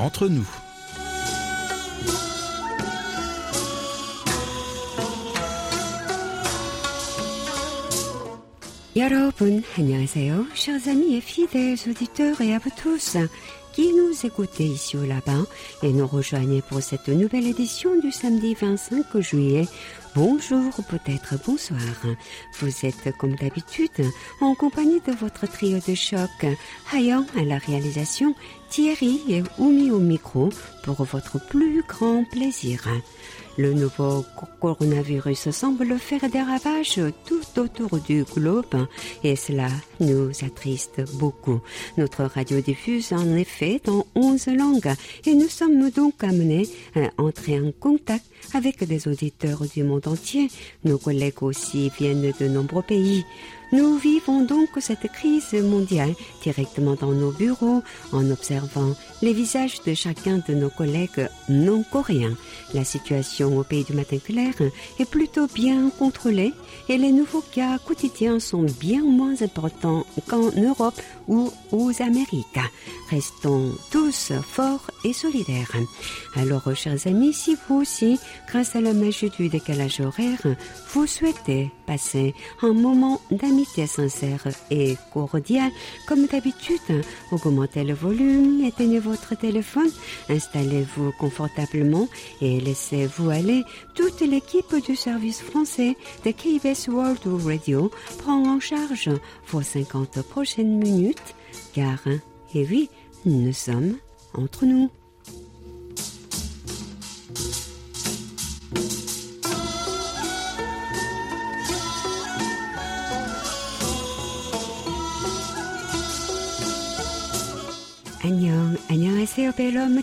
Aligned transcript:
entre 0.00 0.28
nous. 0.28 0.46
여러분, 8.96 9.62
안녕하세요. 9.76 10.46
Chers 10.54 10.88
amis 10.88 11.16
et 11.16 11.20
fidèles 11.20 11.76
auditeurs 11.86 12.40
et 12.40 12.54
à 12.54 12.58
vous 12.58 12.70
tous 12.82 13.18
qui 13.74 13.92
nous 13.92 14.12
écoutez 14.24 14.64
ici 14.64 14.96
ou 14.96 15.04
là-bas 15.04 15.44
et 15.82 15.92
nous 15.92 16.06
rejoignez 16.06 16.62
pour 16.62 16.82
cette 16.82 17.08
nouvelle 17.08 17.46
édition 17.46 17.90
du 18.00 18.10
samedi 18.10 18.54
25 18.54 19.20
juillet. 19.20 19.68
Bonjour, 20.13 20.73
peut-être 20.89 21.35
bonsoir. 21.45 21.79
Vous 22.59 22.85
êtes 22.85 23.15
comme 23.17 23.35
d'habitude 23.35 24.05
en 24.41 24.55
compagnie 24.55 24.99
de 25.07 25.13
votre 25.13 25.47
trio 25.47 25.79
de 25.87 25.95
choc, 25.95 26.45
Hayan 26.93 27.25
à 27.37 27.43
la 27.43 27.57
réalisation, 27.57 28.35
Thierry 28.69 29.21
et 29.29 29.41
Oumi 29.57 29.89
au 29.89 29.99
micro 29.99 30.49
pour 30.83 31.01
votre 31.05 31.39
plus 31.47 31.81
grand 31.87 32.25
plaisir. 32.25 32.89
Le 33.57 33.73
nouveau 33.73 34.25
coronavirus 34.61 35.51
semble 35.51 35.97
faire 35.99 36.29
des 36.29 36.41
ravages 36.41 37.01
tout 37.25 37.59
autour 37.59 37.99
du 37.99 38.23
globe 38.23 38.87
et 39.23 39.35
cela 39.35 39.67
nous 39.99 40.29
attriste 40.43 41.01
beaucoup. 41.15 41.59
Notre 41.97 42.23
radio 42.23 42.61
diffuse 42.61 43.11
en 43.11 43.35
effet 43.35 43.81
dans 43.83 44.05
11 44.15 44.47
langues 44.47 44.93
et 45.25 45.33
nous 45.33 45.49
sommes 45.49 45.89
donc 45.89 46.23
amenés 46.23 46.67
à 46.95 47.09
entrer 47.21 47.59
en 47.59 47.71
contact 47.77 48.25
avec 48.53 48.83
des 48.83 49.07
auditeurs 49.07 49.63
du 49.75 49.83
monde 49.83 50.07
entier. 50.07 50.49
Nos 50.85 50.97
collègues 50.97 51.43
aussi 51.43 51.91
viennent 51.99 52.33
de 52.39 52.47
nombreux 52.47 52.83
pays. 52.83 53.25
Nous 53.71 53.97
vivons 53.97 54.43
donc 54.43 54.69
cette 54.79 55.09
crise 55.11 55.53
mondiale 55.53 56.13
directement 56.43 56.95
dans 56.95 57.11
nos 57.11 57.31
bureaux 57.31 57.83
en 58.11 58.29
observant 58.29 58.95
les 59.21 59.33
visages 59.33 59.81
de 59.83 59.93
chacun 59.93 60.41
de 60.47 60.53
nos 60.53 60.69
collègues 60.69 61.29
non 61.47 61.83
coréens. 61.83 62.35
La 62.73 62.83
situation 62.83 63.57
au 63.57 63.63
pays 63.63 63.83
du 63.83 63.93
matin 63.93 64.17
clair 64.17 64.53
est 64.99 65.09
plutôt 65.09 65.47
bien 65.47 65.89
contrôlée 65.97 66.53
et 66.89 66.97
les 66.97 67.11
nouveaux 67.11 67.43
cas 67.53 67.77
quotidiens 67.79 68.39
sont 68.39 68.65
bien 68.79 69.03
moins 69.03 69.41
importants 69.41 70.05
qu'en 70.27 70.51
Europe 70.51 70.99
ou 71.27 71.51
aux 71.71 72.01
Amériques. 72.01 72.59
Restons 73.09 73.71
tous 73.91 74.33
forts 74.41 74.91
et 75.05 75.13
solidaires. 75.13 75.71
Alors, 76.35 76.75
chers 76.75 77.07
amis, 77.07 77.33
si 77.33 77.57
vous 77.67 77.81
aussi, 77.81 78.19
grâce 78.49 78.75
à 78.75 78.81
la 78.81 78.93
magie 78.93 79.29
du 79.29 79.49
décalage 79.49 80.01
horaire, 80.01 80.41
vous 80.93 81.07
souhaitez 81.07 81.71
passer 81.91 82.33
un 82.61 82.71
moment 82.71 83.19
d'amitié 83.31 83.85
sincère 83.85 84.47
et 84.69 84.95
cordial, 85.13 85.69
comme 86.07 86.25
d'habitude, 86.25 87.03
augmentez 87.33 87.83
le 87.83 87.93
volume, 87.93 88.63
éteignez 88.63 88.99
votre 88.99 89.35
téléphone, 89.35 89.91
installez-vous 90.29 91.11
confortablement 91.19 92.07
et 92.41 92.61
laissez-vous 92.61 93.29
aller. 93.29 93.63
Toute 93.93 94.21
l'équipe 94.21 94.73
du 94.87 94.95
service 94.95 95.41
français 95.41 95.97
de 96.23 96.31
KBS 96.31 96.87
World 96.87 97.19
Radio 97.45 97.91
prend 98.19 98.41
en 98.55 98.61
charge 98.61 99.09
vos 99.49 99.61
50 99.61 100.21
prochaines 100.21 100.77
minutes, 100.77 101.35
car, 101.73 101.99
et 102.55 102.65
oui, 102.65 102.89
nous 103.25 103.51
sommes 103.51 103.97
entre 104.33 104.65
nous. 104.65 104.89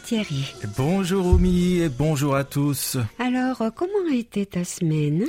Thierry. 0.05 0.55
Bonjour 0.77 1.27
Oumi 1.27 1.79
et 1.79 1.89
bonjour 1.89 2.35
à 2.35 2.45
tous. 2.45 2.97
Alors, 3.19 3.63
euh, 3.63 3.71
comment 3.71 3.93
a 4.11 4.15
été 4.15 4.47
ta 4.47 4.65
semaine? 4.65 5.25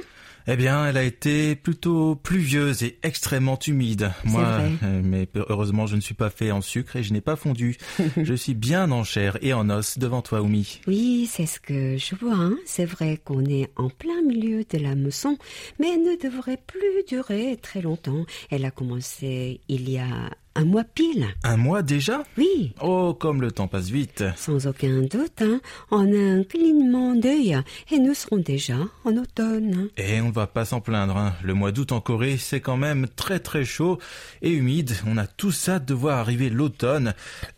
Eh 0.48 0.56
bien, 0.56 0.88
elle 0.88 0.98
a 0.98 1.04
été 1.04 1.56
plutôt 1.56 2.16
pluvieuse 2.16 2.82
et 2.82 2.98
extrêmement 3.04 3.60
humide. 3.68 4.12
Moi, 4.26 4.42
vrai. 4.44 4.72
euh, 4.84 5.02
mais 5.04 5.28
heureusement, 5.36 5.86
je 5.86 5.96
ne 5.96 6.02
suis 6.02 6.16
pas 6.16 6.30
fait 6.32 6.52
en 6.52 6.62
sucre 6.62 6.96
et 6.96 7.04
je 7.04 7.14
n'ai 7.14 7.22
pas 7.22 7.36
fondu. 7.36 7.78
je 8.18 8.34
suis 8.34 8.56
bien 8.56 8.90
en 8.92 9.04
chair 9.04 9.38
et 9.42 9.54
en 9.54 9.70
os 9.70 10.00
devant 10.00 10.22
toi, 10.22 10.42
Oumi. 10.42 10.82
Oui, 10.88 11.30
c'est 11.32 11.46
ce 11.46 11.60
que 11.60 11.98
je 11.98 12.16
vois. 12.16 12.34
hein. 12.36 12.58
C'est 12.66 12.86
vrai 12.86 13.20
qu'on 13.24 13.46
est 13.46 13.70
en 13.76 13.90
plein 13.90 14.22
milieu 14.24 14.64
de 14.68 14.78
la 14.80 14.96
mousson, 14.96 15.38
mais 15.80 15.94
elle 15.94 16.04
ne 16.04 16.16
devrait 16.16 16.60
plus 16.66 17.04
durer 17.08 17.58
très 17.62 17.82
longtemps. 17.82 18.26
Elle 18.50 18.66
a 18.66 18.72
commencé 18.72 19.62
il 19.68 19.90
y 19.90 20.00
a 20.00 20.32
un 20.56 20.66
mois 20.66 20.84
pile. 20.84 21.28
Un 21.44 21.58
mois 21.58 21.82
déjà 21.84 22.24
Oui, 22.38 22.74
Oh, 22.82 23.14
comme 23.14 23.42
le 23.42 23.52
temps 23.52 23.68
passe 23.68 23.90
vite. 23.90 24.24
sans 24.36 24.68
aucun 24.68 25.02
doute, 25.02 25.42
hein, 25.42 25.62
en 25.90 26.12
un 26.14 26.44
clignement 26.44 27.16
d'œil, 27.16 27.58
et 27.92 28.00
nous 28.00 28.14
serons 28.14 28.38
déjà 28.38 28.76
en 29.06 29.16
automne. 29.16 29.90
Et 29.98 30.20
on 30.22 30.32
va 30.32 30.48
pas 30.48 30.66
s'en 30.66 30.82
plaindre. 30.82 31.16
hein. 31.18 31.34
Le 31.44 31.54
mois 31.54 31.72
d'août 31.72 31.92
en 31.92 32.02
Corée, 32.02 32.38
c'est 32.38 32.60
quand 32.62 32.78
même 32.78 33.08
très 33.16 33.40
très 33.40 33.64
chaud 33.64 34.00
et 34.42 34.52
humide. 34.52 34.92
On 35.08 35.18
a 35.18 35.28
tous 35.28 35.70
hâte 35.70 35.86
de 35.86 35.94
voir 35.94 36.18
arriver 36.20 36.50
l'automne, 36.50 37.14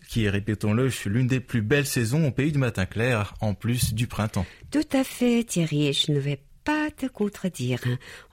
qui 0.08 0.25
est, 0.25 0.29
répétons-le, 0.29 0.90
l'une 1.06 1.28
des 1.28 1.40
plus 1.40 1.62
belles 1.62 1.85
saisons 1.88 2.28
au 2.28 2.31
pays 2.31 2.52
du 2.52 2.59
matin 2.59 2.85
clair, 2.85 3.34
en 3.41 3.53
plus 3.53 3.94
du 3.94 4.06
printemps. 4.08 4.46
Tout 4.69 4.88
à 4.94 5.03
fait, 5.03 5.44
Thierry, 5.44 5.94
je 5.94 6.12
ne 6.12 6.19
vais 6.19 6.40
pas 6.64 6.92
te 6.92 7.06
contredire. 7.06 7.82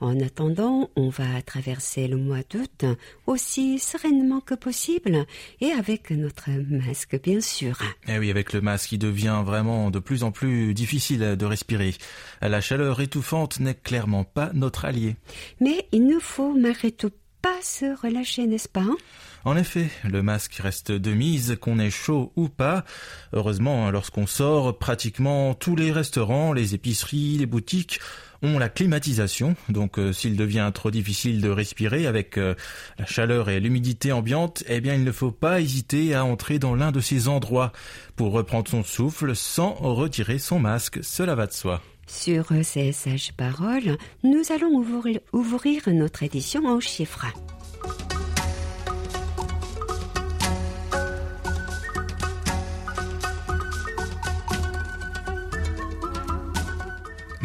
En 0.01 0.19
attendant, 0.21 0.91
on 0.97 1.09
va 1.09 1.43
traverser 1.43 2.09
le 2.09 2.17
mois 2.17 2.43
d'août 2.51 2.85
aussi 3.27 3.79
sereinement 3.79 4.41
que 4.41 4.55
possible 4.55 5.27
et 5.61 5.73
avec 5.73 6.11
notre 6.11 6.51
masque, 6.51 7.21
bien 7.23 7.41
sûr. 7.41 7.79
Eh 8.07 8.19
oui, 8.19 8.31
avec 8.31 8.53
le 8.53 8.61
masque, 8.61 8.93
il 8.93 8.99
devient 8.99 9.43
vraiment 9.45 9.91
de 9.91 9.99
plus 9.99 10.23
en 10.23 10.33
plus 10.33 10.75
difficile 10.75 11.37
de 11.37 11.47
respirer. 11.47 11.95
La 12.41 12.61
chaleur 12.61 13.01
étouffante 13.01 13.61
n'est 13.61 13.75
clairement 13.75 14.25
pas 14.25 14.51
notre 14.55 14.85
allié. 14.85 15.17
Mais 15.61 15.87
il 15.93 16.07
ne 16.07 16.19
faut 16.19 16.55
malgré 16.55 16.91
tout 16.91 17.13
pas 17.43 17.61
se 17.63 18.01
relâcher, 18.01 18.47
n'est-ce 18.47 18.69
pas 18.69 18.87
En 19.45 19.57
effet, 19.57 19.89
le 20.05 20.23
masque 20.23 20.55
reste 20.55 20.93
de 20.93 21.13
mise, 21.13 21.57
qu'on 21.61 21.79
ait 21.79 21.91
chaud 21.91 22.33
ou 22.37 22.49
pas. 22.49 22.85
Heureusement, 23.33 23.91
lorsqu'on 23.91 24.27
sort, 24.27 24.79
pratiquement 24.79 25.55
tous 25.55 25.77
les 25.77 25.93
restaurants, 25.93 26.53
les 26.53 26.75
épiceries, 26.75 27.39
les 27.39 27.47
boutiques 27.47 28.01
ont 28.43 28.59
la 28.59 28.69
climatisation, 28.69 29.57
donc 29.69 29.99
euh, 29.99 30.13
s'il 30.13 30.37
devient 30.37 30.71
trop 30.73 30.91
difficile 30.91 31.41
de 31.41 31.49
respirer 31.49 32.07
avec 32.07 32.39
euh, 32.39 32.55
la 32.99 33.07
chaleur 33.07 33.51
et 33.51 33.59
l'humidité 33.61 34.13
ambiante, 34.13 34.63
eh 34.69 34.81
bien 34.81 34.95
il 34.95 35.05
ne 35.05 35.13
faut 35.13 35.33
pas 35.33 35.61
hésiter 35.61 36.15
à 36.15 36.25
entrer 36.25 36.59
dans 36.59 36.75
l'un 36.75 36.93
de 36.93 37.01
ces 37.01 37.29
endroits 37.29 37.73
pour 38.17 38.33
reprendre 38.33 38.69
son 38.69 38.85
souffle 38.85 39.35
sans 39.35 39.73
retirer 39.75 40.39
son 40.39 40.61
masque, 40.61 41.01
cela 41.03 41.35
va 41.35 41.47
de 41.47 41.53
soi. 41.53 41.83
Sur 42.07 42.47
ces 42.63 42.93
sages 42.93 43.33
paroles, 43.37 43.99
nous 44.23 44.43
allons 44.51 44.73
ouvrir, 44.73 45.21
ouvrir 45.33 45.83
notre 45.89 46.23
édition 46.23 46.65
en 46.65 46.81
chiffres. 46.81 47.27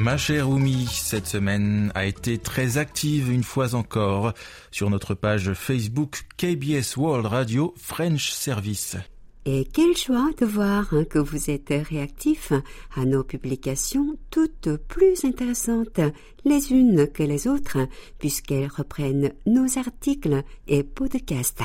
Ma 0.03 0.17
chère 0.17 0.49
Oumi, 0.49 0.85
cette 0.91 1.27
semaine 1.27 1.89
a 1.95 2.05
été 2.05 2.37
très 2.37 2.77
active 2.77 3.31
une 3.31 3.45
fois 3.45 3.73
encore 3.73 4.33
sur 4.69 4.89
notre 4.89 5.13
page 5.13 5.53
Facebook 5.53 6.23
KBS 6.35 6.97
World 6.97 7.25
Radio 7.25 7.73
French 7.77 8.31
Service. 8.31 8.97
Et 9.45 9.63
quelle 9.63 9.95
joie 9.95 10.31
de 10.37 10.45
voir 10.45 10.93
hein, 10.93 11.05
que 11.05 11.19
vous 11.19 11.49
êtes 11.49 11.73
réactifs 11.89 12.51
à 12.97 13.05
nos 13.05 13.23
publications, 13.23 14.17
toutes 14.29 14.75
plus 14.89 15.23
intéressantes 15.23 16.01
les 16.43 16.73
unes 16.73 17.07
que 17.07 17.23
les 17.23 17.47
autres, 17.47 17.77
puisqu'elles 18.19 18.67
reprennent 18.67 19.31
nos 19.45 19.77
articles 19.77 20.43
et 20.67 20.83
podcasts. 20.83 21.63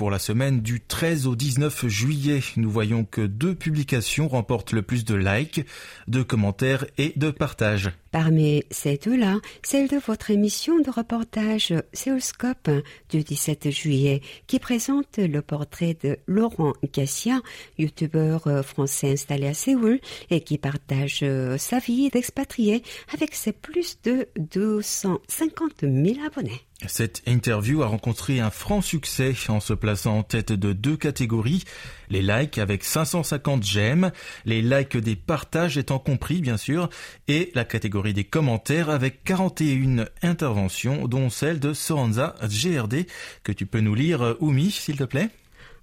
Pour 0.00 0.10
la 0.10 0.18
semaine 0.18 0.62
du 0.62 0.80
13 0.80 1.26
au 1.26 1.36
19 1.36 1.86
juillet, 1.88 2.40
nous 2.56 2.70
voyons 2.70 3.04
que 3.04 3.20
deux 3.20 3.54
publications 3.54 4.28
remportent 4.28 4.72
le 4.72 4.80
plus 4.80 5.04
de 5.04 5.14
likes, 5.14 5.66
de 6.08 6.22
commentaires 6.22 6.86
et 6.96 7.12
de 7.16 7.30
partages. 7.30 7.90
Parmi 8.10 8.64
ces 8.70 8.96
deux-là, 8.96 9.38
celle 9.62 9.88
de 9.88 9.96
votre 9.96 10.30
émission 10.30 10.80
de 10.80 10.90
reportage 10.90 11.72
Séoulscope 11.92 12.70
du 13.08 13.22
17 13.22 13.70
juillet, 13.70 14.20
qui 14.48 14.58
présente 14.58 15.18
le 15.18 15.42
portrait 15.42 15.96
de 16.02 16.18
Laurent 16.26 16.72
Cassia, 16.92 17.40
youtubeur 17.78 18.46
euh, 18.48 18.62
français 18.62 19.12
installé 19.12 19.46
à 19.46 19.54
Séoul 19.54 20.00
et 20.30 20.40
qui 20.40 20.58
partage 20.58 21.20
euh, 21.22 21.56
sa 21.56 21.78
vie 21.78 22.10
d'expatrié 22.10 22.82
avec 23.14 23.34
ses 23.34 23.52
plus 23.52 23.98
de 24.02 24.28
250 24.38 25.82
000 25.82 26.16
abonnés. 26.26 26.60
Cette 26.86 27.22
interview 27.26 27.82
a 27.82 27.86
rencontré 27.86 28.40
un 28.40 28.50
franc 28.50 28.80
succès 28.80 29.34
en 29.48 29.60
se 29.60 29.74
plaçant 29.74 30.18
en 30.18 30.22
tête 30.22 30.52
de 30.52 30.72
deux 30.72 30.96
catégories, 30.96 31.64
les 32.10 32.22
likes 32.22 32.58
avec 32.58 32.84
550 32.84 33.62
j'aime, 33.62 34.10
les 34.44 34.62
likes 34.62 34.96
des 34.96 35.16
partages 35.16 35.78
étant 35.78 35.98
compris 35.98 36.40
bien 36.40 36.56
sûr, 36.56 36.90
et 37.28 37.50
la 37.54 37.64
catégorie 37.64 38.14
des 38.14 38.24
commentaires 38.24 38.90
avec 38.90 39.24
41 39.24 40.06
interventions 40.22 41.08
dont 41.08 41.30
celle 41.30 41.60
de 41.60 41.72
Soranza 41.72 42.34
GRD 42.42 43.06
que 43.42 43.52
tu 43.52 43.66
peux 43.66 43.80
nous 43.80 43.94
lire 43.94 44.36
Oumi 44.40 44.70
s'il 44.70 44.96
te 44.96 45.04
plaît? 45.04 45.30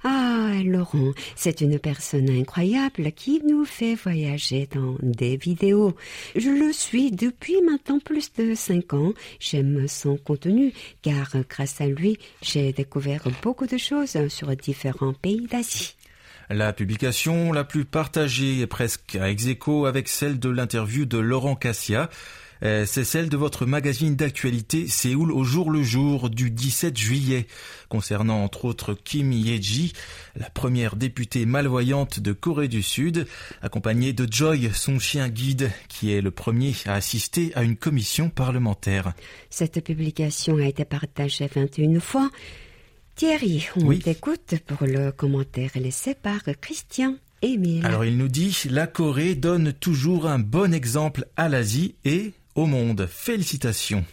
Ah, 0.03 0.51
Laurent, 0.63 1.13
c'est 1.35 1.62
une 1.62 1.79
personne 1.79 2.30
incroyable 2.30 3.12
qui 3.13 3.41
nous 3.44 3.65
fait 3.65 3.95
voyager 3.95 4.68
dans 4.71 4.95
des 5.01 5.38
vidéos. 5.38 5.95
Je 6.35 6.50
le 6.50 6.71
suis 6.71 7.12
depuis 7.12 7.62
maintenant 7.63 8.00
plus 8.00 8.31
de 8.33 8.53
cinq 8.53 8.94
ans. 8.94 9.13
J'aime 9.39 9.88
son 9.88 10.18
contenu 10.18 10.71
car 11.01 11.31
grâce 11.50 11.81
à 11.81 11.88
lui, 11.88 12.19
j'ai 12.41 12.73
découvert 12.73 13.23
beaucoup 13.41 13.65
de 13.65 13.77
choses 13.77 14.27
sur 14.27 14.56
différents 14.56 15.13
pays 15.13 15.47
d'Asie. 15.47 15.96
La 16.49 16.71
publication 16.71 17.51
la 17.51 17.65
plus 17.65 17.83
partagée 17.83 18.61
est 18.61 18.67
presque 18.67 19.17
à 19.19 19.29
ex 19.29 19.47
avec 19.85 20.07
celle 20.07 20.39
de 20.39 20.47
l'interview 20.47 21.05
de 21.05 21.17
Laurent 21.17 21.55
Cassia. 21.55 22.09
Euh, 22.63 22.85
c'est 22.85 23.03
celle 23.03 23.27
de 23.27 23.35
votre 23.35 23.65
magazine 23.65 24.15
d'actualité 24.15 24.88
Séoul 24.88 25.33
au 25.33 25.44
jour 25.44 25.69
le 25.69 25.83
jour 25.83 26.29
du 26.29 26.49
17 26.49 26.97
juillet, 26.97 27.47
concernant 27.89 28.44
entre 28.44 28.63
autres 28.63 28.94
Kim 28.94 29.33
Ye-ji, 29.33 29.91
la 30.38 30.49
première 30.49 30.95
députée 30.95 31.45
malvoyante 31.45 32.21
de 32.21 32.31
Corée 32.31 32.69
du 32.69 32.81
Sud, 32.81 33.27
accompagnée 33.61 34.13
de 34.13 34.25
Joy, 34.31 34.71
son 34.73 34.99
chien 34.99 35.27
guide, 35.27 35.69
qui 35.89 36.13
est 36.13 36.21
le 36.21 36.31
premier 36.31 36.73
à 36.85 36.94
assister 36.94 37.51
à 37.55 37.63
une 37.63 37.75
commission 37.75 38.29
parlementaire. 38.29 39.13
Cette 39.49 39.83
publication 39.83 40.57
a 40.57 40.65
été 40.65 40.85
partagée 40.85 41.49
21 41.53 41.99
fois. 41.99 42.29
Thierry, 43.17 43.67
on 43.75 43.97
t'écoute 43.97 44.53
pour 44.67 44.85
le 44.85 45.11
commentaire 45.11 45.71
laissé 45.73 46.13
par 46.13 46.39
Christian. 46.61 47.15
Emile. 47.41 47.83
Alors 47.83 48.05
il 48.05 48.15
nous 48.15 48.27
dit, 48.27 48.55
la 48.69 48.85
Corée 48.85 49.33
donne 49.33 49.73
toujours 49.73 50.27
un 50.27 50.37
bon 50.37 50.71
exemple 50.71 51.25
à 51.35 51.49
l'Asie 51.49 51.95
et 52.05 52.33
au 52.53 52.67
monde. 52.67 53.07
Félicitations. 53.09 54.05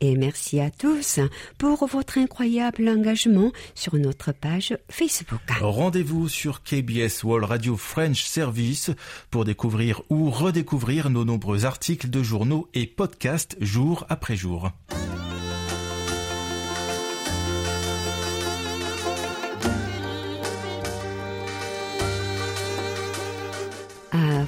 et 0.00 0.16
merci 0.16 0.60
à 0.60 0.70
tous 0.70 1.20
pour 1.58 1.86
votre 1.86 2.16
incroyable 2.16 2.88
engagement 2.88 3.52
sur 3.74 3.96
notre 3.96 4.32
page 4.32 4.78
Facebook. 4.90 5.40
Rendez-vous 5.60 6.30
sur 6.30 6.62
KBS 6.62 7.22
World 7.22 7.44
Radio 7.44 7.76
French 7.76 8.24
Service 8.24 8.92
pour 9.30 9.44
découvrir 9.44 10.00
ou 10.08 10.30
redécouvrir 10.30 11.10
nos 11.10 11.26
nombreux 11.26 11.66
articles 11.66 12.08
de 12.08 12.22
journaux 12.22 12.66
et 12.72 12.86
podcasts 12.86 13.58
jour 13.60 14.06
après 14.08 14.36
jour. 14.36 14.70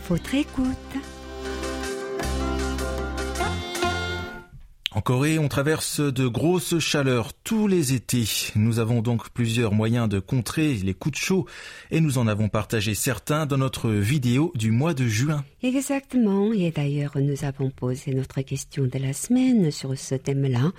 Votre 0.09 0.35
écoute. 0.35 0.67
En 4.93 5.03
Corée, 5.03 5.39
on 5.39 5.49
traverse 5.49 6.01
de 6.01 6.27
grosses 6.27 6.79
chaleurs 6.79 7.35
tous 7.35 7.69
les 7.69 7.93
étés. 7.93 8.25
Nous 8.57 8.79
avons 8.79 9.03
donc 9.03 9.29
plusieurs 9.31 9.73
moyens 9.73 10.09
de 10.09 10.19
contrer 10.19 10.75
les 10.75 10.95
coups 10.95 11.13
de 11.13 11.23
chaud 11.23 11.47
et 11.91 12.01
nous 12.01 12.17
en 12.17 12.27
avons 12.27 12.49
partagé 12.49 12.95
certains 12.95 13.45
dans 13.45 13.59
notre 13.59 13.91
vidéo 13.91 14.51
du 14.55 14.71
mois 14.71 14.95
de 14.95 15.07
juin. 15.07 15.45
Exactement, 15.63 16.55
et 16.55 16.71
d'ailleurs 16.71 17.19
nous 17.21 17.45
avons 17.45 17.71
posé 17.71 18.15
notre 18.15 18.41
question 18.41 18.85
de 18.85 18.99
la 18.99 19.13
semaine 19.13 19.71
sur 19.71 19.97
ce 19.97 20.15
thème-là. 20.15 20.73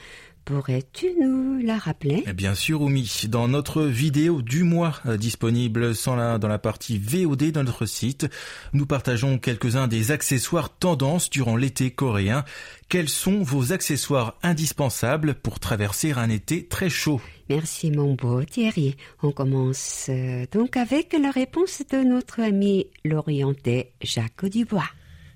Pourrais-tu 0.50 1.13
nous 1.22 1.60
la 1.60 1.78
rappeler? 1.78 2.24
Eh 2.25 2.34
Bien 2.34 2.56
sûr, 2.56 2.81
Oumi. 2.81 3.25
Dans 3.30 3.48
notre 3.48 3.84
vidéo 3.84 4.42
du 4.42 4.63
mois 4.63 4.96
euh, 5.06 5.16
disponible 5.16 5.94
sans 5.94 6.16
la, 6.16 6.40
dans 6.40 6.48
la 6.48 6.57
partie 6.57 6.98
VOD 6.98 7.51
de 7.51 7.62
notre 7.62 7.86
site, 7.86 8.28
nous 8.74 8.88
partageons 8.88 9.38
quelques-uns 9.38 9.88
des 9.88 10.10
accessoires 10.10 10.75
tendances 10.75 11.30
durant 11.30 11.56
l'été 11.56 11.92
coréen. 11.92 12.46
Quels 12.90 13.10
sont 13.10 13.44
vos 13.44 13.74
accessoires 13.74 14.40
indispensables 14.42 15.36
pour 15.36 15.60
traverser 15.60 16.13
un 16.13 16.31
été 16.31 16.66
très 16.66 16.90
chaud? 16.90 17.22
Merci 17.48 17.92
mon 17.92 18.16
beau 18.16 18.44
Thierry. 18.44 18.98
On 19.22 19.31
commence 19.31 20.07
euh, 20.10 20.48
donc 20.52 20.78
avec 20.78 21.13
la 21.13 21.30
réponse 21.30 21.84
de 21.92 21.98
notre 21.98 22.42
ami 22.42 22.88
l'orienté 23.06 23.92
Jacques 24.02 24.45
Dubois. 24.45 24.90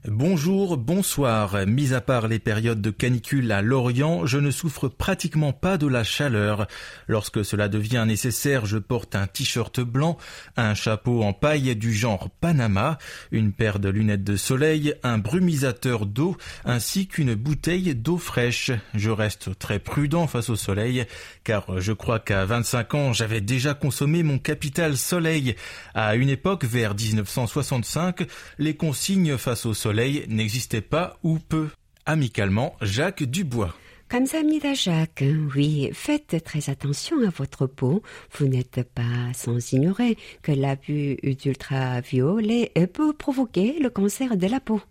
Bonjour, 0.09 0.75
bonsoir. 0.75 1.65
Mis 1.65 1.93
à 1.93 2.01
part 2.01 2.27
les 2.27 2.37
périodes 2.37 2.81
de 2.81 2.89
canicule 2.89 3.49
à 3.53 3.61
Lorient, 3.61 4.25
je 4.25 4.37
ne 4.37 4.51
souffre 4.51 4.89
pratiquement 4.89 5.53
pas 5.53 5.77
de 5.77 5.87
la 5.87 6.03
chaleur. 6.03 6.67
Lorsque 7.07 7.45
cela 7.45 7.69
devient 7.69 8.03
nécessaire, 8.05 8.65
je 8.65 8.77
porte 8.79 9.15
un 9.15 9.27
t-shirt 9.27 9.79
blanc, 9.79 10.17
un 10.57 10.73
chapeau 10.73 11.23
en 11.23 11.31
paille 11.31 11.73
du 11.77 11.93
genre 11.93 12.29
Panama, 12.41 12.97
une 13.31 13.53
paire 13.53 13.79
de 13.79 13.87
lunettes 13.87 14.25
de 14.25 14.35
soleil, 14.35 14.93
un 15.03 15.19
brumisateur 15.19 16.05
d'eau, 16.05 16.35
ainsi 16.65 17.07
qu'une 17.07 17.33
bouteille 17.33 17.95
d'eau 17.95 18.17
fraîche. 18.17 18.71
Je 18.93 19.09
reste 19.09 19.57
très 19.57 19.79
prudent 19.79 20.27
face 20.27 20.49
au 20.49 20.57
soleil, 20.57 21.05
car 21.45 21.79
je 21.79 21.93
crois 21.93 22.19
qu'à 22.19 22.43
25 22.43 22.93
ans, 22.95 23.13
j'avais 23.13 23.39
déjà 23.39 23.73
consommé 23.73 24.21
mon 24.21 24.37
capital 24.37 24.97
soleil. 24.97 25.55
À 25.93 26.15
une 26.15 26.29
époque, 26.29 26.65
vers 26.65 26.93
1965, 26.93 28.27
les 28.59 28.75
consignes 28.75 29.37
face 29.37 29.65
au 29.65 29.73
soleil 29.73 29.92
n'existait 30.27 30.81
pas 30.81 31.17
ou 31.23 31.39
peu. 31.39 31.69
Amicalement, 32.05 32.75
Jacques 32.81 33.23
Dubois. 33.23 33.73
Kamsamida 34.09 34.73
Jacques, 34.73 35.23
oui, 35.55 35.89
faites 35.93 36.43
très 36.43 36.69
attention 36.69 37.17
à 37.25 37.29
votre 37.29 37.65
peau. 37.65 38.03
Vous 38.37 38.47
n'êtes 38.47 38.83
pas 38.93 39.33
sans 39.33 39.71
ignorer 39.71 40.17
que 40.41 40.51
l'abus 40.51 41.17
d'ultraviolet 41.23 42.71
peut 42.93 43.13
provoquer 43.13 43.79
le 43.79 43.89
cancer 43.89 44.37
de 44.37 44.47
la 44.47 44.59
peau. 44.59 44.81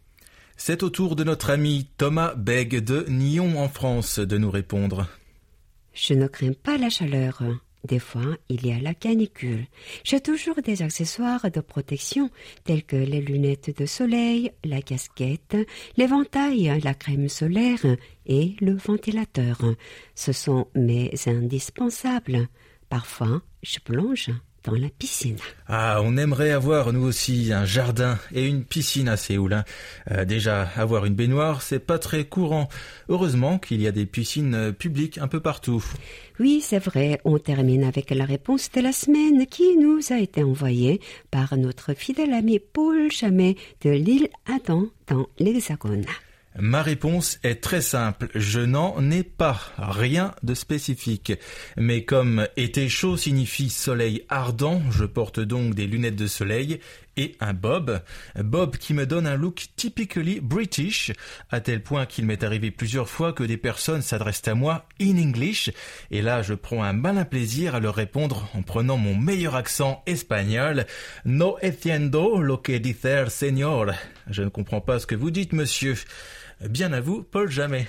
C'est 0.57 0.83
au 0.83 0.91
tour 0.91 1.17
de 1.17 1.25
notre 1.25 1.51
ami 1.51 1.89
Thomas 1.99 2.35
Beg 2.35 2.83
de 2.83 3.05
Nyon 3.09 3.61
en 3.61 3.69
France 3.69 4.19
de 4.19 4.39
nous 4.39 4.51
répondre. 4.51 5.07
Je 5.95 6.15
ne 6.15 6.27
crains 6.27 6.53
pas 6.53 6.79
la 6.79 6.89
chaleur. 6.89 7.43
Des 7.84 7.99
fois, 7.99 8.37
il 8.49 8.64
y 8.64 8.73
a 8.73 8.79
la 8.79 8.94
canicule. 8.94 9.67
J'ai 10.05 10.20
toujours 10.20 10.62
des 10.62 10.82
accessoires 10.82 11.50
de 11.50 11.61
protection 11.61 12.31
tels 12.64 12.84
que 12.84 12.96
les 12.96 13.20
lunettes 13.20 13.76
de 13.76 13.87
soleil, 13.87 14.52
la 14.64 14.82
casquette, 14.82 15.56
l'éventail, 15.96 16.81
la 16.84 16.94
crème 16.94 17.29
solaire 17.29 17.84
et 18.26 18.55
le 18.61 18.75
ventilateur. 18.75 19.58
Ce 20.14 20.32
sont 20.32 20.69
mes 20.76 21.11
indispensables. 21.26 22.49
Parfois, 22.88 23.43
je 23.62 23.81
plonge 23.81 24.31
dans 24.64 24.75
la 24.75 24.88
piscine. 24.88 25.37
Ah, 25.67 26.00
on 26.03 26.17
aimerait 26.17 26.53
avoir 26.53 26.93
nous 26.93 27.05
aussi 27.05 27.53
un 27.53 27.64
jardin 27.64 28.19
et 28.32 28.47
une 28.47 28.64
piscine 28.64 29.09
à 29.09 29.17
Séoul. 29.17 29.53
Hein. 29.53 29.64
Euh, 30.11 30.25
déjà, 30.25 30.69
avoir 30.76 31.05
une 31.05 31.14
baignoire, 31.14 31.62
c'est 31.62 31.81
pas 31.81 31.99
très 31.99 32.25
courant. 32.25 32.69
Heureusement 33.09 33.59
qu'il 33.59 33.82
y 33.82 33.87
a 33.87 33.93
des 33.93 34.06
piscines 34.06 34.55
euh, 34.55 34.73
publiques 34.73 35.19
un 35.19 35.29
peu 35.29 35.41
partout. 35.41 35.84
Oui, 36.39 36.60
c'est 36.63 36.79
vrai. 36.79 37.20
On 37.25 37.39
termine 37.39 37.84
avec 37.84 38.10
la 38.10 38.25
réponse 38.25 38.70
de 38.72 38.81
la 38.81 38.93
semaine 38.93 39.46
qui 39.46 39.77
nous 39.77 40.01
a 40.10 40.19
été 40.19 40.43
envoyée 40.43 41.01
par 41.31 41.56
notre 41.56 41.94
fidèle 41.94 42.32
ami 42.32 42.58
Paul 42.58 43.10
Chamet 43.10 43.56
de 43.82 43.91
l'île 43.91 44.29
Adam 44.46 44.87
dans 45.08 45.29
l'Hexagone. 45.39 46.05
Ma 46.59 46.82
réponse 46.82 47.39
est 47.44 47.63
très 47.63 47.81
simple, 47.81 48.29
je 48.35 48.61
n'en 48.61 49.11
ai 49.11 49.23
pas, 49.23 49.59
rien 49.79 50.35
de 50.43 50.53
spécifique. 50.53 51.32
Mais 51.79 52.05
comme 52.05 52.47
été 52.59 52.91
chaud 52.91 53.17
signifie 53.17 53.71
soleil 53.71 54.27
ardent, 54.29 54.82
je 54.91 55.05
porte 55.06 55.41
donc 55.41 55.75
des 55.75 55.87
lunettes 55.87 56.17
de 56.17 56.27
soleil 56.27 56.79
et 57.17 57.37
un 57.41 57.55
bob. 57.55 58.03
Bob 58.39 58.77
qui 58.77 58.93
me 58.93 59.06
donne 59.06 59.27
un 59.27 59.37
look 59.37 59.69
typically 59.77 60.41
British, 60.41 61.13
à 61.51 61.61
tel 61.61 61.82
point 61.82 62.05
qu'il 62.05 62.27
m'est 62.27 62.44
arrivé 62.44 62.71
plusieurs 62.71 63.09
fois 63.09 63.32
que 63.32 63.44
des 63.44 63.56
personnes 63.56 64.03
s'adressent 64.03 64.47
à 64.47 64.55
moi 64.55 64.87
in 65.01 65.17
English, 65.17 65.71
et 66.11 66.21
là 66.21 66.43
je 66.43 66.53
prends 66.53 66.82
un 66.82 66.93
malin 66.93 67.25
plaisir 67.25 67.75
à 67.75 67.81
leur 67.81 67.94
répondre 67.94 68.49
en 68.55 68.61
prenant 68.61 68.99
mon 68.99 69.17
meilleur 69.17 69.55
accent 69.55 70.03
espagnol. 70.06 70.85
No 71.25 71.56
entiendo 71.63 72.43
lo 72.43 72.59
que 72.59 72.73
dice 72.73 73.29
señor. 73.29 73.93
Je 74.31 74.43
ne 74.43 74.49
comprends 74.51 74.82
pas 74.82 74.99
ce 74.99 75.06
que 75.06 75.15
vous 75.15 75.31
dites, 75.31 75.55
monsieur. 75.55 75.94
Bien 76.69 76.93
à 76.93 77.01
vous, 77.01 77.23
Paul 77.23 77.51
Jamais. 77.51 77.87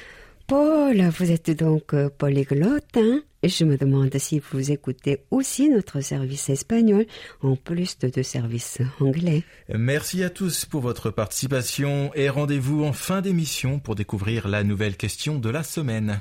Paul, 0.48 1.02
vous 1.18 1.32
êtes 1.32 1.52
donc 1.52 1.94
euh, 1.94 2.10
polyglotte, 2.10 2.98
hein 2.98 3.22
Je 3.44 3.64
me 3.64 3.78
demande 3.78 4.16
si 4.18 4.40
vous 4.52 4.72
écoutez 4.72 5.24
aussi 5.32 5.70
notre 5.70 6.02
service 6.02 6.50
espagnol, 6.50 7.06
en 7.42 7.56
plus 7.56 7.98
de, 8.00 8.10
de 8.10 8.22
service 8.22 8.80
anglais. 9.00 9.44
Merci 9.70 10.22
à 10.24 10.30
tous 10.30 10.66
pour 10.66 10.82
votre 10.82 11.12
participation 11.12 12.12
et 12.14 12.30
rendez-vous 12.30 12.84
en 12.84 12.94
fin 12.94 13.22
d'émission 13.22 13.80
pour 13.80 13.96
découvrir 13.96 14.50
la 14.50 14.64
nouvelle 14.64 14.98
question 14.98 15.40
de 15.40 15.50
la 15.50 15.64
semaine. 15.64 16.20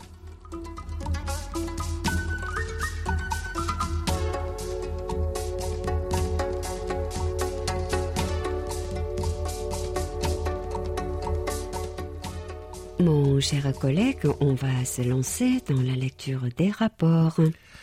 Mon 13.03 13.41
cher 13.41 13.73
collègue, 13.73 14.29
on 14.41 14.55
va 14.55 14.85
se 14.85 15.03
lancer 15.03 15.59
dans 15.69 15.83
la 15.83 15.95
lecture 15.97 16.43
des 16.57 16.71
rapports. 16.71 17.41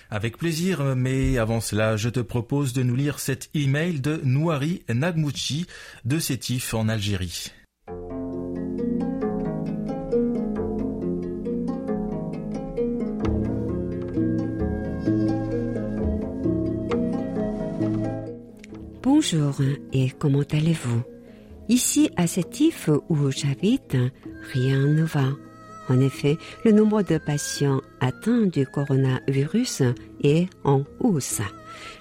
Avec 0.09 0.37
plaisir, 0.37 0.95
mais 0.95 1.37
avant 1.37 1.59
cela, 1.59 1.97
je 1.97 2.07
te 2.07 2.21
propose 2.21 2.71
de 2.71 2.83
nous 2.83 2.95
lire 2.95 3.19
cet 3.19 3.49
email 3.53 3.99
de 3.99 4.21
Nouari 4.23 4.83
Nagmouchi 4.87 5.65
de 6.05 6.19
Sétif 6.19 6.73
en 6.73 6.87
Algérie. 6.87 7.51
Bonjour 19.03 19.57
et 19.91 20.11
comment 20.11 20.43
allez-vous? 20.49 21.03
Ici 21.69 22.09
à 22.17 22.25
Sétif 22.25 22.89
où 23.09 23.29
j'habite, 23.29 23.95
rien 24.53 24.79
ne 24.79 25.03
va. 25.03 25.29
En 25.87 25.99
effet, 26.01 26.35
le 26.65 26.71
nombre 26.71 27.03
de 27.03 27.19
patients 27.19 27.81
atteints 27.99 28.47
du 28.47 28.65
coronavirus 28.65 29.83
est 30.23 30.47
en 30.63 30.83
hausse. 30.99 31.41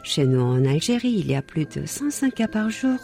Chez 0.03 0.25
nous 0.25 0.41
en 0.41 0.65
Algérie, 0.65 1.17
il 1.19 1.31
y 1.31 1.35
a 1.35 1.43
plus 1.43 1.67
de 1.67 1.85
105 1.85 2.35
cas 2.35 2.49
par 2.49 2.71
jour. 2.71 2.99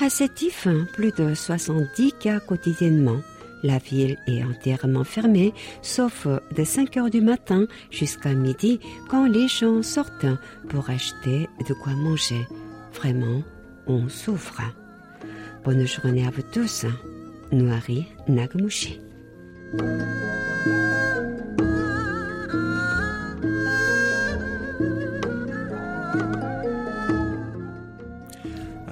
À 0.00 0.08
Sétif, 0.08 0.68
plus 0.92 1.10
de 1.12 1.34
70 1.34 2.12
cas 2.20 2.38
quotidiennement. 2.38 3.20
La 3.64 3.78
ville 3.78 4.18
est 4.28 4.44
entièrement 4.44 5.02
fermée, 5.02 5.52
sauf 5.82 6.28
de 6.56 6.62
5 6.62 6.96
heures 6.96 7.10
du 7.10 7.20
matin 7.20 7.66
jusqu'à 7.90 8.34
midi 8.34 8.78
quand 9.08 9.26
les 9.26 9.48
gens 9.48 9.82
sortent 9.82 10.26
pour 10.68 10.90
acheter 10.90 11.48
de 11.68 11.74
quoi 11.74 11.92
manger. 11.94 12.46
Vraiment, 12.92 13.42
on 13.88 14.08
souffre. 14.08 14.62
Bonne 15.64 15.86
journée 15.86 16.26
à 16.26 16.30
vous 16.30 16.42
tous. 16.42 16.86
Noiri 17.52 18.06
Nagamushi. 18.28 19.00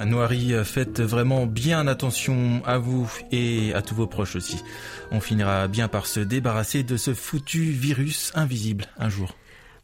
Noiri, 0.05 0.53
faites 0.65 1.01
vraiment 1.01 1.47
bien 1.47 1.89
attention 1.89 2.63
à 2.65 2.79
vous 2.79 3.11
et 3.33 3.75
à 3.75 3.83
tous 3.83 3.95
vos 3.95 4.07
proches 4.07 4.37
aussi. 4.37 4.63
On 5.11 5.21
finira 5.21 5.67
bien 5.67 5.89
par 5.89 6.07
se 6.07 6.21
débarrasser 6.21 6.85
de 6.85 6.97
ce 6.97 7.13
foutu 7.13 7.61
virus 7.63 8.31
invisible 8.35 8.87
un 8.99 9.09
jour. 9.09 9.37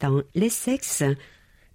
dans 0.00 0.22
l'Essex. 0.34 1.04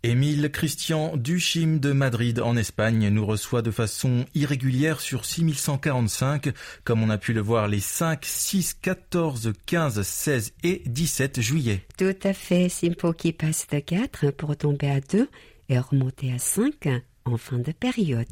Émile 0.04 0.50
Christian 0.52 1.16
Duchim 1.16 1.78
de 1.80 1.92
Madrid 1.94 2.40
en 2.40 2.58
Espagne 2.58 3.08
nous 3.10 3.26
reçoit 3.26 3.62
de 3.62 3.72
façon 3.72 4.26
irrégulière 4.36 5.00
sur 5.00 5.26
6145, 5.26 6.50
comme 6.84 7.04
on 7.04 7.10
a 7.10 7.18
pu 7.18 7.34
le 7.34 7.42
voir 7.42 7.68
les 7.68 7.80
5, 7.80 8.26
6, 8.26 8.76
14, 8.82 9.54
15, 9.66 10.02
16 10.02 10.54
et 10.64 10.82
17 10.86 11.40
juillet. 11.40 11.86
Tout 11.98 12.16
à 12.24 12.34
fait, 12.34 12.68
Simpo 12.68 13.14
qui 13.14 13.32
passe 13.32 13.68
de 13.72 13.80
4 13.80 14.32
pour 14.32 14.58
tomber 14.58 14.90
à 14.90 15.00
2 15.00 15.30
et 15.70 15.80
remonter 15.80 16.34
à 16.34 16.40
5 16.40 16.88
en 17.26 17.38
fin 17.38 17.60
de 17.60 17.72
période. 17.72 18.26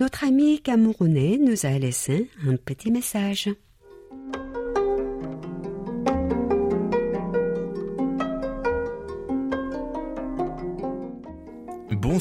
Notre 0.00 0.24
ami 0.24 0.60
camerounais 0.62 1.38
nous 1.38 1.66
a 1.66 1.78
laissé 1.78 2.30
un 2.46 2.56
petit 2.56 2.90
message. 2.90 3.50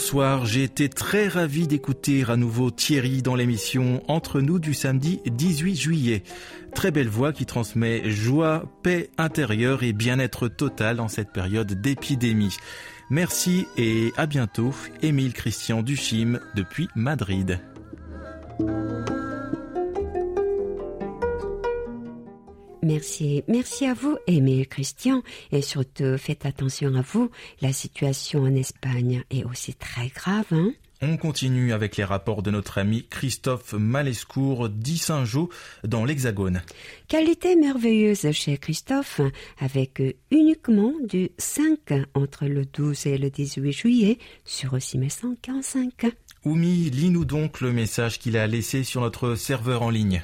Bonsoir, 0.03 0.47
j'ai 0.47 0.63
été 0.63 0.89
très 0.89 1.27
ravi 1.27 1.67
d'écouter 1.67 2.25
à 2.27 2.35
nouveau 2.35 2.71
Thierry 2.71 3.21
dans 3.21 3.35
l'émission 3.35 4.01
Entre 4.07 4.41
nous 4.41 4.57
du 4.57 4.73
samedi 4.73 5.21
18 5.27 5.75
juillet. 5.75 6.23
Très 6.73 6.89
belle 6.89 7.07
voix 7.07 7.31
qui 7.31 7.45
transmet 7.45 8.09
joie, 8.09 8.63
paix 8.81 9.11
intérieure 9.19 9.83
et 9.83 9.93
bien-être 9.93 10.47
total 10.47 11.01
en 11.01 11.07
cette 11.07 11.31
période 11.31 11.79
d'épidémie. 11.79 12.57
Merci 13.11 13.67
et 13.77 14.11
à 14.17 14.25
bientôt, 14.25 14.73
Émile 15.03 15.33
Christian 15.33 15.83
Duchim 15.83 16.39
depuis 16.55 16.87
Madrid. 16.95 17.59
Merci, 22.83 23.43
merci 23.47 23.85
à 23.85 23.93
vous, 23.93 24.17
Émile 24.27 24.67
Christian, 24.67 25.21
et 25.51 25.61
surtout 25.61 26.17
faites 26.17 26.45
attention 26.45 26.95
à 26.95 27.01
vous. 27.01 27.29
La 27.61 27.73
situation 27.73 28.43
en 28.43 28.55
Espagne 28.55 29.23
est 29.29 29.43
aussi 29.43 29.73
très 29.75 30.07
grave, 30.07 30.45
hein 30.51 30.71
on 31.03 31.17
continue 31.17 31.73
avec 31.73 31.97
les 31.97 32.03
rapports 32.03 32.43
de 32.43 32.51
notre 32.51 32.77
ami 32.77 33.07
Christophe 33.09 33.73
Malescourt 33.73 34.69
d'Issingeau 34.69 35.49
dans 35.83 36.05
l'Hexagone. 36.05 36.61
Qualité 37.07 37.55
merveilleuse 37.55 38.31
chez 38.31 38.57
Christophe, 38.57 39.19
avec 39.59 40.01
uniquement 40.29 40.93
du 41.03 41.31
5 41.39 42.05
entre 42.13 42.45
le 42.45 42.65
12 42.65 43.07
et 43.07 43.17
le 43.17 43.31
18 43.31 43.71
juillet 43.71 44.19
sur 44.45 44.79
6145. 44.79 46.11
Oumi, 46.45 46.91
lis-nous 46.91 47.25
donc 47.25 47.61
le 47.61 47.71
message 47.71 48.19
qu'il 48.19 48.37
a 48.37 48.45
laissé 48.45 48.83
sur 48.83 49.01
notre 49.01 49.33
serveur 49.35 49.81
en 49.81 49.89
ligne. 49.89 50.21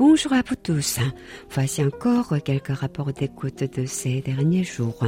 Bonjour 0.00 0.32
à 0.32 0.40
vous 0.40 0.56
tous. 0.56 0.98
Voici 1.50 1.84
encore 1.84 2.34
quelques 2.42 2.74
rapports 2.74 3.12
d'écoute 3.12 3.64
de 3.64 3.84
ces 3.84 4.22
derniers 4.22 4.64
jours. 4.64 5.04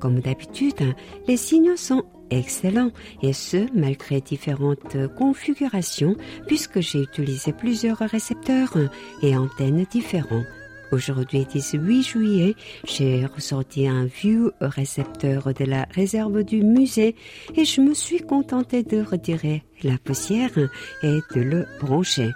Comme 0.00 0.20
d'habitude, 0.20 0.94
les 1.26 1.38
signaux 1.38 1.78
sont 1.78 2.04
excellents 2.28 2.90
et 3.22 3.32
ce, 3.32 3.66
malgré 3.74 4.20
différentes 4.20 4.98
configurations 5.16 6.14
puisque 6.46 6.80
j'ai 6.80 7.00
utilisé 7.00 7.54
plusieurs 7.54 8.00
récepteurs 8.00 8.76
et 9.22 9.34
antennes 9.34 9.86
différents. 9.90 10.44
Aujourd'hui, 10.90 11.44
18 11.44 12.02
juillet, 12.02 12.56
j'ai 12.84 13.26
ressorti 13.26 13.86
un 13.86 14.06
vieux 14.06 14.52
récepteur 14.60 15.52
de 15.52 15.64
la 15.66 15.86
réserve 15.94 16.42
du 16.44 16.62
musée 16.62 17.14
et 17.54 17.66
je 17.66 17.82
me 17.82 17.92
suis 17.92 18.20
contenté 18.20 18.82
de 18.82 19.02
retirer 19.02 19.64
la 19.82 19.98
poussière 19.98 20.56
et 21.02 21.20
de 21.34 21.40
le 21.40 21.66
brancher. 21.80 22.30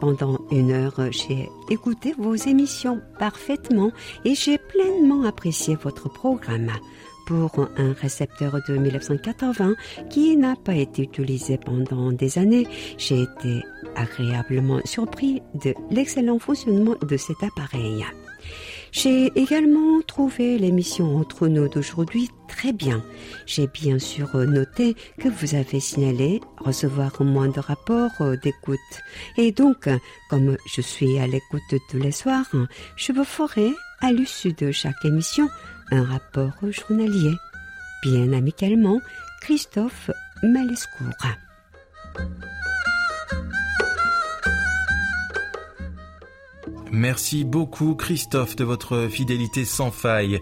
Pendant 0.00 0.38
une 0.52 0.70
heure, 0.70 1.00
j'ai 1.10 1.48
écouté 1.68 2.14
vos 2.16 2.36
émissions 2.36 3.00
parfaitement 3.18 3.90
et 4.24 4.36
j'ai 4.36 4.58
pleinement 4.58 5.24
apprécié 5.24 5.74
votre 5.74 6.08
programme 6.08 6.70
pour 7.26 7.68
un 7.76 7.92
récepteur 7.92 8.58
de 8.68 8.76
1980 8.76 9.74
qui 10.08 10.36
n'a 10.36 10.56
pas 10.56 10.74
été 10.74 11.02
utilisé 11.02 11.58
pendant 11.58 12.12
des 12.12 12.38
années. 12.38 12.66
J'ai 12.96 13.22
été 13.22 13.62
agréablement 13.96 14.80
surpris 14.84 15.42
de 15.54 15.74
l'excellent 15.90 16.38
fonctionnement 16.38 16.96
de 17.02 17.16
cet 17.16 17.42
appareil. 17.42 18.04
J'ai 18.92 19.30
également 19.34 20.00
trouvé 20.06 20.58
l'émission 20.58 21.16
Entre 21.16 21.48
nous 21.48 21.68
d'aujourd'hui 21.68 22.30
très 22.48 22.72
bien. 22.72 23.02
J'ai 23.44 23.66
bien 23.66 23.98
sûr 23.98 24.34
noté 24.36 24.96
que 25.18 25.28
vous 25.28 25.54
avez 25.54 25.80
signalé 25.80 26.40
recevoir 26.58 27.20
moins 27.20 27.48
de 27.48 27.60
rapports 27.60 28.36
d'écoute. 28.42 28.78
Et 29.36 29.52
donc, 29.52 29.88
comme 30.30 30.56
je 30.74 30.80
suis 30.80 31.18
à 31.18 31.26
l'écoute 31.26 31.74
tous 31.90 31.98
les 31.98 32.12
soirs, 32.12 32.50
je 32.96 33.12
vous 33.12 33.24
ferai, 33.24 33.72
à 34.00 34.12
l'issue 34.12 34.52
de 34.52 34.72
chaque 34.72 35.04
émission, 35.04 35.48
un 35.90 36.04
rapport 36.04 36.54
journalier. 36.70 37.34
Bien 38.02 38.32
amicalement, 38.32 39.00
Christophe 39.40 40.10
Malescourt. 40.42 41.12
Merci 46.92 47.44
beaucoup 47.44 47.94
Christophe 47.94 48.56
de 48.56 48.64
votre 48.64 49.08
fidélité 49.08 49.64
sans 49.64 49.90
faille. 49.90 50.40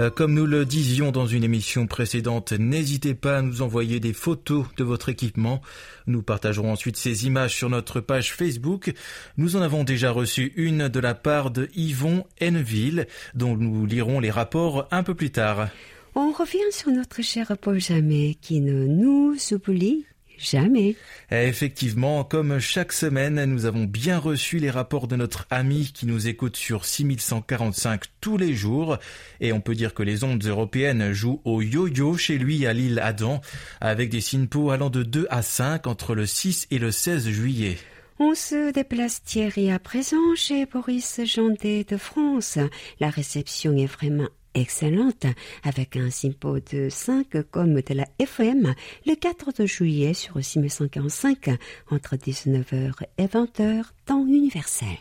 Euh, 0.00 0.10
comme 0.10 0.34
nous 0.34 0.46
le 0.46 0.64
disions 0.64 1.12
dans 1.12 1.26
une 1.26 1.44
émission 1.44 1.86
précédente, 1.86 2.52
n'hésitez 2.52 3.14
pas 3.14 3.38
à 3.38 3.42
nous 3.42 3.62
envoyer 3.62 4.00
des 4.00 4.12
photos 4.12 4.66
de 4.76 4.82
votre 4.82 5.08
équipement. 5.08 5.60
Nous 6.06 6.22
partagerons 6.22 6.72
ensuite 6.72 6.96
ces 6.96 7.26
images 7.26 7.54
sur 7.54 7.70
notre 7.70 8.00
page 8.00 8.34
Facebook. 8.34 8.92
Nous 9.36 9.54
en 9.54 9.62
avons 9.62 9.84
déjà 9.84 10.10
reçu 10.10 10.52
une 10.56 10.88
de 10.88 11.00
la 11.00 11.14
part 11.14 11.52
de 11.52 11.68
Yvon 11.76 12.24
Henneville, 12.40 13.06
dont 13.34 13.56
nous 13.56 13.86
lirons 13.86 14.18
les 14.18 14.32
rapports 14.32 14.88
un 14.90 15.04
peu 15.04 15.14
plus 15.14 15.30
tard. 15.30 15.68
On 16.16 16.32
revient 16.32 16.58
sur 16.70 16.90
notre 16.90 17.22
cher 17.22 17.56
Paul 17.60 17.80
Jamais 17.80 18.36
qui 18.40 18.60
ne 18.60 18.86
nous 18.86 19.36
oublie 19.52 20.06
jamais. 20.38 20.96
Effectivement, 21.30 22.24
comme 22.24 22.58
chaque 22.58 22.92
semaine, 22.92 23.44
nous 23.44 23.66
avons 23.66 23.84
bien 23.84 24.18
reçu 24.18 24.58
les 24.58 24.70
rapports 24.70 25.08
de 25.08 25.16
notre 25.16 25.46
ami 25.50 25.90
qui 25.92 26.06
nous 26.06 26.28
écoute 26.28 26.56
sur 26.56 26.84
6145 26.84 28.04
tous 28.20 28.36
les 28.36 28.54
jours. 28.54 28.98
Et 29.40 29.52
on 29.52 29.60
peut 29.60 29.74
dire 29.74 29.94
que 29.94 30.02
les 30.02 30.24
ondes 30.24 30.44
européennes 30.44 31.12
jouent 31.12 31.40
au 31.44 31.62
yo-yo 31.62 32.16
chez 32.16 32.38
lui 32.38 32.66
à 32.66 32.72
l'île 32.72 33.00
Adam, 33.00 33.40
avec 33.80 34.10
des 34.10 34.20
SINPO 34.20 34.70
allant 34.70 34.90
de 34.90 35.02
2 35.02 35.26
à 35.30 35.42
5 35.42 35.86
entre 35.86 36.14
le 36.14 36.26
6 36.26 36.68
et 36.70 36.78
le 36.78 36.90
16 36.90 37.28
juillet. 37.28 37.76
On 38.20 38.34
se 38.34 38.70
déplace 38.70 39.22
Thierry 39.24 39.72
à 39.72 39.80
présent 39.80 40.36
chez 40.36 40.66
Boris 40.66 41.20
Jandet 41.24 41.84
de 41.84 41.96
France. 41.96 42.58
La 43.00 43.10
réception 43.10 43.76
est 43.76 43.86
vraiment 43.86 44.28
excellente 44.54 45.26
avec 45.62 45.96
un 45.96 46.10
simpo 46.10 46.58
de 46.60 46.88
5 46.88 47.42
comme 47.50 47.80
de 47.80 47.94
la 47.94 48.06
FM 48.18 48.74
le 49.06 49.14
4 49.14 49.66
juillet 49.66 50.14
sur 50.14 50.42
6145 50.42 51.50
entre 51.90 52.16
19h 52.16 52.92
et 53.18 53.26
20h 53.26 53.84
temps 54.06 54.26
universel. 54.26 54.98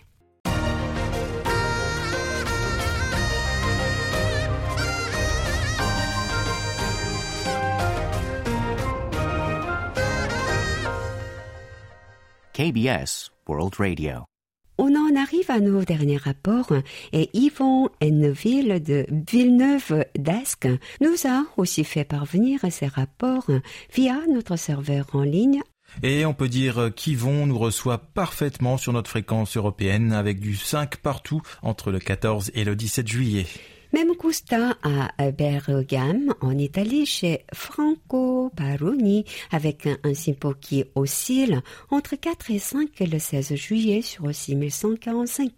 KBS 12.53 13.31
World 13.47 13.73
Radio. 13.79 14.32
On 14.77 14.95
en 14.95 15.15
arrive 15.15 15.49
à 15.51 15.59
nos 15.59 15.83
derniers 15.83 16.17
rapports 16.17 16.73
et 17.11 17.29
Yvon 17.33 17.89
Henneville 18.01 18.81
de 18.83 19.05
Villeneuve 19.09 20.05
d'Ascq 20.17 20.67
nous 20.99 21.15
a 21.25 21.43
aussi 21.57 21.83
fait 21.83 22.03
parvenir 22.03 22.59
ces 22.71 22.87
rapports 22.87 23.49
via 23.93 24.15
notre 24.27 24.55
serveur 24.55 25.07
en 25.13 25.21
ligne 25.21 25.61
et 26.01 26.25
on 26.25 26.33
peut 26.33 26.49
dire 26.49 26.89
qu'Yvon 26.95 27.45
nous 27.45 27.59
reçoit 27.59 27.99
parfaitement 27.99 28.77
sur 28.77 28.93
notre 28.93 29.11
fréquence 29.11 29.57
européenne 29.57 30.11
avec 30.11 30.39
du 30.39 30.55
5 30.55 30.97
partout 30.97 31.41
entre 31.61 31.91
le 31.91 31.99
14 31.99 32.51
et 32.55 32.63
le 32.63 32.75
17 32.75 33.07
juillet. 33.07 33.45
Même 33.93 34.15
constat 34.15 34.75
à 34.81 35.31
Bergame, 35.31 36.33
en 36.41 36.57
Italie, 36.57 37.05
chez 37.05 37.45
Franco 37.53 38.51
Baroni, 38.55 39.23
avec 39.51 39.85
un, 39.85 39.97
un 40.03 40.15
simpo 40.15 40.55
qui 40.59 40.83
oscille 40.95 41.61
entre 41.91 42.15
4 42.15 42.49
et 42.49 42.59
5 42.59 42.89
le 43.01 43.19
16 43.19 43.53
juillet 43.53 44.01
sur 44.01 44.33
6145. 44.33 45.51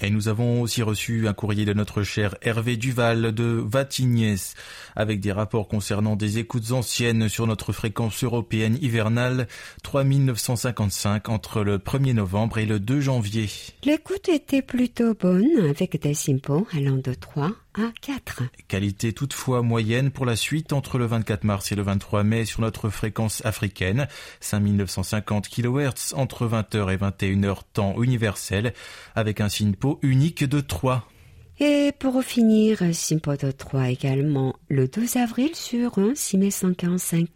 Et 0.00 0.10
nous 0.10 0.28
avons 0.28 0.62
aussi 0.62 0.82
reçu 0.82 1.28
un 1.28 1.32
courrier 1.32 1.64
de 1.64 1.74
notre 1.74 2.02
cher 2.02 2.34
Hervé 2.42 2.76
Duval 2.76 3.32
de 3.32 3.62
Vatignès 3.64 4.54
avec 4.96 5.20
des 5.20 5.30
rapports 5.32 5.68
concernant 5.68 6.16
des 6.16 6.38
écoutes 6.38 6.72
anciennes 6.72 7.28
sur 7.28 7.46
notre 7.46 7.72
fréquence 7.72 8.24
européenne 8.24 8.78
hivernale 8.80 9.46
3955 9.82 11.28
entre 11.28 11.62
le 11.62 11.78
1er 11.78 12.14
novembre 12.14 12.58
et 12.58 12.66
le 12.66 12.80
2 12.80 13.00
janvier. 13.00 13.48
L'écoute 13.84 14.28
était 14.28 14.62
plutôt 14.62 15.14
bonne 15.14 15.66
avec 15.68 16.00
des 16.00 16.14
simpos 16.14 16.66
allant 16.72 16.96
de 16.96 17.14
3 17.14 17.52
à 17.74 17.92
4. 18.00 18.42
Qualité 18.68 19.12
toutefois 19.12 19.62
moyenne 19.62 20.10
pour 20.10 20.26
la 20.26 20.36
suite 20.36 20.72
entre 20.72 20.98
le 20.98 21.06
24 21.06 21.44
mars 21.44 21.72
et 21.72 21.74
le 21.74 21.82
23 21.82 22.22
mai 22.22 22.44
sur 22.44 22.60
notre 22.60 22.88
fréquence 22.88 23.44
africaine, 23.44 24.08
5950 24.40 25.48
kHz 25.48 26.14
entre 26.14 26.46
20h 26.46 26.92
et 26.92 26.96
21h 26.96 27.58
temps 27.72 28.02
universel, 28.02 28.72
avec 29.14 29.40
un 29.40 29.48
SINPO 29.48 29.98
unique 30.02 30.44
de 30.44 30.60
3. 30.60 31.08
Et 31.60 31.92
pour 31.98 32.22
finir, 32.24 32.82
Simpo 32.92 33.36
de 33.36 33.50
3 33.50 33.90
également 33.90 34.56
le 34.68 34.88
12 34.88 35.16
avril 35.16 35.54
sur 35.54 35.98
un 35.98 36.14
6145. 36.14 37.28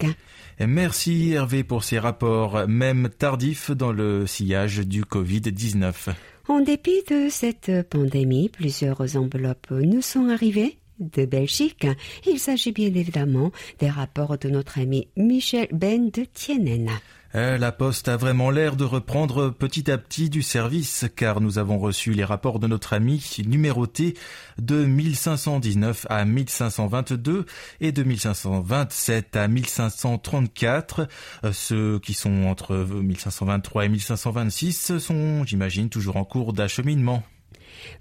Merci 0.60 1.32
Hervé 1.32 1.62
pour 1.62 1.84
ces 1.84 1.98
rapports, 1.98 2.66
même 2.66 3.08
tardifs 3.08 3.70
dans 3.70 3.92
le 3.92 4.26
sillage 4.26 4.78
du 4.78 5.04
Covid-19. 5.04 6.14
En 6.48 6.60
dépit 6.60 7.02
de 7.10 7.28
cette 7.28 7.88
pandémie, 7.90 8.48
plusieurs 8.48 9.16
enveloppes 9.16 9.70
nous 9.70 10.00
sont 10.00 10.28
arrivées 10.28 10.78
de 11.00 11.24
Belgique. 11.24 11.86
Il 12.26 12.38
s'agit 12.38 12.72
bien 12.72 12.94
évidemment 12.94 13.50
des 13.78 13.90
rapports 13.90 14.38
de 14.38 14.48
notre 14.48 14.78
ami 14.78 15.08
Michel 15.16 15.68
Ben 15.72 16.10
de 16.10 16.24
Tienen. 16.24 16.90
Euh, 17.34 17.58
La 17.58 17.72
poste 17.72 18.08
a 18.08 18.16
vraiment 18.16 18.50
l'air 18.50 18.76
de 18.76 18.84
reprendre 18.84 19.50
petit 19.50 19.90
à 19.90 19.98
petit 19.98 20.30
du 20.30 20.42
service 20.42 21.06
car 21.14 21.40
nous 21.40 21.58
avons 21.58 21.78
reçu 21.78 22.12
les 22.12 22.24
rapports 22.24 22.58
de 22.58 22.66
notre 22.66 22.94
ami 22.94 23.22
numérotés 23.46 24.14
de 24.58 24.86
1519 24.86 26.06
à 26.08 26.24
1522 26.24 27.44
et 27.80 27.92
de 27.92 28.02
1527 28.02 29.36
à 29.36 29.48
1534. 29.48 31.08
Euh, 31.44 31.52
Ceux 31.52 31.98
qui 31.98 32.14
sont 32.14 32.44
entre 32.44 32.74
1523 32.74 33.84
et 33.84 33.88
1526 33.88 34.98
sont, 34.98 35.44
j'imagine, 35.44 35.90
toujours 35.90 36.16
en 36.16 36.24
cours 36.24 36.52
d'acheminement. 36.52 37.22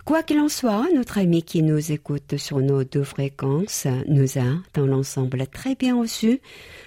Quoi 0.06 0.24
qu'il 0.24 0.40
en 0.40 0.50
soit, 0.50 0.88
notre 0.94 1.18
ami 1.18 1.44
qui 1.44 1.64
nous 1.64 1.92
écoute 1.92 2.38
sur 2.38 2.60
nos 2.60 2.84
deux 2.84 3.04
fréquences 3.04 3.88
nous 4.08 4.38
a, 4.38 4.62
dans 4.74 4.86
l'ensemble, 4.86 5.48
très 5.48 5.76
bien 5.76 5.98
reçus, 5.98 6.40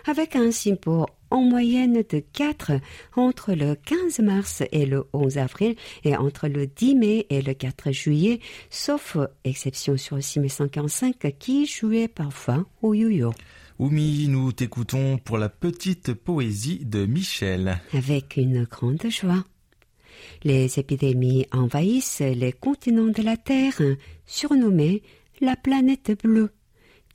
avec 0.07 0.37
un 0.37 0.51
simpo 0.51 1.07
en 1.31 1.43
moyenne 1.43 2.05
de 2.09 2.23
4 2.33 2.73
entre 3.17 3.53
le 3.53 3.75
15 3.75 4.21
mars 4.21 4.63
et 4.73 4.87
le 4.87 5.05
11 5.13 5.39
avril 5.39 5.77
et 6.05 6.17
entre 6.17 6.49
le 6.49 6.67
10 6.67 6.95
mai 6.95 7.27
et 7.31 7.43
le 7.43 7.55
4 7.55 7.93
juillet, 7.93 8.41
sauf 8.71 9.17
exception 9.45 9.97
sur 9.97 10.23
6145 10.23 11.17
qui 11.39 11.67
jouait 11.67 12.09
parfois 12.09 12.65
au 12.83 12.95
yo-yo. 12.95 13.33
Oumi, 13.79 14.27
nous 14.29 14.51
t'écoutons 14.51 15.19
pour 15.19 15.39
la 15.39 15.49
petite 15.49 16.13
poésie 16.13 16.85
de 16.85 17.07
Michel. 17.07 17.81
Avec 17.93 18.37
une 18.37 18.65
grande 18.65 19.09
joie. 19.09 19.45
Les 20.43 20.79
épidémies 20.79 21.47
envahissent 21.53 22.21
les 22.21 22.53
continents 22.53 23.09
de 23.09 23.23
la 23.23 23.37
Terre, 23.37 23.81
surnommés 24.27 25.03
la 25.41 25.57
planète 25.57 26.13
bleue. 26.23 26.51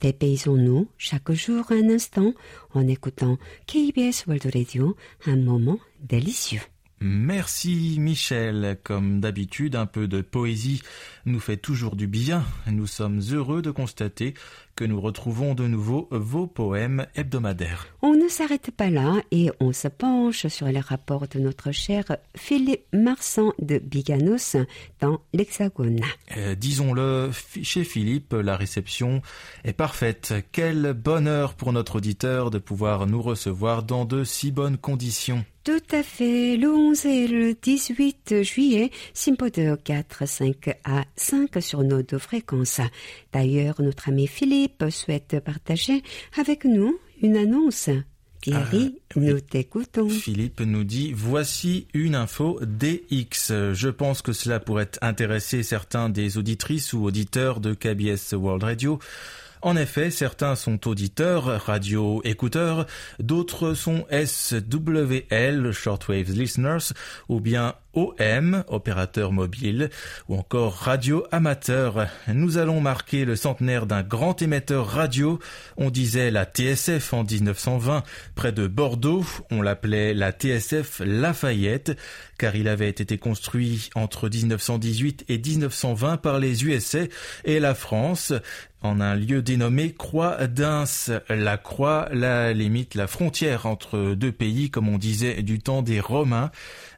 Dépaysons-nous 0.00 0.88
chaque 0.98 1.32
jour 1.32 1.64
un 1.70 1.88
instant 1.88 2.34
en 2.74 2.86
écoutant 2.86 3.38
KBS 3.66 4.26
World 4.26 4.50
Radio, 4.52 4.96
un 5.26 5.36
moment 5.36 5.78
délicieux. 6.00 6.60
Merci 7.00 7.96
Michel. 7.98 8.78
Comme 8.82 9.20
d'habitude, 9.20 9.76
un 9.76 9.86
peu 9.86 10.08
de 10.08 10.22
poésie 10.22 10.82
nous 11.26 11.40
fait 11.40 11.56
toujours 11.56 11.96
du 11.96 12.06
bien. 12.06 12.44
Nous 12.66 12.86
sommes 12.86 13.20
heureux 13.30 13.62
de 13.62 13.70
constater 13.70 14.34
que 14.76 14.84
nous 14.84 15.00
retrouvons 15.00 15.54
de 15.54 15.66
nouveau 15.66 16.08
vos 16.10 16.46
poèmes 16.46 17.06
hebdomadaires. 17.14 17.86
On 18.02 18.14
ne 18.14 18.28
s'arrête 18.28 18.70
pas 18.70 18.90
là 18.90 19.22
et 19.30 19.50
on 19.60 19.72
se 19.72 19.88
penche 19.88 20.46
sur 20.48 20.66
les 20.66 20.80
rapports 20.80 21.28
de 21.28 21.38
notre 21.38 21.72
cher 21.72 22.04
Philippe 22.36 22.84
Marsan 22.92 23.52
de 23.60 23.78
Biganos 23.78 24.56
dans 25.00 25.20
l'Hexagone. 25.32 26.00
Euh, 26.36 26.54
Disons-le, 26.54 27.30
chez 27.62 27.84
Philippe, 27.84 28.32
la 28.32 28.56
réception 28.56 29.22
est 29.64 29.72
parfaite. 29.72 30.34
Quel 30.52 30.92
bonheur 30.92 31.54
pour 31.54 31.72
notre 31.72 31.96
auditeur 31.96 32.50
de 32.50 32.58
pouvoir 32.58 33.06
nous 33.06 33.22
recevoir 33.22 33.82
dans 33.82 34.04
de 34.04 34.24
si 34.24 34.50
bonnes 34.50 34.78
conditions. 34.78 35.44
Tout 35.64 35.80
à 35.92 36.02
fait, 36.02 36.58
le 36.58 36.68
11 36.68 37.06
et 37.06 37.26
le 37.26 37.54
18 37.54 38.42
juillet, 38.42 38.90
Simpo 39.14 39.48
de 39.48 39.74
4, 39.76 40.28
5 40.28 40.78
à 40.84 41.04
5 41.16 41.62
sur 41.62 41.82
nos 41.82 42.02
deux 42.02 42.18
fréquences. 42.18 42.82
D'ailleurs, 43.32 43.80
notre 43.80 44.10
ami 44.10 44.26
Philippe 44.26 44.63
souhaite 44.90 45.40
partager 45.40 46.02
avec 46.38 46.64
nous 46.64 46.98
une 47.22 47.36
annonce. 47.36 47.90
Thierry, 48.42 48.96
Ah, 49.14 49.20
nous 49.20 49.40
t'écoutons. 49.40 50.10
Philippe 50.10 50.60
nous 50.60 50.84
dit 50.84 51.12
voici 51.14 51.86
une 51.94 52.14
info 52.14 52.60
DX. 52.62 53.72
Je 53.72 53.88
pense 53.88 54.20
que 54.20 54.34
cela 54.34 54.60
pourrait 54.60 54.90
intéresser 55.00 55.62
certains 55.62 56.10
des 56.10 56.36
auditrices 56.36 56.92
ou 56.92 57.04
auditeurs 57.04 57.60
de 57.60 57.72
KBS 57.72 58.34
World 58.34 58.62
Radio. 58.64 58.98
En 59.62 59.76
effet, 59.78 60.10
certains 60.10 60.56
sont 60.56 60.86
auditeurs, 60.86 61.44
radio 61.64 62.20
écouteurs, 62.24 62.84
d'autres 63.18 63.72
sont 63.72 64.04
SWL, 64.10 65.72
Shortwave 65.72 66.30
Listeners, 66.32 66.92
ou 67.30 67.40
bien 67.40 67.74
OM, 67.94 68.64
opérateur 68.68 69.32
mobile, 69.32 69.90
ou 70.28 70.36
encore 70.36 70.74
radio 70.74 71.24
amateur. 71.32 72.06
Nous 72.28 72.58
allons 72.58 72.80
marquer 72.80 73.24
le 73.24 73.36
centenaire 73.36 73.86
d'un 73.86 74.02
grand 74.02 74.40
émetteur 74.42 74.86
radio. 74.86 75.38
On 75.76 75.90
disait 75.90 76.30
la 76.30 76.44
TSF 76.44 77.12
en 77.12 77.24
1920, 77.24 78.02
près 78.34 78.52
de 78.52 78.66
Bordeaux. 78.66 79.24
On 79.50 79.62
l'appelait 79.62 80.14
la 80.14 80.32
TSF 80.32 81.00
Lafayette, 81.04 81.98
car 82.38 82.56
il 82.56 82.68
avait 82.68 82.88
été 82.88 83.18
construit 83.18 83.90
entre 83.94 84.28
1918 84.28 85.24
et 85.28 85.38
1920 85.38 86.16
par 86.18 86.38
les 86.38 86.64
USA 86.64 87.04
et 87.44 87.60
la 87.60 87.74
France 87.74 88.32
en 88.84 89.00
un 89.00 89.16
lieu 89.16 89.42
dénommé 89.42 89.92
Croix 89.92 90.46
d'Ins. 90.46 90.84
La 91.28 91.56
croix, 91.56 92.08
la 92.12 92.52
limite, 92.52 92.94
la 92.94 93.06
frontière 93.06 93.66
entre 93.66 94.14
deux 94.14 94.32
pays, 94.32 94.70
comme 94.70 94.88
on 94.88 94.98
disait 94.98 95.42
du 95.42 95.58
temps 95.58 95.82
des 95.82 96.00
Romains. 96.00 96.50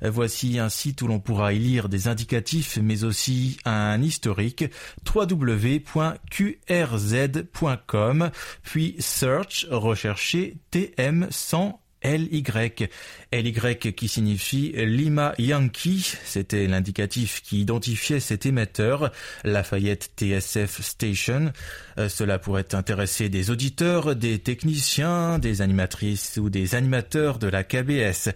Voici 0.02 0.58
un 0.58 0.68
où 1.02 1.06
l'on 1.06 1.20
pourra 1.20 1.52
y 1.52 1.58
lire 1.58 1.88
des 1.88 2.08
indicatifs, 2.08 2.78
mais 2.82 3.04
aussi 3.04 3.58
un 3.64 4.00
historique, 4.02 4.64
www.qrz.com, 5.14 5.90
puis 8.62 8.96
search, 8.98 9.66
rechercher 9.70 10.56
TM100 10.72 11.74
LY. 12.06 12.44
LY 13.32 13.76
qui 13.76 14.08
signifie 14.08 14.72
Lima 14.76 15.34
Yankee, 15.38 16.14
c'était 16.24 16.66
l'indicatif 16.66 17.42
qui 17.42 17.60
identifiait 17.60 18.20
cet 18.20 18.46
émetteur, 18.46 19.10
Lafayette 19.44 20.10
TSF 20.16 20.80
Station. 20.82 21.52
Euh, 21.98 22.08
cela 22.08 22.38
pourrait 22.38 22.74
intéresser 22.74 23.28
des 23.28 23.50
auditeurs, 23.50 24.14
des 24.14 24.38
techniciens, 24.38 25.38
des 25.38 25.62
animatrices 25.62 26.38
ou 26.40 26.50
des 26.50 26.74
animateurs 26.74 27.38
de 27.38 27.48
la 27.48 27.64
KBS. 27.64 28.30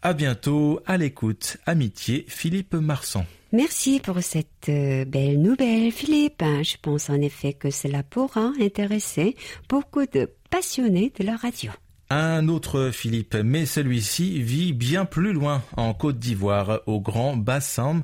À 0.00 0.12
bientôt, 0.12 0.80
à 0.86 0.96
l'écoute, 0.96 1.56
amitié, 1.66 2.24
Philippe 2.28 2.74
Marsan. 2.74 3.26
Merci 3.52 3.98
pour 3.98 4.22
cette 4.22 4.68
euh, 4.68 5.04
belle 5.04 5.40
nouvelle, 5.40 5.90
Philippe. 5.90 6.44
Je 6.62 6.76
pense 6.80 7.10
en 7.10 7.20
effet 7.20 7.54
que 7.54 7.70
cela 7.70 8.02
pourra 8.02 8.52
intéresser 8.60 9.36
beaucoup 9.68 10.04
de 10.06 10.30
passionnés 10.50 11.12
de 11.18 11.24
la 11.24 11.36
radio. 11.36 11.72
Un 12.10 12.48
autre 12.48 12.90
Philippe, 12.92 13.34
mais 13.34 13.66
celui-ci 13.66 14.40
vit 14.40 14.72
bien 14.72 15.04
plus 15.04 15.32
loin, 15.32 15.62
en 15.76 15.92
Côte 15.94 16.18
d'Ivoire, 16.18 16.80
au 16.86 17.00
Grand 17.00 17.36
Bassin. 17.36 18.02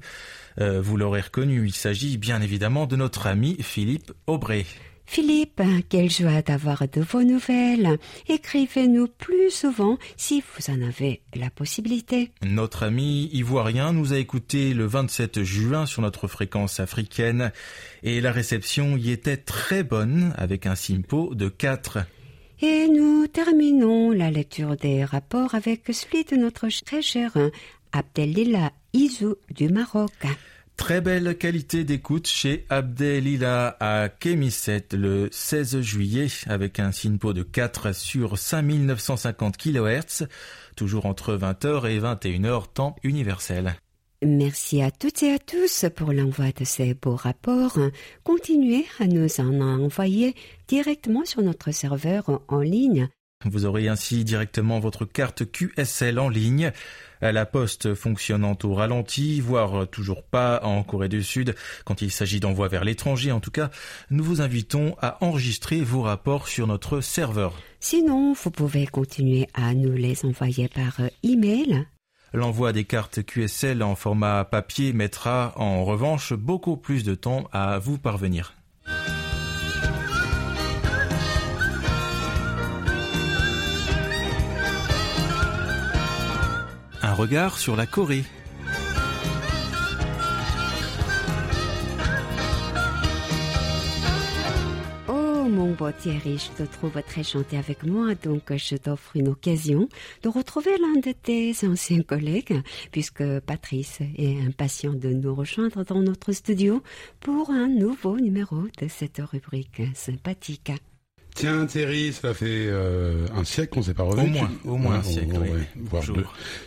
Euh, 0.61 0.83
vous 0.83 0.96
l'aurez 0.96 1.20
reconnu, 1.20 1.64
il 1.66 1.74
s'agit 1.74 2.18
bien 2.18 2.42
évidemment 2.42 2.87
de 2.87 2.96
notre 2.96 3.26
ami 3.26 3.57
Philippe 3.61 4.12
Aubray. 4.26 4.66
Philippe, 5.07 5.62
quelle 5.88 6.11
joie 6.11 6.43
d'avoir 6.43 6.85
de 6.88 7.01
vos 7.01 7.23
nouvelles. 7.23 7.99
Écrivez-nous 8.29 9.09
plus 9.09 9.51
souvent 9.51 9.99
si 10.17 10.43
vous 10.43 10.73
en 10.73 10.83
avez 10.83 11.23
la 11.35 11.51
possibilité. 11.51 12.31
Notre 12.43 12.85
ami 12.85 13.29
ivoirien 13.33 13.93
nous 13.93 14.12
a 14.12 14.19
écouté 14.19 14.75
le 14.75 14.87
27 14.87 15.43
juin 15.43 15.87
sur 15.87 16.03
notre 16.03 16.27
fréquence 16.27 16.81
africaine 16.81 17.53
et 18.03 18.21
la 18.21 18.33
réception 18.33 18.97
y 18.97 19.11
était 19.11 19.37
très 19.37 19.83
bonne 19.83 20.35
avec 20.37 20.67
un 20.67 20.75
simpo 20.75 21.35
de 21.35 21.49
4. 21.49 21.99
Et 22.62 22.88
nous 22.88 23.27
terminons 23.27 24.11
la 24.11 24.31
lecture 24.31 24.77
des 24.77 25.05
rapports 25.05 25.55
avec 25.55 25.83
celui 25.93 26.25
de 26.25 26.37
notre 26.37 26.69
très 26.85 27.03
cher 27.03 27.33
Abdelila 27.93 28.73
Izou 28.93 29.37
du 29.51 29.69
Maroc. 29.69 30.12
Très 30.76 31.00
belle 31.00 31.38
qualité 31.38 31.84
d'écoute 31.84 32.26
chez 32.26 32.66
Abdelila 32.68 33.76
à 33.80 34.08
Kémisset 34.08 34.87
le 34.92 35.28
16 35.30 35.80
juillet 35.80 36.26
avec 36.46 36.78
un 36.80 36.92
SINPO 36.92 37.32
de 37.32 37.42
4 37.42 37.94
sur 37.94 38.37
5950 38.37 39.56
kHz, 39.56 40.26
toujours 40.76 41.06
entre 41.06 41.37
20h 41.37 41.88
et 41.88 42.00
21h 42.00 42.64
temps 42.74 42.96
universel. 43.02 43.76
Merci 44.24 44.80
à 44.82 44.90
toutes 44.90 45.22
et 45.22 45.32
à 45.32 45.38
tous 45.38 45.84
pour 45.94 46.12
l'envoi 46.12 46.46
de 46.52 46.64
ces 46.64 46.94
beaux 46.94 47.16
rapports. 47.16 47.78
Continuez 48.22 48.87
à 48.98 49.06
nous 49.06 49.28
en 49.38 49.60
envoyer 49.60 50.34
directement 50.66 51.24
sur 51.24 51.42
notre 51.42 51.72
serveur 51.72 52.40
en 52.48 52.60
ligne. 52.60 53.08
Vous 53.44 53.64
aurez 53.64 53.88
ainsi 53.88 54.24
directement 54.24 54.80
votre 54.80 55.04
carte 55.04 55.50
QSL 55.50 56.18
en 56.18 56.28
ligne 56.28 56.72
la 57.33 57.46
poste 57.46 57.94
fonctionnant 57.94 58.57
au 58.64 58.74
ralenti, 58.74 59.40
voire 59.40 59.88
toujours 59.88 60.22
pas 60.22 60.61
en 60.62 60.83
Corée 60.83 61.09
du 61.09 61.22
Sud, 61.22 61.54
quand 61.85 62.02
il 62.02 62.11
s'agit 62.11 62.40
d'envoi 62.40 62.68
vers 62.68 62.85
l'étranger 62.85 63.33
en 63.33 63.40
tout 63.40 63.50
cas, 63.50 63.70
nous 64.11 64.24
vous 64.24 64.40
invitons 64.40 64.96
à 65.00 65.24
enregistrer 65.24 65.80
vos 65.80 66.02
rapports 66.02 66.48
sur 66.48 66.66
notre 66.66 67.00
serveur. 67.00 67.54
Sinon, 67.80 68.35
vous 68.35 68.50
pouvez 68.50 68.87
continuer 68.87 69.48
à 69.54 69.74
nous 69.74 69.92
les 69.92 70.24
envoyer 70.24 70.68
par 70.68 71.00
email. 71.22 71.87
L'envoi 72.33 72.72
des 72.72 72.85
cartes 72.85 73.22
QSL 73.22 73.83
en 73.83 73.94
format 73.94 74.44
papier 74.44 74.92
mettra 74.92 75.52
en 75.57 75.85
revanche 75.85 76.33
beaucoup 76.33 76.76
plus 76.76 77.04
de 77.04 77.14
temps 77.14 77.48
à 77.52 77.78
vous 77.78 77.96
parvenir. 77.96 78.54
Regard 87.14 87.59
sur 87.59 87.77
la 87.77 87.87
Corée. 87.87 88.24
Oh 95.07 95.12
mon 95.48 95.74
beau 95.74 95.92
Thierry, 95.92 96.38
je 96.38 96.64
te 96.64 96.68
trouve 96.68 97.00
très 97.07 97.22
chanté 97.22 97.57
avec 97.57 97.85
moi, 97.85 98.16
donc 98.16 98.53
je 98.57 98.74
t'offre 98.74 99.16
une 99.16 99.29
occasion 99.29 99.88
de 100.24 100.29
retrouver 100.29 100.77
l'un 100.77 101.00
de 101.00 101.12
tes 101.12 101.55
anciens 101.64 102.03
collègues, 102.03 102.61
puisque 102.90 103.22
Patrice 103.40 104.00
est 104.16 104.40
impatient 104.44 104.94
de 104.94 105.11
nous 105.11 105.37
rejoindre 105.37 105.85
dans 105.85 106.03
notre 106.03 106.33
studio 106.33 106.83
pour 107.20 107.50
un 107.50 107.68
nouveau 107.68 108.18
numéro 108.18 108.62
de 108.81 108.88
cette 108.88 109.22
rubrique 109.24 109.83
sympathique. 109.94 110.72
Tiens 111.35 111.66
Thierry, 111.66 112.12
ça 112.12 112.33
fait 112.33 112.47
euh, 112.68 113.27
un 113.35 113.42
siècle 113.42 113.75
qu'on 113.75 113.83
s'est 113.83 113.94
pas 113.94 114.05
revu. 114.05 114.23
Au 114.23 114.27
moins, 114.27 114.51
au 114.64 114.77
moins 114.77 114.94
un 114.97 115.03
siècle. 115.03 115.37
oui. 115.40 115.62
Bonjour. 115.75 116.16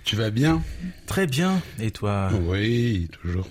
Tu 0.03 0.17
vas 0.17 0.29
bien? 0.29 0.61
Très 1.05 1.25
bien. 1.25 1.61
Et 1.79 1.91
toi? 1.91 2.29
Oui, 2.43 3.07
toujours. 3.21 3.47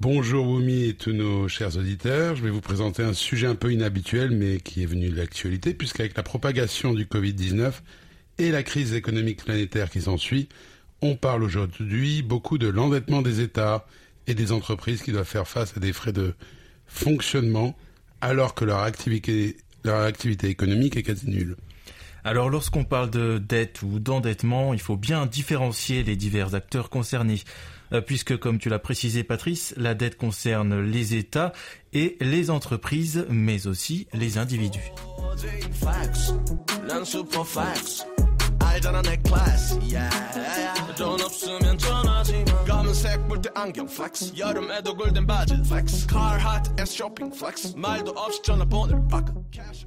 Bonjour 0.00 0.48
Wumi 0.48 0.88
et 0.88 0.94
tous 0.94 1.12
nos 1.12 1.46
chers 1.46 1.76
auditeurs. 1.76 2.34
Je 2.34 2.42
vais 2.42 2.50
vous 2.50 2.60
présenter 2.60 3.04
un 3.04 3.12
sujet 3.12 3.46
un 3.46 3.54
peu 3.54 3.72
inhabituel, 3.72 4.32
mais 4.32 4.58
qui 4.58 4.82
est 4.82 4.86
venu 4.86 5.10
de 5.10 5.16
l'actualité, 5.16 5.72
puisqu'avec 5.72 6.16
la 6.16 6.24
propagation 6.24 6.94
du 6.94 7.04
Covid-19 7.04 7.72
et 8.38 8.50
la 8.50 8.64
crise 8.64 8.94
économique 8.94 9.44
planétaire 9.44 9.88
qui 9.88 10.00
s'ensuit, 10.00 10.48
on 11.00 11.14
parle 11.14 11.44
aujourd'hui 11.44 12.22
beaucoup 12.22 12.58
de 12.58 12.66
l'endettement 12.66 13.22
des 13.22 13.40
États 13.40 13.86
et 14.26 14.34
des 14.34 14.50
entreprises 14.50 15.02
qui 15.02 15.12
doivent 15.12 15.28
faire 15.28 15.46
face 15.46 15.76
à 15.76 15.80
des 15.80 15.92
frais 15.92 16.12
de 16.12 16.34
fonctionnement 16.86 17.76
alors 18.20 18.54
que 18.54 18.64
leur 18.64 18.80
activité 18.80 19.56
leur 19.84 20.02
activité 20.02 20.48
économique 20.48 20.96
est 20.96 21.02
quasi 21.02 21.28
nulle. 21.28 21.56
Alors 22.24 22.50
lorsqu'on 22.50 22.84
parle 22.84 23.10
de 23.10 23.38
dette 23.38 23.82
ou 23.82 23.98
d'endettement, 23.98 24.74
il 24.74 24.80
faut 24.80 24.96
bien 24.96 25.26
différencier 25.26 26.02
les 26.02 26.16
divers 26.16 26.54
acteurs 26.54 26.90
concernés, 26.90 27.40
euh, 27.92 28.00
puisque 28.00 28.36
comme 28.36 28.58
tu 28.58 28.68
l'as 28.68 28.78
précisé 28.78 29.24
Patrice, 29.24 29.74
la 29.76 29.94
dette 29.94 30.16
concerne 30.16 30.80
les 30.80 31.14
États 31.14 31.52
et 31.92 32.16
les 32.20 32.50
entreprises, 32.50 33.26
mais 33.30 33.66
aussi 33.66 34.06
les 34.12 34.38
individus. 34.38 34.92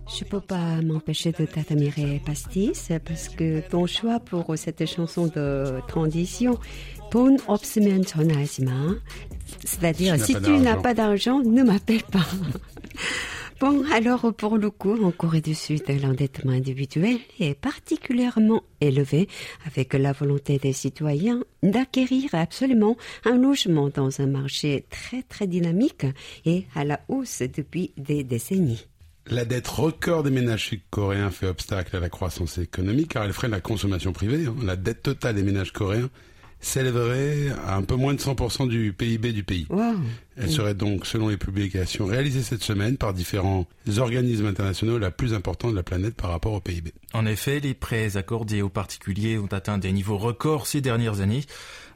Je 0.08 0.24
peux 0.24 0.40
pas 0.40 0.80
m'empêcher 0.82 1.32
de 1.32 1.44
t'admirer, 1.44 2.22
Pastis, 2.24 2.92
parce 3.04 3.28
que 3.28 3.60
ton 3.68 3.86
choix 3.86 4.20
pour 4.20 4.56
cette 4.56 4.86
chanson 4.86 5.26
de 5.26 5.80
transition, 5.88 6.58
돈 7.10 7.38
없으면 7.46 8.04
전화하지 8.04 8.64
마. 8.64 8.94
C'est-à-dire, 9.64 10.18
si 10.18 10.34
tu 10.40 10.58
n'as 10.58 10.76
pas 10.76 10.94
d'argent, 10.94 11.40
ne 11.40 11.62
m'appelle 11.62 12.02
pas. 12.04 12.26
Bon, 13.63 13.81
alors 13.93 14.33
pour 14.33 14.57
le 14.57 14.69
coup, 14.69 15.01
en 15.01 15.11
Corée 15.11 15.39
du 15.39 15.55
Sud, 15.55 15.83
l'endettement 16.01 16.51
individuel 16.51 17.17
est 17.39 17.53
particulièrement 17.53 18.61
élevé 18.81 19.29
avec 19.65 19.93
la 19.93 20.11
volonté 20.11 20.57
des 20.57 20.73
citoyens 20.73 21.45
d'acquérir 21.61 22.29
absolument 22.33 22.97
un 23.23 23.37
logement 23.37 23.87
dans 23.87 24.19
un 24.19 24.27
marché 24.27 24.83
très 24.89 25.23
très 25.23 25.47
dynamique 25.47 26.05
et 26.43 26.65
à 26.75 26.83
la 26.83 26.99
hausse 27.07 27.41
depuis 27.41 27.93
des 27.95 28.25
décennies. 28.25 28.85
La 29.27 29.45
dette 29.45 29.69
record 29.69 30.23
des 30.23 30.29
ménages 30.29 30.77
coréens 30.89 31.31
fait 31.31 31.47
obstacle 31.47 31.95
à 31.95 32.01
la 32.01 32.09
croissance 32.09 32.57
économique 32.57 33.13
car 33.13 33.23
elle 33.23 33.31
freine 33.31 33.51
la 33.51 33.61
consommation 33.61 34.11
privée. 34.11 34.45
Hein. 34.45 34.55
La 34.61 34.75
dette 34.75 35.03
totale 35.03 35.35
des 35.35 35.43
ménages 35.43 35.71
coréens 35.71 36.09
s'élèverait 36.63 37.49
à 37.67 37.75
un 37.75 37.83
peu 37.83 37.95
moins 37.95 38.13
de 38.13 38.19
100% 38.19 38.67
du 38.67 38.93
PIB 38.93 39.33
du 39.33 39.43
pays. 39.43 39.67
Elle 40.35 40.49
serait 40.49 40.73
donc, 40.73 41.05
selon 41.05 41.27
les 41.27 41.37
publications 41.37 42.05
réalisées 42.05 42.41
cette 42.41 42.63
semaine 42.63 42.97
par 42.97 43.13
différents 43.13 43.67
organismes 43.97 44.47
internationaux, 44.47 44.97
la 44.97 45.11
plus 45.11 45.33
importante 45.33 45.71
de 45.71 45.75
la 45.75 45.83
planète 45.83 46.15
par 46.15 46.31
rapport 46.31 46.53
au 46.53 46.59
PIB. 46.59 46.91
En 47.13 47.25
effet, 47.25 47.59
les 47.59 47.73
prêts 47.73 48.17
accordés 48.17 48.61
aux 48.61 48.69
particuliers 48.69 49.37
ont 49.37 49.47
atteint 49.51 49.77
des 49.77 49.91
niveaux 49.91 50.17
records 50.17 50.65
ces 50.65 50.81
dernières 50.81 51.21
années, 51.21 51.43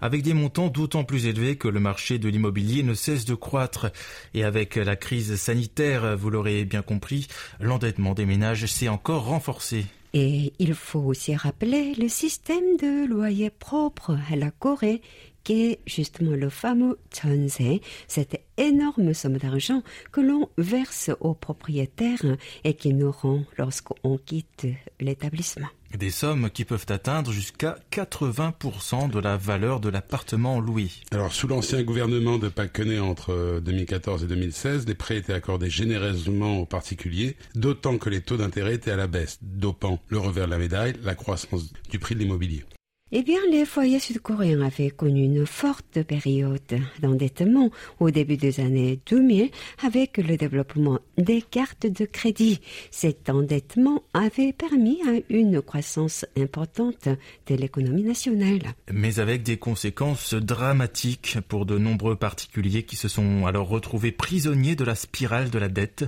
avec 0.02 0.22
des 0.22 0.34
montants 0.34 0.68
d'autant 0.68 1.04
plus 1.04 1.26
élevés 1.26 1.56
que 1.56 1.68
le 1.68 1.80
marché 1.80 2.20
de 2.20 2.30
l'immobilier 2.30 2.84
ne 2.84 2.94
cesse 2.94 3.26
de 3.26 3.34
croître. 3.34 3.88
Et 4.34 4.44
avec 4.44 4.76
la 4.76 4.96
crise 4.96 5.36
sanitaire, 5.38 6.16
vous 6.18 6.30
l'aurez 6.30 6.66
bien 6.66 6.84
compris, 6.84 7.28
l'endettement 7.60 8.14
des 8.14 8.26
ménages 8.26 8.66
s'est 8.66 8.90
encore 8.90 9.26
renforcé. 9.26 9.86
Et 10.14 10.54
il 10.60 10.74
faut 10.74 11.00
aussi 11.00 11.36
rappeler 11.36 11.94
le 11.96 12.08
système 12.08 12.78
de 12.78 13.06
loyer 13.08 13.50
propre 13.50 14.18
à 14.32 14.36
la 14.36 14.52
Corée, 14.52 15.02
qui 15.44 15.66
est 15.66 15.80
justement 15.86 16.32
le 16.32 16.50
fameux 16.50 16.98
Chonse, 17.14 17.62
cette 18.08 18.42
énorme 18.58 19.14
somme 19.14 19.38
d'argent 19.38 19.82
que 20.12 20.22
l'on 20.22 20.50
verse 20.58 21.12
aux 21.20 21.36
propriétaires 21.36 22.38
et 22.64 22.74
qui 22.74 22.94
nous 22.94 23.12
rend 23.12 23.44
lorsqu'on 23.58 24.18
quitte 24.18 24.68
l'établissement. 25.00 25.70
Des 25.96 26.10
sommes 26.12 26.50
qui 26.50 26.66
peuvent 26.66 26.86
atteindre 26.90 27.32
jusqu'à 27.32 27.78
80% 27.92 29.10
de 29.10 29.20
la 29.20 29.38
valeur 29.38 29.80
de 29.80 29.90
l'appartement 29.90 30.60
loué. 30.60 30.90
Alors, 31.12 31.34
sous 31.34 31.48
l'ancien 31.48 31.82
gouvernement 31.84 32.38
de 32.38 32.50
Pakene 32.50 33.00
entre 33.00 33.62
2014 33.64 34.24
et 34.24 34.28
2016, 34.28 34.86
les 34.88 34.96
prêts 34.96 35.18
étaient 35.18 35.34
accordés 35.34 35.70
généreusement 35.70 36.58
aux 36.58 36.66
particuliers, 36.66 37.38
d'autant 37.56 37.98
que 37.98 38.10
les 38.10 38.22
taux 38.22 38.38
d'intérêt 38.38 38.76
étaient 38.76 38.92
à 38.92 38.98
la 38.98 39.08
baisse, 39.08 39.40
dopant 39.42 40.00
le 40.10 40.20
revers 40.20 40.46
de 40.46 40.52
la 40.52 40.58
médaille, 40.58 40.94
la 41.04 41.16
croissance 41.16 41.72
du 41.90 42.00
prix 42.00 42.16
de 42.16 42.20
l'immobilier. 42.20 42.66
Eh 43.14 43.24
bien, 43.24 43.40
les 43.50 43.66
foyers 43.66 44.02
sud-coréens 44.02 44.60
avaient 44.60 44.90
connu 44.90 45.24
une 45.24 45.46
forte 45.46 46.04
période 46.04 46.60
d'endettement 47.00 47.70
au 48.02 48.12
début 48.12 48.36
des 48.36 48.60
années 48.60 49.00
2000 49.10 49.50
avec 49.82 50.18
le 50.18 50.36
développement 50.36 51.00
des 51.18 51.42
cartes 51.42 51.88
de 51.88 52.04
crédit. 52.04 52.60
Cet 52.92 53.30
endettement 53.30 54.04
avait 54.14 54.52
permis 54.52 55.00
une 55.30 55.62
croissance 55.62 56.26
importante 56.38 57.08
de 57.48 57.56
l'économie 57.56 58.04
nationale. 58.04 58.60
Mais 58.92 59.20
avec 59.20 59.42
des 59.42 59.56
conséquences 59.56 60.34
dramatiques 60.34 61.38
pour 61.48 61.66
de 61.66 61.78
nombreux 61.78 62.18
particuliers 62.18 62.84
qui 62.84 62.98
se 62.98 63.08
sont 63.08 63.46
alors 63.46 63.70
retrouvés 63.70 64.12
prisonniers 64.12 64.76
de 64.76 64.84
la 64.84 64.96
spirale 64.96 65.50
de 65.50 65.60
la 65.60 65.70
dette 65.70 66.04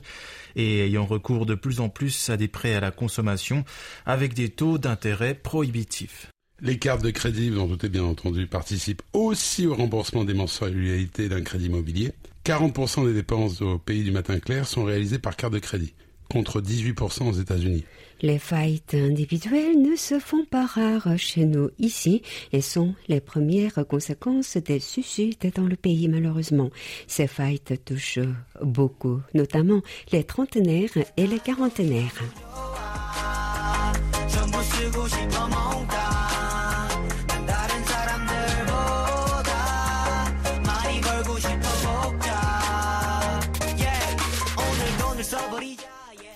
et 0.57 0.81
ayant 0.85 1.05
recours 1.05 1.45
de 1.45 1.55
plus 1.55 1.79
en 1.79 1.87
plus 1.87 2.29
à 2.29 2.35
des 2.35 2.49
prêts 2.49 2.75
à 2.75 2.81
la 2.81 2.91
consommation 2.91 3.63
avec 4.05 4.33
des 4.33 4.49
taux 4.49 4.77
d'intérêt 4.77 5.33
prohibitifs. 5.33 6.29
Les 6.61 6.77
cartes 6.77 7.03
de 7.03 7.11
crédit, 7.11 7.49
vous 7.49 7.61
en 7.61 7.67
doutez 7.67 7.87
bien 7.87 8.03
entendu, 8.03 8.45
participent 8.45 9.01
aussi 9.13 9.65
au 9.65 9.75
remboursement 9.75 10.25
des 10.25 10.33
mensualités 10.33 11.29
d'un 11.29 11.41
crédit 11.41 11.67
immobilier. 11.67 12.11
40% 12.45 13.05
des 13.05 13.13
dépenses 13.13 13.61
au 13.61 13.77
pays 13.77 14.03
du 14.03 14.11
matin 14.11 14.39
clair 14.39 14.67
sont 14.67 14.83
réalisées 14.83 15.19
par 15.19 15.35
carte 15.35 15.53
de 15.53 15.59
crédit, 15.59 15.93
contre 16.29 16.61
18% 16.61 17.29
aux 17.29 17.33
États-Unis. 17.33 17.85
Les 18.21 18.39
faillites 18.39 18.95
individuelles 18.95 19.81
ne 19.81 19.95
se 19.95 20.19
font 20.19 20.43
pas 20.43 20.65
rares 20.65 21.17
chez 21.17 21.45
nous 21.45 21.69
ici 21.79 22.21
et 22.51 22.59
sont 22.59 22.93
les 23.07 23.21
premières 23.21 23.87
conséquences 23.87 24.57
des 24.57 24.81
suicides 24.81 25.53
dans 25.55 25.63
le 25.63 25.77
pays 25.77 26.09
malheureusement. 26.09 26.69
Ces 27.07 27.27
faillites 27.27 27.85
touchent 27.85 28.19
beaucoup, 28.61 29.21
notamment 29.33 29.81
les 30.11 30.25
trentenaires 30.25 30.89
et 31.15 31.27
les 31.27 31.39
quarantenaires. 31.39 32.21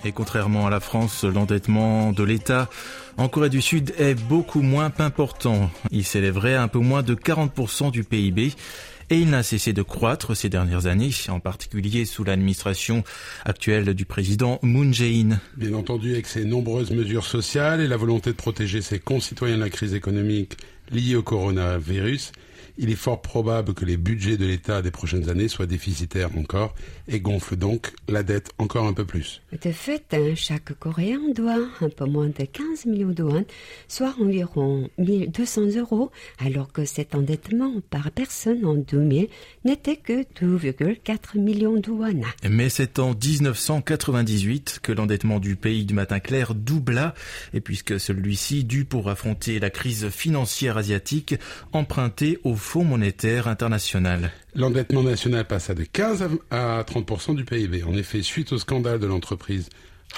Et 0.04 0.12
contrairement 0.12 0.66
à 0.66 0.70
la 0.70 0.80
France, 0.80 1.24
l'endettement 1.24 2.12
de 2.12 2.22
l'État 2.22 2.68
en 3.16 3.28
Corée 3.28 3.48
du 3.48 3.62
Sud 3.62 3.94
est 3.98 4.14
beaucoup 4.14 4.60
moins 4.60 4.92
important. 4.98 5.70
Il 5.90 6.04
s'élèverait 6.04 6.54
à 6.54 6.62
un 6.62 6.68
peu 6.68 6.78
moins 6.78 7.02
de 7.02 7.14
40% 7.14 7.90
du 7.90 8.04
PIB 8.04 8.52
et 9.10 9.18
il 9.18 9.30
n'a 9.30 9.42
cessé 9.42 9.72
de 9.72 9.82
croître 9.82 10.36
ces 10.36 10.50
dernières 10.50 10.86
années, 10.86 11.10
en 11.28 11.40
particulier 11.40 12.04
sous 12.04 12.22
l'administration 12.22 13.02
actuelle 13.46 13.94
du 13.94 14.04
président 14.04 14.58
Moon 14.62 14.92
Jae-in. 14.92 15.40
Bien 15.56 15.72
entendu, 15.72 16.12
avec 16.12 16.26
ses 16.26 16.44
nombreuses 16.44 16.90
mesures 16.90 17.24
sociales 17.24 17.80
et 17.80 17.88
la 17.88 17.96
volonté 17.96 18.30
de 18.30 18.36
protéger 18.36 18.82
ses 18.82 18.98
concitoyens 18.98 19.56
de 19.56 19.62
la 19.62 19.70
crise 19.70 19.94
économique 19.94 20.58
liée 20.90 21.16
au 21.16 21.22
coronavirus, 21.22 22.32
il 22.76 22.90
est 22.90 22.96
fort 22.96 23.22
probable 23.22 23.74
que 23.74 23.84
les 23.84 23.96
budgets 23.96 24.36
de 24.36 24.46
l'État 24.46 24.82
des 24.82 24.90
prochaines 24.90 25.28
années 25.28 25.48
soient 25.48 25.66
déficitaires 25.66 26.30
encore 26.36 26.74
et 27.08 27.20
gonflent 27.20 27.56
donc 27.56 27.92
la 28.08 28.22
dette 28.22 28.50
encore 28.58 28.86
un 28.86 28.92
peu 28.92 29.04
plus. 29.04 29.42
De 29.62 29.70
fait, 29.70 30.04
hein, 30.12 30.34
chaque 30.34 30.72
Coréen 30.78 31.20
doit 31.34 31.58
un 31.80 31.88
peu 31.88 32.06
moins 32.06 32.28
de 32.28 32.44
15 32.44 32.86
millions 32.86 33.10
de 33.10 33.22
won, 33.22 33.44
soit 33.88 34.14
environ 34.20 34.88
1200 34.98 35.76
euros, 35.76 36.10
alors 36.38 36.72
que 36.72 36.84
cet 36.84 37.14
endettement 37.14 37.74
par 37.90 38.10
personne 38.10 38.64
en 38.64 38.74
2000 38.74 39.28
n'était 39.64 39.96
que 39.96 40.22
2,4 40.40 41.38
millions 41.38 41.78
de 41.78 41.90
won. 41.90 42.22
Mais 42.48 42.68
c'est 42.68 42.98
en 42.98 43.14
1998 43.14 44.80
que 44.82 44.92
l'endettement 44.92 45.38
du 45.38 45.56
pays 45.56 45.84
du 45.84 45.94
matin 45.94 46.20
clair 46.20 46.54
doubla, 46.54 47.14
et 47.52 47.60
puisque 47.60 48.00
celui-ci 48.00 48.64
dut 48.64 48.84
pour 48.84 49.08
affronter 49.08 49.60
la 49.60 49.70
crise 49.70 50.08
financière 50.08 50.76
asiatique 50.76 51.34
emprunter 51.72 52.38
au 52.44 52.54
Fonds 52.64 52.82
monétaire 52.82 53.46
international. 53.46 54.32
L'endettement 54.56 55.04
national 55.04 55.46
passa 55.46 55.74
de 55.74 55.84
15 55.84 56.28
à 56.50 56.82
30% 56.82 57.36
du 57.36 57.44
PIB. 57.44 57.84
En 57.84 57.94
effet, 57.94 58.22
suite 58.22 58.52
au 58.52 58.58
scandale 58.58 58.98
de 58.98 59.06
l'entreprise 59.06 59.68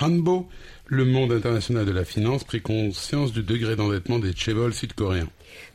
Hanbo, 0.00 0.48
le 0.86 1.04
monde 1.04 1.32
international 1.32 1.84
de 1.84 1.90
la 1.90 2.04
finance 2.04 2.44
prit 2.44 2.62
conscience 2.62 3.32
du 3.32 3.42
degré 3.42 3.76
d'endettement 3.76 4.20
des 4.20 4.32
chaebols 4.34 4.72
sud-coréens. 4.72 5.28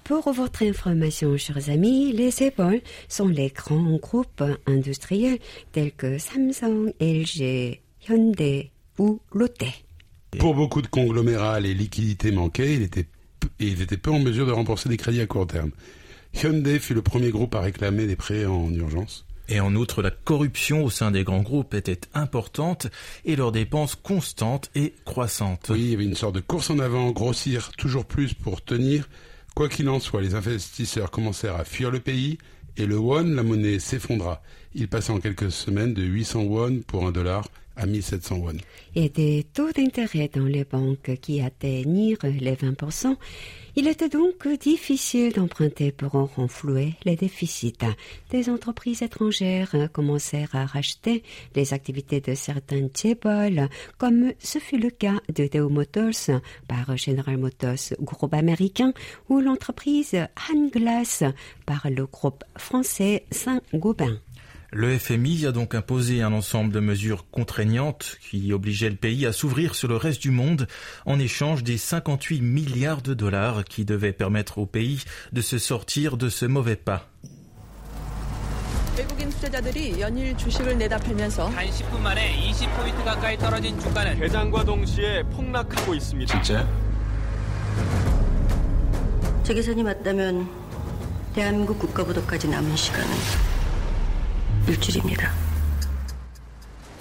Pour 0.06 0.32
votre 0.32 0.64
information, 0.64 1.38
chers 1.38 1.70
amis, 1.70 2.14
les 2.14 2.32
chaebols 2.32 2.82
sont 3.10 3.28
les 3.28 3.50
grands 3.50 3.98
groupes 3.98 4.44
industriels 4.66 5.38
tels 5.74 5.92
que 5.92 6.18
Samsung, 6.18 6.94
LG, 7.00 7.80
Hyundai 8.10 8.72
ou 8.98 9.20
Lotte. 9.34 9.84
Pour 10.40 10.56
beaucoup 10.56 10.82
de 10.82 10.88
conglomérats, 10.88 11.60
les 11.60 11.76
liquidités 11.76 12.32
manquaient, 12.32 12.74
ils 12.74 12.84
étaient, 12.84 13.08
ils 13.60 13.82
étaient 13.84 13.98
peu 13.98 14.10
en 14.10 14.20
mesure 14.20 14.48
de 14.48 14.54
rembourser 14.54 14.90
des 14.90 14.98
crédits 14.98 15.22
à 15.22 15.28
court 15.28 15.46
terme. 15.46 15.72
Hyundai 16.34 16.80
fut 16.80 16.94
le 16.94 17.02
premier 17.02 17.30
groupe 17.30 17.56
à 17.56 17.62
réclamer 17.62 18.08
des 18.08 18.16
prêts 18.16 18.46
en 18.46 18.74
urgence. 18.74 19.26
Et 19.50 19.60
en 19.60 19.76
outre, 19.76 20.02
la 20.02 20.12
corruption 20.12 20.84
au 20.86 20.90
sein 20.90 21.12
des 21.12 21.26
grands 21.26 21.42
groupes 21.42 21.74
était 21.74 22.00
importante 22.14 22.88
et 23.26 23.36
leurs 23.36 23.52
dépenses 23.52 23.96
constantes 23.96 24.72
et 24.76 24.94
croissantes. 25.04 25.68
Oui, 25.70 25.82
il 25.82 25.90
y 25.90 25.94
avait 25.94 26.06
une 26.06 26.16
sorte 26.16 26.36
de 26.36 26.40
course 26.40 26.70
en 26.70 26.80
avant, 26.80 27.12
grossir 27.12 27.72
toujours 27.78 28.06
plus 28.06 28.34
pour 28.34 28.64
tenir. 28.64 29.10
Quoi 29.54 29.68
qu'il 29.68 29.90
en 29.90 30.00
soit, 30.00 30.22
les 30.22 30.36
investisseurs 30.36 31.12
commencèrent 31.12 31.58
à 31.58 31.66
fuir 31.66 31.92
le 31.92 32.00
pays 32.00 32.38
et 32.78 32.86
le 32.86 32.98
won, 32.98 33.24
la 33.24 33.44
monnaie, 33.44 33.80
s'effondra. 33.80 34.42
Il 34.74 34.88
passa 34.88 35.12
en 35.12 35.20
quelques 35.20 35.52
semaines 35.52 35.94
de 35.94 36.04
800 36.04 36.44
won 36.44 36.80
pour 36.88 37.06
un 37.06 37.12
dollar 37.12 37.46
à 37.76 37.86
1700 37.86 38.38
won. 38.38 38.54
Et 38.96 39.10
des 39.10 39.46
taux 39.54 39.72
d'intérêt 39.72 40.30
dans 40.34 40.46
les 40.46 40.64
banques 40.64 41.18
qui 41.22 41.42
atteignirent 41.42 42.20
les 42.24 42.54
20%, 42.54 43.18
il 43.76 43.88
était 43.88 44.10
donc 44.10 44.48
difficile 44.60 45.34
d'emprunter 45.34 45.92
pour 45.92 46.16
en 46.16 46.26
renflouer 46.26 46.96
les 47.06 47.16
déficits. 47.16 47.74
Des 48.30 48.50
entreprises 48.50 49.02
étrangères 49.02 49.76
commencèrent 49.94 50.56
à 50.56 50.66
racheter 50.66 51.24
les 51.56 51.74
activités 51.74 52.22
de 52.22 52.36
certains 52.36 52.88
Tchébol, 52.90 53.70
comme 53.98 54.34
ce 54.40 54.60
fut 54.60 54.78
le 54.78 54.90
cas 54.90 55.20
de 55.34 55.48
Deo 55.48 55.70
Motors 55.70 56.42
par 56.68 56.98
General 56.98 57.38
Motors, 57.38 57.94
groupe 58.02 58.34
américain, 58.34 58.94
ou 59.30 59.40
l'entreprise 59.40 60.16
Hanglass 60.50 61.24
par 61.66 61.90
le 61.90 62.06
groupe 62.06 62.44
français 62.58 63.26
Saint-Gobain. 63.32 64.20
Le 64.73 64.99
FMI 64.99 65.47
a 65.47 65.53
donc 65.53 65.75
imposé 65.75 66.23
un 66.23 66.33
ensemble 66.33 66.73
de 66.73 66.81
mesures 66.81 67.31
contraignantes 67.31 68.19
qui 68.21 68.53
obligeaient 68.53 68.91
le 68.91 68.97
pays 68.97 69.25
à 69.25 69.33
s'ouvrir 69.33 69.75
sur 69.75 69.89
le 69.89 69.97
reste 69.97 70.21
du 70.21 70.31
monde 70.31 70.67
en 71.05 71.19
échange 71.19 71.63
des 71.63 71.79
58 71.79 72.41
milliards 72.43 73.01
de 73.01 73.15
dollars 73.15 73.65
qui 73.65 73.85
devaient 73.85 74.13
permettre 74.13 74.59
au 74.59 74.67
pays 74.67 75.05
de 75.33 75.41
se 75.41 75.59
sortir 75.59 76.17
de 76.17 76.29
ce 76.29 76.47
mauvais 76.47 76.77
pas. 76.77 77.09
외국인 78.97 79.29
투자자들이 79.29 80.01
연일 80.01 80.35
주식을 80.39 80.79
내다 80.79 80.97
팔면서 80.97 81.51
단 81.51 81.67
10분 81.67 82.01
만에 82.01 82.35
20포인트 82.51 83.05
가까이 83.05 83.37
떨어진 83.37 83.79
주가는 83.79 84.19
개장과 84.19 84.65
동시에 84.65 85.23
폭락하고 85.25 85.95
있습니다. 85.95 86.43
진짜? 86.43 86.67
저 89.43 89.53
계산이 89.53 89.83
맞다면 89.83 90.49
대한민국 91.35 91.79
국가부도까지 91.79 92.49
남은 92.49 92.75
시간은 92.75 93.11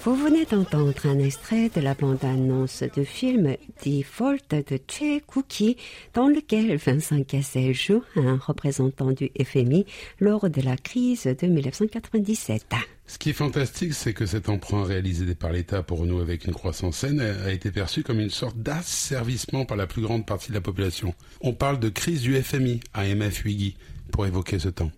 Vous 0.03 0.15
venez 0.15 0.45
d'entendre 0.45 1.05
un 1.05 1.19
extrait 1.19 1.69
de 1.69 1.79
la 1.79 1.93
bande-annonce 1.93 2.83
du 2.95 3.05
film 3.05 3.55
Default 3.85 4.49
de 4.51 4.79
Che 4.87 5.21
Cookie, 5.27 5.77
dans 6.15 6.27
lequel 6.27 6.75
Vincent 6.77 7.23
Cassel 7.23 7.73
joue 7.75 8.03
un 8.15 8.37
représentant 8.37 9.11
du 9.11 9.29
FMI 9.39 9.85
lors 10.19 10.49
de 10.49 10.61
la 10.61 10.75
crise 10.75 11.25
de 11.25 11.47
1997. 11.47 12.65
Ce 13.05 13.19
qui 13.19 13.29
est 13.29 13.33
fantastique, 13.33 13.93
c'est 13.93 14.13
que 14.13 14.25
cet 14.25 14.49
emprunt 14.49 14.83
réalisé 14.83 15.35
par 15.35 15.51
l'État 15.51 15.83
pour 15.83 16.05
nous 16.05 16.19
avec 16.19 16.45
une 16.45 16.53
croissance 16.53 16.97
saine 16.97 17.19
a 17.19 17.51
été 17.51 17.69
perçu 17.69 18.01
comme 18.01 18.19
une 18.19 18.31
sorte 18.31 18.57
d'asservissement 18.57 19.65
par 19.65 19.77
la 19.77 19.85
plus 19.85 20.01
grande 20.01 20.25
partie 20.25 20.49
de 20.49 20.55
la 20.55 20.61
population. 20.61 21.13
On 21.41 21.53
parle 21.53 21.79
de 21.79 21.89
crise 21.89 22.21
du 22.21 22.41
FMI, 22.41 22.79
AMF 22.95 23.45
Wiggy, 23.45 23.75
pour 24.11 24.25
évoquer 24.25 24.57
ce 24.57 24.69
temps. 24.69 24.91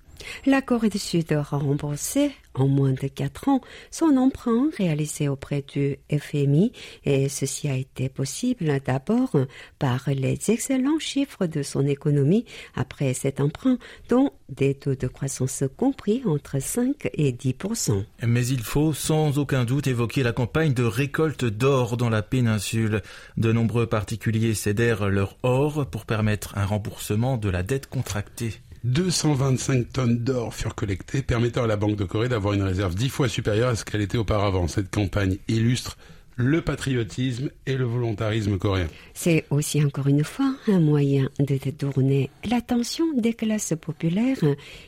La 0.45 0.61
Corée 0.61 0.89
du 0.89 0.99
Sud 0.99 1.31
a 1.31 1.41
remboursé 1.41 2.31
en 2.53 2.67
moins 2.67 2.91
de 2.91 3.07
quatre 3.07 3.49
ans 3.49 3.61
son 3.91 4.17
emprunt 4.17 4.69
réalisé 4.77 5.27
auprès 5.27 5.63
du 5.73 5.97
FMI 6.11 6.71
et 7.05 7.29
ceci 7.29 7.67
a 7.67 7.75
été 7.75 8.09
possible 8.09 8.79
d'abord 8.85 9.35
par 9.79 10.09
les 10.09 10.37
excellents 10.51 10.99
chiffres 10.99 11.45
de 11.45 11.63
son 11.63 11.87
économie 11.87 12.45
après 12.75 13.13
cet 13.13 13.39
emprunt 13.39 13.77
dont 14.09 14.31
des 14.49 14.75
taux 14.75 14.95
de 14.95 15.07
croissance 15.07 15.63
compris 15.77 16.21
entre 16.25 16.61
5 16.61 17.09
et 17.13 17.31
10% 17.31 18.03
Mais 18.27 18.45
il 18.45 18.61
faut 18.61 18.93
sans 18.93 19.39
aucun 19.39 19.65
doute 19.65 19.87
évoquer 19.87 20.23
la 20.23 20.31
campagne 20.31 20.73
de 20.73 20.83
récolte 20.83 21.45
d'or 21.45 21.97
dans 21.97 22.09
la 22.09 22.21
péninsule. 22.21 23.01
De 23.37 23.51
nombreux 23.51 23.87
particuliers 23.87 24.53
cédèrent 24.53 25.09
leur 25.09 25.37
or 25.43 25.87
pour 25.89 26.05
permettre 26.05 26.57
un 26.57 26.65
remboursement 26.65 27.37
de 27.37 27.49
la 27.49 27.63
dette 27.63 27.87
contractée. 27.87 28.53
225 28.83 29.93
tonnes 29.93 30.17
d'or 30.17 30.53
furent 30.53 30.75
collectées, 30.75 31.21
permettant 31.21 31.63
à 31.63 31.67
la 31.67 31.77
Banque 31.77 31.95
de 31.95 32.03
Corée 32.03 32.27
d'avoir 32.27 32.53
une 32.53 32.63
réserve 32.63 32.95
dix 32.95 33.09
fois 33.09 33.29
supérieure 33.29 33.69
à 33.69 33.75
ce 33.75 33.85
qu'elle 33.85 34.01
était 34.01 34.17
auparavant. 34.17 34.67
Cette 34.67 34.91
campagne 34.91 35.37
illustre 35.47 35.97
le 36.35 36.61
patriotisme 36.61 37.49
et 37.65 37.77
le 37.77 37.85
volontarisme 37.85 38.57
coréen. 38.57 38.87
C'est 39.13 39.45
aussi 39.49 39.83
encore 39.83 40.07
une 40.07 40.23
fois 40.23 40.55
un 40.67 40.79
moyen 40.79 41.29
de 41.39 41.55
détourner 41.57 42.29
l'attention 42.45 43.05
des 43.15 43.33
classes 43.33 43.73
populaires 43.79 44.43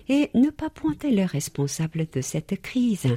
et 0.09 0.29
ne 0.33 0.49
pas 0.49 0.69
pointer 0.69 1.11
les 1.11 1.25
responsables 1.25 2.07
de 2.11 2.21
cette 2.21 2.61
crise. 2.61 3.07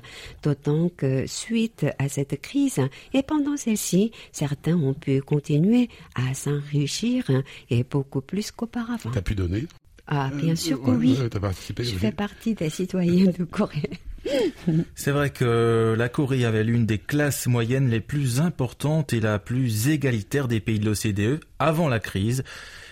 D'autant 0.42 0.90
que 0.94 1.26
suite 1.26 1.86
à 1.98 2.08
cette 2.08 2.40
crise 2.40 2.80
et 3.14 3.22
pendant 3.22 3.56
celle-ci, 3.56 4.12
certains 4.30 4.76
ont 4.76 4.94
pu 4.94 5.22
continuer 5.22 5.88
à 6.14 6.34
s'enrichir 6.34 7.24
et 7.70 7.82
beaucoup 7.82 8.20
plus 8.20 8.50
qu'auparavant. 8.50 9.10
T'as 9.10 9.22
pu 9.22 9.34
donner 9.34 9.64
ah, 10.08 10.30
bien 10.34 10.56
sûr 10.56 10.82
que 10.82 10.90
oui. 10.90 11.16
Je 11.16 11.84
fais 11.84 12.12
partie 12.12 12.54
des 12.54 12.70
citoyens 12.70 13.30
de 13.38 13.44
Corée. 13.44 13.90
C'est 14.94 15.10
vrai 15.10 15.30
que 15.30 15.94
la 15.96 16.08
Corée 16.08 16.44
avait 16.44 16.64
l'une 16.64 16.86
des 16.86 16.98
classes 16.98 17.46
moyennes 17.46 17.88
les 17.90 18.00
plus 18.00 18.40
importantes 18.40 19.12
et 19.12 19.20
la 19.20 19.38
plus 19.38 19.88
égalitaire 19.88 20.48
des 20.48 20.60
pays 20.60 20.78
de 20.78 20.86
l'OCDE 20.86 21.40
avant 21.58 21.88
la 21.88 22.00
crise. 22.00 22.42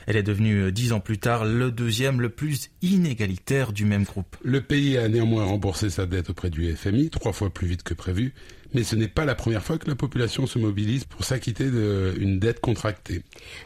Elle 0.06 0.16
est 0.16 0.22
devenue 0.22 0.62
euh, 0.62 0.72
dix 0.72 0.92
ans 0.92 1.00
plus 1.00 1.18
tard 1.18 1.44
le 1.44 1.72
deuxième 1.72 2.20
le 2.20 2.28
plus 2.28 2.70
inégalitaire 2.80 3.72
du 3.72 3.84
même 3.84 4.04
groupe. 4.04 4.36
Le 4.44 4.60
pays 4.60 4.96
a 4.98 5.08
néanmoins 5.08 5.44
remboursé 5.44 5.90
sa 5.90 6.06
dette 6.06 6.30
auprès 6.30 6.48
du 6.48 6.72
FMI 6.76 7.10
trois 7.10 7.32
fois 7.32 7.50
plus 7.50 7.66
vite 7.66 7.82
que 7.82 7.92
prévu, 7.92 8.32
mais 8.72 8.84
ce 8.84 8.94
n'est 8.94 9.08
pas 9.08 9.24
la 9.24 9.34
première 9.34 9.64
fois 9.64 9.78
que 9.78 9.88
la 9.88 9.96
population 9.96 10.46
se 10.46 10.60
mobilise 10.60 11.04
pour 11.04 11.24
s'acquitter 11.24 11.70
d'une 11.70 12.38
dette 12.38 12.60
contractée. 12.60 13.22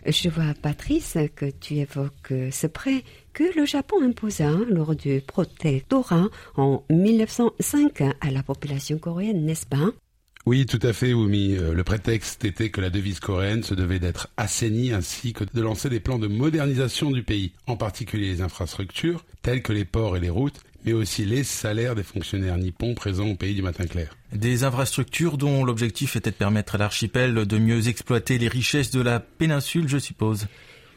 Je 0.06 0.30
vois, 0.30 0.54
Patrice, 0.62 1.18
que 1.36 1.46
tu 1.60 1.74
évoques 1.76 2.32
ce 2.50 2.66
prêt 2.66 3.04
que 3.32 3.44
le 3.56 3.66
Japon 3.66 4.02
imposa 4.02 4.50
lors 4.68 4.94
du 4.94 5.20
protectorat 5.20 6.28
en 6.56 6.84
1905 6.90 8.02
à 8.20 8.30
la 8.30 8.42
population 8.42 8.98
coréenne, 8.98 9.44
n'est-ce 9.44 9.66
pas? 9.66 9.90
Oui, 10.46 10.64
tout 10.64 10.80
à 10.82 10.94
fait, 10.94 11.12
Oumi. 11.12 11.54
Euh, 11.56 11.74
le 11.74 11.84
prétexte 11.84 12.44
était 12.46 12.70
que 12.70 12.80
la 12.80 12.88
devise 12.88 13.20
coréenne 13.20 13.62
se 13.62 13.74
devait 13.74 13.98
d'être 13.98 14.28
assainie 14.38 14.92
ainsi 14.92 15.34
que 15.34 15.44
de 15.44 15.60
lancer 15.60 15.90
des 15.90 16.00
plans 16.00 16.18
de 16.18 16.28
modernisation 16.28 17.10
du 17.10 17.22
pays, 17.22 17.52
en 17.66 17.76
particulier 17.76 18.28
les 18.28 18.40
infrastructures, 18.40 19.24
telles 19.42 19.62
que 19.62 19.74
les 19.74 19.84
ports 19.84 20.16
et 20.16 20.20
les 20.20 20.30
routes, 20.30 20.60
mais 20.84 20.94
aussi 20.94 21.26
les 21.26 21.44
salaires 21.44 21.94
des 21.94 22.02
fonctionnaires 22.02 22.56
nippons 22.56 22.94
présents 22.94 23.28
au 23.28 23.36
pays 23.36 23.54
du 23.54 23.60
matin 23.60 23.86
clair. 23.86 24.16
Des 24.32 24.64
infrastructures 24.64 25.36
dont 25.36 25.62
l'objectif 25.62 26.16
était 26.16 26.30
de 26.30 26.36
permettre 26.36 26.76
à 26.76 26.78
l'archipel 26.78 27.34
de 27.34 27.58
mieux 27.58 27.88
exploiter 27.88 28.38
les 28.38 28.48
richesses 28.48 28.90
de 28.90 29.02
la 29.02 29.20
péninsule, 29.20 29.88
je 29.88 29.98
suppose. 29.98 30.46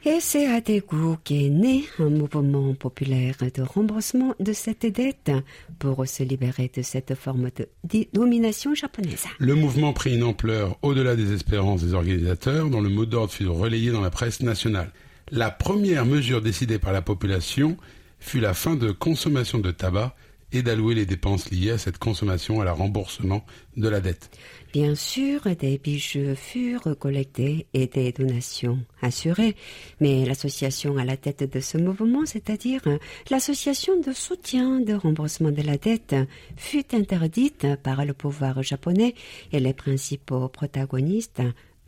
Et 0.05 0.19
c'est 0.19 0.47
à 0.47 0.59
Daegu 0.59 1.15
qu'est 1.23 1.47
né 1.47 1.85
un 1.97 2.09
mouvement 2.09 2.73
populaire 2.73 3.35
de 3.55 3.61
remboursement 3.61 4.35
de 4.37 4.51
cette 4.51 4.85
dette 4.85 5.31
pour 5.79 6.05
se 6.05 6.23
libérer 6.23 6.69
de 6.75 6.81
cette 6.81 7.15
forme 7.15 7.51
de 7.55 8.05
domination 8.11 8.75
japonaise. 8.75 9.23
Le 9.39 9.55
mouvement 9.55 9.93
prit 9.93 10.15
une 10.15 10.23
ampleur 10.23 10.77
au-delà 10.81 11.15
des 11.15 11.31
espérances 11.31 11.83
des 11.83 11.93
organisateurs, 11.93 12.69
dont 12.69 12.81
le 12.81 12.89
mot 12.89 13.05
d'ordre 13.05 13.31
fut 13.31 13.47
relayé 13.47 13.91
dans 13.91 14.01
la 14.01 14.09
presse 14.09 14.41
nationale. 14.41 14.91
La 15.31 15.51
première 15.51 16.05
mesure 16.05 16.41
décidée 16.41 16.79
par 16.79 16.91
la 16.91 17.01
population 17.01 17.77
fut 18.19 18.41
la 18.41 18.53
fin 18.53 18.75
de 18.75 18.91
consommation 18.91 19.59
de 19.59 19.71
tabac 19.71 20.17
et 20.51 20.63
d'allouer 20.63 20.95
les 20.95 21.05
dépenses 21.05 21.49
liées 21.49 21.71
à 21.71 21.77
cette 21.77 21.97
consommation 21.97 22.59
à 22.59 22.65
la 22.65 22.73
remboursement 22.73 23.45
de 23.77 23.87
la 23.87 24.01
dette. 24.01 24.29
Bien 24.73 24.95
sûr, 24.95 25.41
des 25.59 25.77
bijoux 25.77 26.33
furent 26.35 26.97
collectés 26.97 27.67
et 27.75 27.85
des 27.85 28.11
donations 28.11 28.79
assurées, 29.03 29.55
mais 30.01 30.25
l'association 30.25 30.97
à 30.97 31.05
la 31.05 31.15
tête 31.15 31.43
de 31.43 31.59
ce 31.59 31.77
mouvement, 31.77 32.25
c'est-à-dire 32.25 32.81
l'association 33.29 34.01
de 34.01 34.11
soutien 34.13 34.79
de 34.79 34.95
remboursement 34.95 35.51
de 35.51 35.61
la 35.61 35.77
dette, 35.77 36.15
fut 36.57 36.95
interdite 36.95 37.67
par 37.83 38.03
le 38.03 38.13
pouvoir 38.13 38.63
japonais 38.63 39.13
et 39.51 39.59
les 39.59 39.73
principaux 39.73 40.47
protagonistes 40.47 41.43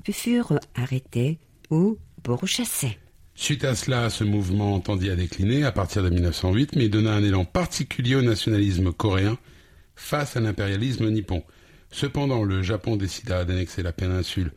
furent 0.07 0.59
arrêtés 0.75 1.39
ou 1.71 1.97
pourchassés. 2.21 2.99
Suite 3.33 3.65
à 3.65 3.73
cela, 3.73 4.11
ce 4.11 4.23
mouvement 4.23 4.79
tendit 4.79 5.09
à 5.09 5.15
décliner 5.15 5.63
à 5.63 5.71
partir 5.71 6.03
de 6.03 6.09
1908, 6.09 6.75
mais 6.75 6.87
donna 6.87 7.13
un 7.13 7.23
élan 7.23 7.45
particulier 7.45 8.13
au 8.13 8.21
nationalisme 8.21 8.93
coréen 8.93 9.39
face 9.95 10.37
à 10.37 10.39
l'impérialisme 10.39 11.09
nippon. 11.09 11.43
Cependant, 11.91 12.43
le 12.43 12.61
Japon 12.61 12.95
décida 12.95 13.45
d'annexer 13.45 13.83
la 13.83 13.91
péninsule 13.93 14.51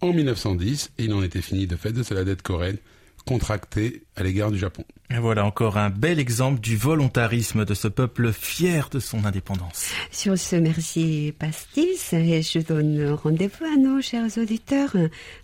en 0.00 0.12
1910 0.12 0.92
et 0.98 1.04
il 1.04 1.14
en 1.14 1.22
était 1.22 1.40
fini 1.40 1.66
de 1.66 1.76
fait 1.76 1.92
de 1.92 2.14
la 2.14 2.24
dette 2.24 2.42
coréenne 2.42 2.78
contractée 3.24 4.02
à 4.16 4.22
l'égard 4.22 4.50
du 4.50 4.58
Japon. 4.58 4.84
Et 5.10 5.18
voilà 5.18 5.44
encore 5.44 5.78
un 5.78 5.90
bel 5.90 6.18
exemple 6.18 6.60
du 6.60 6.76
volontarisme 6.76 7.64
de 7.64 7.74
ce 7.74 7.88
peuple 7.88 8.32
fier 8.32 8.90
de 8.90 8.98
son 8.98 9.24
indépendance. 9.24 9.92
Sur 10.10 10.38
ce, 10.38 10.56
merci 10.56 11.32
Pastis 11.38 12.12
et 12.12 12.42
je 12.42 12.58
donne 12.58 13.12
rendez-vous 13.12 13.64
à 13.64 13.76
nos 13.76 14.00
chers 14.02 14.36
auditeurs 14.38 14.94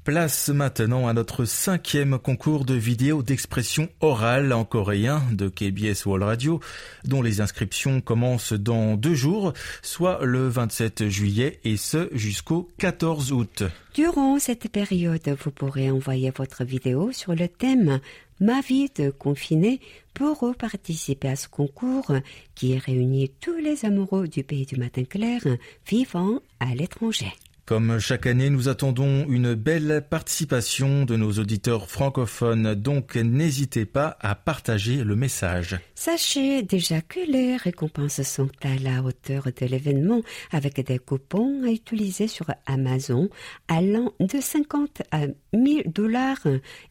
Place 0.09 0.49
maintenant 0.49 1.07
à 1.07 1.13
notre 1.13 1.45
cinquième 1.45 2.19
concours 2.19 2.65
de 2.65 2.73
vidéos 2.73 3.23
d'expression 3.23 3.91
orale 4.01 4.55
en 4.55 4.65
coréen 4.65 5.23
de 5.33 5.51
KBS 5.51 6.07
World 6.07 6.25
Radio, 6.25 6.61
dont 7.05 7.21
les 7.21 7.43
inscriptions 7.43 8.01
commencent 8.01 8.55
dans 8.55 8.97
deux 8.97 9.13
jours, 9.13 9.53
soit 9.83 10.25
le 10.25 10.49
27 10.49 11.11
juillet 11.11 11.61
et 11.63 11.77
ce 11.77 12.09
jusqu'au 12.13 12.71
14 12.79 13.33
août. 13.33 13.65
Durant 13.93 14.39
cette 14.39 14.71
période, 14.71 15.37
vous 15.45 15.51
pourrez 15.51 15.91
envoyer 15.91 16.33
votre 16.35 16.65
vidéo 16.65 17.13
sur 17.13 17.35
le 17.35 17.47
thème 17.47 18.01
Ma 18.41 18.63
vie 18.63 18.89
de 18.97 19.11
confiné 19.11 19.79
pour 20.15 20.55
participer 20.57 21.29
à 21.29 21.37
ce 21.37 21.49
concours 21.49 22.13
qui 22.55 22.79
réunit 22.79 23.31
tous 23.43 23.59
les 23.59 23.85
amoureux 23.85 24.27
du 24.27 24.43
pays 24.43 24.65
du 24.65 24.77
matin 24.77 25.05
clair 25.05 25.43
vivant 25.87 26.41
à 26.61 26.75
l'étranger. 26.75 27.35
Comme 27.69 27.99
chaque 27.99 28.25
année, 28.25 28.49
nous 28.49 28.71
attendons 28.71 29.27
une 29.29 29.53
belle 29.53 30.03
participation 30.09 31.05
de 31.05 31.17
nos 31.17 31.33
auditeurs 31.33 31.91
francophones, 31.91 32.75
donc 32.75 33.17
n'hésitez 33.17 33.85
pas 33.85 34.17
à 34.21 34.35
partager 34.35 35.05
le 35.05 35.15
message. 35.17 35.79
Sachez 35.95 36.63
déjà 36.63 37.03
que 37.03 37.21
les 37.31 37.59
récompenses 37.59 38.23
sont 38.23 38.49
à 38.63 38.75
la 38.83 39.03
hauteur 39.03 39.49
de 39.55 39.67
l'événement 39.67 40.23
avec 40.51 40.81
des 40.83 40.99
coupons 40.99 41.63
à 41.63 41.69
utiliser 41.71 42.27
sur 42.27 42.47
Amazon 42.65 43.29
allant 43.69 44.15
de 44.19 44.41
50 44.41 45.03
à 45.11 45.27
1000 45.53 45.93
dollars 45.93 46.47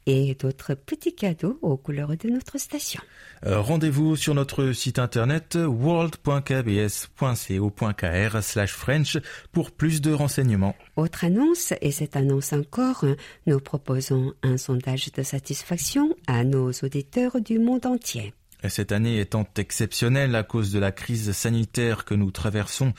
et 0.06 0.36
d'autres 0.36 0.76
petits 0.76 1.16
cadeaux 1.16 1.58
aux 1.64 1.78
couleurs 1.78 2.16
de 2.16 2.30
notre 2.30 2.60
station. 2.60 3.02
Euh, 3.46 3.62
Rendez-vous 3.62 4.16
sur 4.16 4.34
notre 4.34 4.72
site 4.72 5.00
internet 5.00 5.58
world.kbs.co.kr 5.62 8.42
slash 8.42 8.74
French 8.74 9.18
pour 9.52 9.72
plus 9.72 10.02
de 10.02 10.12
renseignements. 10.12 10.76
Autre 10.96 11.26
annonce, 11.26 11.74
et 11.82 11.92
cette 11.92 12.16
annonce 12.16 12.54
encore, 12.54 13.06
nous 13.46 13.60
proposons 13.60 14.34
un 14.44 14.58
sondage 14.58 15.12
de 15.12 15.24
satisfaction 15.24 16.16
à 16.26 16.44
nos 16.44 16.72
auditeurs 16.72 17.42
du 17.42 17.60
monde 17.60 17.86
entier. 17.86 18.34
Cette 18.68 18.92
année 18.92 19.20
étant 19.20 19.46
exceptionnelle 19.58 20.36
à 20.36 20.44
cause 20.44 20.72
de 20.72 20.80
la 20.80 20.92
crise 20.92 21.32
sanitaire 21.32 22.06
que 22.06 22.16
nous 22.16 22.32
traversons, 22.32 22.94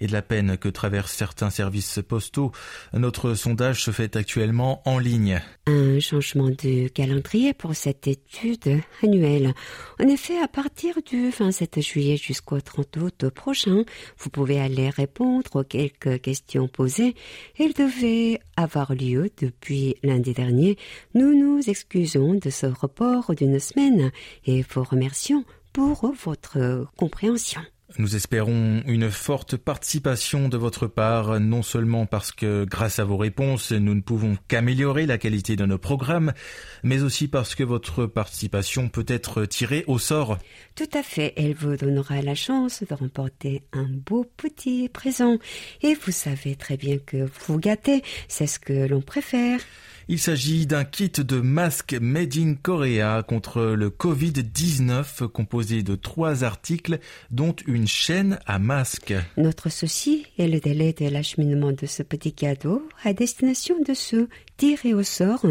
et 0.00 0.06
de 0.06 0.12
la 0.12 0.22
peine 0.22 0.56
que 0.56 0.68
traversent 0.68 1.12
certains 1.12 1.50
services 1.50 2.00
postaux, 2.06 2.52
notre 2.92 3.34
sondage 3.34 3.82
se 3.82 3.90
fait 3.90 4.16
actuellement 4.16 4.82
en 4.84 4.98
ligne. 4.98 5.40
Un 5.66 5.98
changement 6.00 6.50
de 6.50 6.88
calendrier 6.88 7.54
pour 7.54 7.74
cette 7.74 8.06
étude 8.06 8.80
annuelle. 9.02 9.54
En 10.00 10.08
effet, 10.08 10.38
à 10.38 10.48
partir 10.48 10.96
du 11.04 11.30
27 11.30 11.80
juillet 11.80 12.16
jusqu'au 12.16 12.60
30 12.60 12.96
août 12.98 13.28
prochain, 13.30 13.84
vous 14.18 14.30
pouvez 14.30 14.60
aller 14.60 14.90
répondre 14.90 15.56
aux 15.56 15.64
quelques 15.64 16.20
questions 16.20 16.68
posées. 16.68 17.14
Elles 17.58 17.72
devaient 17.72 18.40
avoir 18.56 18.94
lieu 18.94 19.30
depuis 19.40 19.96
lundi 20.02 20.32
dernier. 20.32 20.76
Nous 21.14 21.34
nous 21.34 21.60
excusons 21.68 22.34
de 22.34 22.50
ce 22.50 22.66
report 22.66 23.34
d'une 23.34 23.58
semaine 23.58 24.10
et 24.44 24.64
vous 24.68 24.84
remercions 24.84 25.44
pour 25.72 26.12
votre 26.24 26.86
compréhension. 26.96 27.60
Nous 27.98 28.14
espérons 28.14 28.82
une 28.86 29.10
forte 29.10 29.56
participation 29.56 30.50
de 30.50 30.58
votre 30.58 30.86
part, 30.86 31.40
non 31.40 31.62
seulement 31.62 32.04
parce 32.04 32.30
que 32.30 32.64
grâce 32.64 32.98
à 32.98 33.04
vos 33.04 33.16
réponses, 33.16 33.72
nous 33.72 33.94
ne 33.94 34.02
pouvons 34.02 34.36
qu'améliorer 34.48 35.06
la 35.06 35.16
qualité 35.16 35.56
de 35.56 35.64
nos 35.64 35.78
programmes, 35.78 36.34
mais 36.82 37.02
aussi 37.02 37.26
parce 37.26 37.54
que 37.54 37.64
votre 37.64 38.04
participation 38.04 38.88
peut 38.88 39.06
être 39.08 39.46
tirée 39.46 39.84
au 39.86 39.98
sort. 39.98 40.38
Tout 40.74 40.90
à 40.92 41.02
fait, 41.02 41.32
elle 41.36 41.54
vous 41.54 41.76
donnera 41.76 42.20
la 42.20 42.34
chance 42.34 42.82
de 42.82 42.94
remporter 42.94 43.62
un 43.72 43.88
beau 43.88 44.26
petit 44.36 44.90
présent. 44.90 45.38
Et 45.82 45.94
vous 45.94 46.12
savez 46.12 46.54
très 46.54 46.76
bien 46.76 46.98
que 46.98 47.28
vous 47.46 47.58
gâtez, 47.58 48.02
c'est 48.28 48.46
ce 48.46 48.58
que 48.58 48.86
l'on 48.86 49.00
préfère. 49.00 49.60
Il 50.08 50.20
s'agit 50.20 50.66
d'un 50.66 50.84
kit 50.84 51.10
de 51.10 51.40
masques 51.40 51.96
made 52.00 52.36
in 52.36 52.54
Korea 52.54 53.24
contre 53.24 53.60
le 53.60 53.90
Covid-19 53.90 55.26
composé 55.26 55.82
de 55.82 55.96
trois 55.96 56.44
articles 56.44 57.00
dont 57.32 57.56
une 57.66 57.88
chaîne 57.88 58.38
à 58.46 58.60
masque. 58.60 59.14
Notre 59.36 59.68
souci 59.68 60.24
est 60.38 60.46
le 60.46 60.60
délai 60.60 60.92
de 60.92 61.08
l'acheminement 61.08 61.72
de 61.72 61.86
ce 61.86 62.04
petit 62.04 62.32
cadeau 62.32 62.86
à 63.02 63.14
destination 63.14 63.74
de 63.84 63.94
ceux 63.94 64.28
tirés 64.56 64.94
au 64.94 65.02
sort 65.02 65.44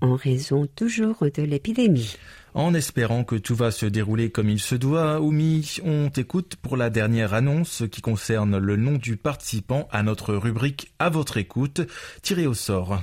en 0.00 0.14
raison 0.14 0.68
toujours 0.76 1.24
de 1.34 1.42
l'épidémie. 1.42 2.16
En 2.54 2.74
espérant 2.74 3.24
que 3.24 3.34
tout 3.34 3.56
va 3.56 3.72
se 3.72 3.86
dérouler 3.86 4.30
comme 4.30 4.48
il 4.48 4.60
se 4.60 4.76
doit, 4.76 5.20
Oumi, 5.20 5.78
on 5.84 6.10
t'écoute 6.10 6.54
pour 6.62 6.76
la 6.76 6.90
dernière 6.90 7.34
annonce 7.34 7.82
qui 7.90 8.02
concerne 8.02 8.56
le 8.56 8.76
nom 8.76 8.98
du 8.98 9.16
participant 9.16 9.88
à 9.90 10.04
notre 10.04 10.32
rubrique 10.36 10.92
À 11.00 11.10
votre 11.10 11.38
écoute, 11.38 11.80
tiré 12.22 12.46
au 12.46 12.54
sort. 12.54 13.02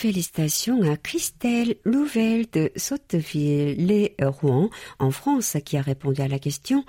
Félicitations 0.00 0.80
à 0.90 0.96
Christelle 0.96 1.74
Louvel 1.84 2.46
de 2.50 2.72
Sotteville-les-Rouen 2.74 4.70
en 4.98 5.10
France 5.10 5.58
qui 5.62 5.76
a 5.76 5.82
répondu 5.82 6.22
à 6.22 6.28
la 6.28 6.38
question 6.38 6.86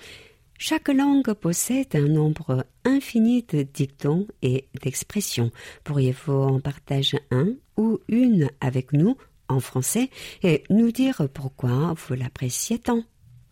chaque 0.58 0.88
langue 0.88 1.34
possède 1.34 1.94
un 1.94 2.08
nombre 2.08 2.66
infini 2.86 3.44
de 3.44 3.64
dictons 3.64 4.28
et 4.42 4.70
d'expressions. 4.82 5.52
Pourriez-vous 5.84 6.32
en 6.32 6.60
partager 6.62 7.20
un 7.32 7.50
ou 7.76 8.00
une 8.08 8.50
avec 8.62 8.94
nous 8.94 9.18
en 9.50 9.60
français 9.60 10.10
et 10.42 10.64
nous 10.70 10.94
dire 10.94 11.24
pourquoi 11.34 11.94
vous 11.94 12.14
l'appréciez 12.14 12.80
tant? 12.80 13.04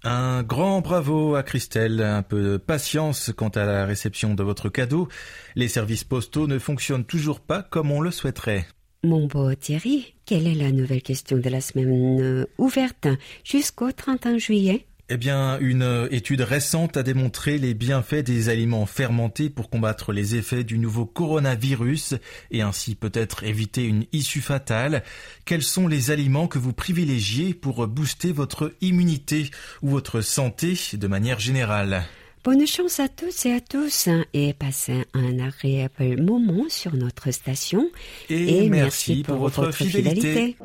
Un 0.06 0.42
grand 0.42 0.80
bravo 0.80 1.36
à 1.36 1.44
Christelle, 1.44 2.02
un 2.02 2.24
peu 2.24 2.42
de 2.42 2.56
patience 2.56 3.34
quant 3.36 3.50
à 3.50 3.66
la 3.66 3.86
réception 3.86 4.36
de 4.36 4.44
votre 4.44 4.70
cadeau. 4.70 5.10
Les 5.56 5.68
services 5.68 6.06
postaux 6.06 6.48
ne 6.48 6.60
fonctionnent 6.60 7.04
toujours 7.04 7.42
pas 7.42 7.62
comme 7.62 7.92
on 7.92 8.00
le 8.00 8.12
souhaiterait. 8.12 8.66
Mon 9.02 9.28
beau 9.28 9.56
Thierry, 9.56 10.14
quelle 10.26 10.46
est 10.46 10.56
la 10.56 10.74
nouvelle 10.74 11.02
question 11.02 11.38
de 11.38 11.50
la 11.50 11.62
semaine 11.62 12.20
euh, 12.20 12.46
ouverte 12.58 13.08
jusqu'au 13.46 13.94
31 13.94 14.38
juillet? 14.38 14.86
Eh 15.08 15.16
bien, 15.16 15.58
une 15.60 16.10
étude 16.12 16.42
récente 16.42 16.98
a 16.98 17.02
démontré 17.02 17.58
les 17.58 17.74
bienfaits 17.74 18.26
des 18.26 18.50
aliments 18.50 18.86
fermentés 18.86 19.50
pour 19.50 19.70
combattre 19.70 20.12
les 20.12 20.36
effets 20.36 20.66
du 20.66 20.78
nouveau 20.78 21.06
coronavirus 21.06 22.16
et 22.52 22.62
ainsi 22.62 22.94
peut-être 22.94 23.46
éviter 23.46 23.86
une 23.86 24.06
issue 24.12 24.42
fatale. 24.42 25.02
Quels 25.46 25.64
sont 25.64 25.88
les 25.88 26.12
aliments 26.12 26.48
que 26.48 26.60
vous 26.60 26.74
privilégiez 26.74 27.54
pour 27.54 27.88
booster 27.88 28.34
votre 28.34 28.74
immunité 28.82 29.50
ou 29.82 29.90
votre 29.90 30.20
santé 30.20 30.78
de 30.94 31.08
manière 31.08 31.40
générale? 31.40 32.04
Bonne 32.44 32.66
chance 32.66 33.02
à 33.02 33.10
tous 33.10 33.46
et 33.46 33.54
à 33.54 33.60
tous 33.60 34.08
et 34.34 34.54
passez 34.54 35.06
un 35.14 35.40
agréable 35.40 36.22
moment 36.22 36.66
sur 36.70 36.96
notre 36.96 37.32
station. 37.32 37.90
Et, 38.30 38.70
merci, 38.70 39.24
pour, 39.24 39.36
votre, 39.36 39.72
fidélité. 39.72 40.56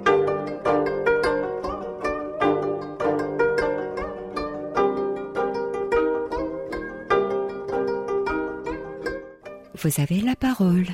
Vous 9.75 10.01
avez 10.01 10.21
la 10.21 10.37
parole. 10.37 10.87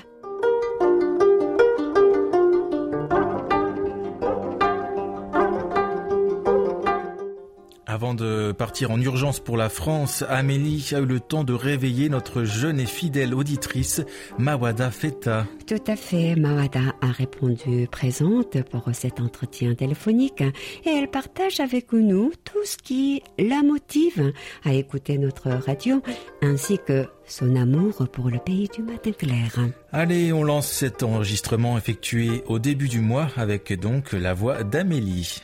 Avant 7.93 8.15
de 8.15 8.53
partir 8.53 8.93
en 8.93 9.01
urgence 9.01 9.41
pour 9.41 9.57
la 9.57 9.69
France, 9.69 10.25
Amélie 10.29 10.91
a 10.93 11.01
eu 11.01 11.07
le 11.07 11.19
temps 11.19 11.43
de 11.43 11.53
réveiller 11.53 12.09
notre 12.09 12.45
jeune 12.45 12.79
et 12.79 12.87
fidèle 12.87 13.35
auditrice, 13.35 14.01
Mawada 14.39 14.93
Feta. 14.93 15.45
Tout 15.67 15.83
à 15.89 15.97
fait, 15.97 16.37
Mawada 16.37 16.95
a 17.01 17.09
répondu 17.09 17.89
présente 17.91 18.63
pour 18.63 18.85
cet 18.93 19.19
entretien 19.19 19.75
téléphonique 19.75 20.41
et 20.85 20.89
elle 20.89 21.11
partage 21.11 21.59
avec 21.59 21.93
nous 21.93 22.31
tout 22.45 22.65
ce 22.65 22.77
qui 22.77 23.25
la 23.41 23.65
motive 23.65 24.35
à 24.65 24.73
écouter 24.73 25.19
notre 25.19 25.51
radio 25.51 26.01
ainsi 26.43 26.79
que 26.87 27.07
son 27.27 27.57
amour 27.57 28.07
pour 28.13 28.31
le 28.31 28.39
pays 28.39 28.69
du 28.73 28.85
matin 28.85 29.11
clair. 29.11 29.59
Allez, 29.91 30.33
on 30.33 30.45
lance 30.45 30.69
cet 30.69 31.03
enregistrement 31.03 31.77
effectué 31.77 32.45
au 32.47 32.61
début 32.61 32.89
du 32.89 33.01
mois 33.01 33.27
avec 33.37 33.73
donc 33.81 34.13
la 34.13 34.33
voix 34.33 34.63
d'Amélie. 34.63 35.43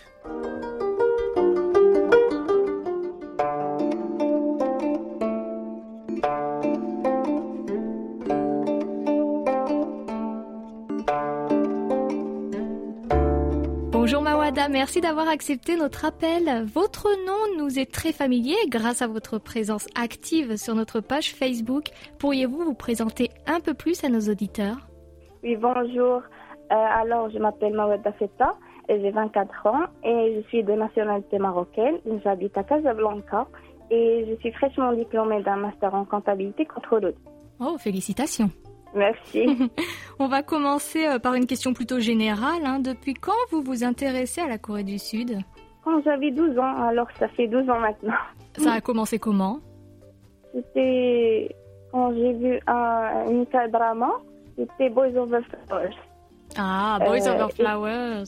Merci 14.76 15.00
d'avoir 15.00 15.26
accepté 15.26 15.74
notre 15.74 16.04
appel. 16.04 16.66
Votre 16.66 17.08
nom 17.26 17.64
nous 17.64 17.78
est 17.78 17.90
très 17.90 18.12
familier 18.12 18.56
grâce 18.68 19.00
à 19.00 19.06
votre 19.06 19.38
présence 19.38 19.86
active 19.94 20.56
sur 20.58 20.74
notre 20.74 21.00
page 21.00 21.32
Facebook. 21.32 21.84
Pourriez-vous 22.18 22.62
vous 22.62 22.74
présenter 22.74 23.30
un 23.46 23.60
peu 23.60 23.72
plus 23.72 24.04
à 24.04 24.10
nos 24.10 24.20
auditeurs? 24.20 24.76
Oui, 25.42 25.56
bonjour. 25.56 26.16
Euh, 26.16 26.74
alors, 27.02 27.30
je 27.30 27.38
m'appelle 27.38 27.72
Mawada 27.72 28.12
Feta 28.12 28.54
et 28.90 29.00
j'ai 29.00 29.12
24 29.12 29.66
ans 29.66 29.84
et 30.04 30.34
je 30.36 30.48
suis 30.48 30.62
de 30.62 30.72
nationalité 30.72 31.38
marocaine. 31.38 31.96
J'habite 32.22 32.58
à 32.58 32.62
Casablanca 32.62 33.46
et 33.90 34.26
je 34.28 34.34
suis 34.40 34.52
fraîchement 34.52 34.92
diplômée 34.92 35.42
d'un 35.42 35.56
master 35.56 35.94
en 35.94 36.04
comptabilité 36.04 36.66
contrôle. 36.66 37.14
Oh, 37.60 37.78
félicitations. 37.78 38.50
Merci. 38.94 39.70
On 40.18 40.28
va 40.28 40.42
commencer 40.42 41.06
euh, 41.06 41.18
par 41.18 41.34
une 41.34 41.46
question 41.46 41.72
plutôt 41.74 41.98
générale. 42.00 42.64
hein. 42.64 42.78
Depuis 42.80 43.14
quand 43.14 43.32
vous 43.50 43.62
vous 43.62 43.84
intéressez 43.84 44.40
à 44.40 44.46
la 44.48 44.58
Corée 44.58 44.84
du 44.84 44.98
Sud? 44.98 45.38
Quand 45.84 46.02
j'avais 46.02 46.30
12 46.30 46.58
ans, 46.58 46.82
alors 46.82 47.06
ça 47.18 47.28
fait 47.28 47.46
12 47.46 47.68
ans 47.70 47.78
maintenant. 47.78 48.14
Ça 48.58 48.72
a 48.72 48.80
commencé 48.80 49.18
comment? 49.18 49.58
C'était 50.54 51.54
quand 51.92 52.12
j'ai 52.14 52.32
vu 52.32 52.58
un, 52.66 53.24
une 53.30 53.46
drama, 53.72 54.10
c'était 54.56 54.88
Boys 54.88 55.14
Over 55.16 55.40
Flowers. 55.68 55.94
Ah, 56.58 56.98
Boys 57.00 57.26
Euh, 57.28 57.34
Over 57.34 57.46
et- 57.50 57.62
Flowers. 57.62 58.24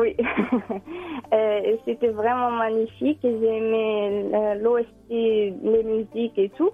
Oui, 0.00 0.16
Euh, 1.32 1.76
c'était 1.84 2.08
vraiment 2.08 2.50
magnifique. 2.52 3.18
J'aimais 3.22 4.24
euh, 4.32 4.54
l'OST, 4.54 5.10
les 5.10 5.82
musiques 5.84 6.38
et 6.38 6.48
tout. 6.56 6.70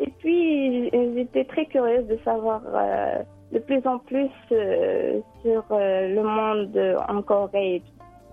Et 0.00 0.10
puis 0.18 0.90
j'étais 1.14 1.44
très 1.44 1.66
curieuse 1.66 2.06
de 2.06 2.18
savoir 2.24 2.62
euh, 2.74 3.22
de 3.52 3.58
plus 3.58 3.86
en 3.86 3.98
plus 3.98 4.30
euh, 4.50 5.20
sur 5.42 5.64
euh, 5.70 6.08
le 6.08 6.22
monde 6.22 6.98
en 7.08 7.22
Corée. 7.22 7.82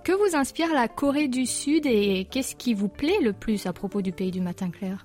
Que 0.03 0.13
vous 0.13 0.35
inspire 0.35 0.73
la 0.73 0.87
Corée 0.87 1.27
du 1.27 1.45
Sud 1.45 1.85
et 1.85 2.25
qu'est-ce 2.31 2.55
qui 2.55 2.73
vous 2.73 2.87
plaît 2.87 3.19
le 3.21 3.33
plus 3.33 3.65
à 3.67 3.73
propos 3.73 4.01
du 4.01 4.11
pays 4.11 4.31
du 4.31 4.41
matin 4.41 4.69
clair? 4.71 5.03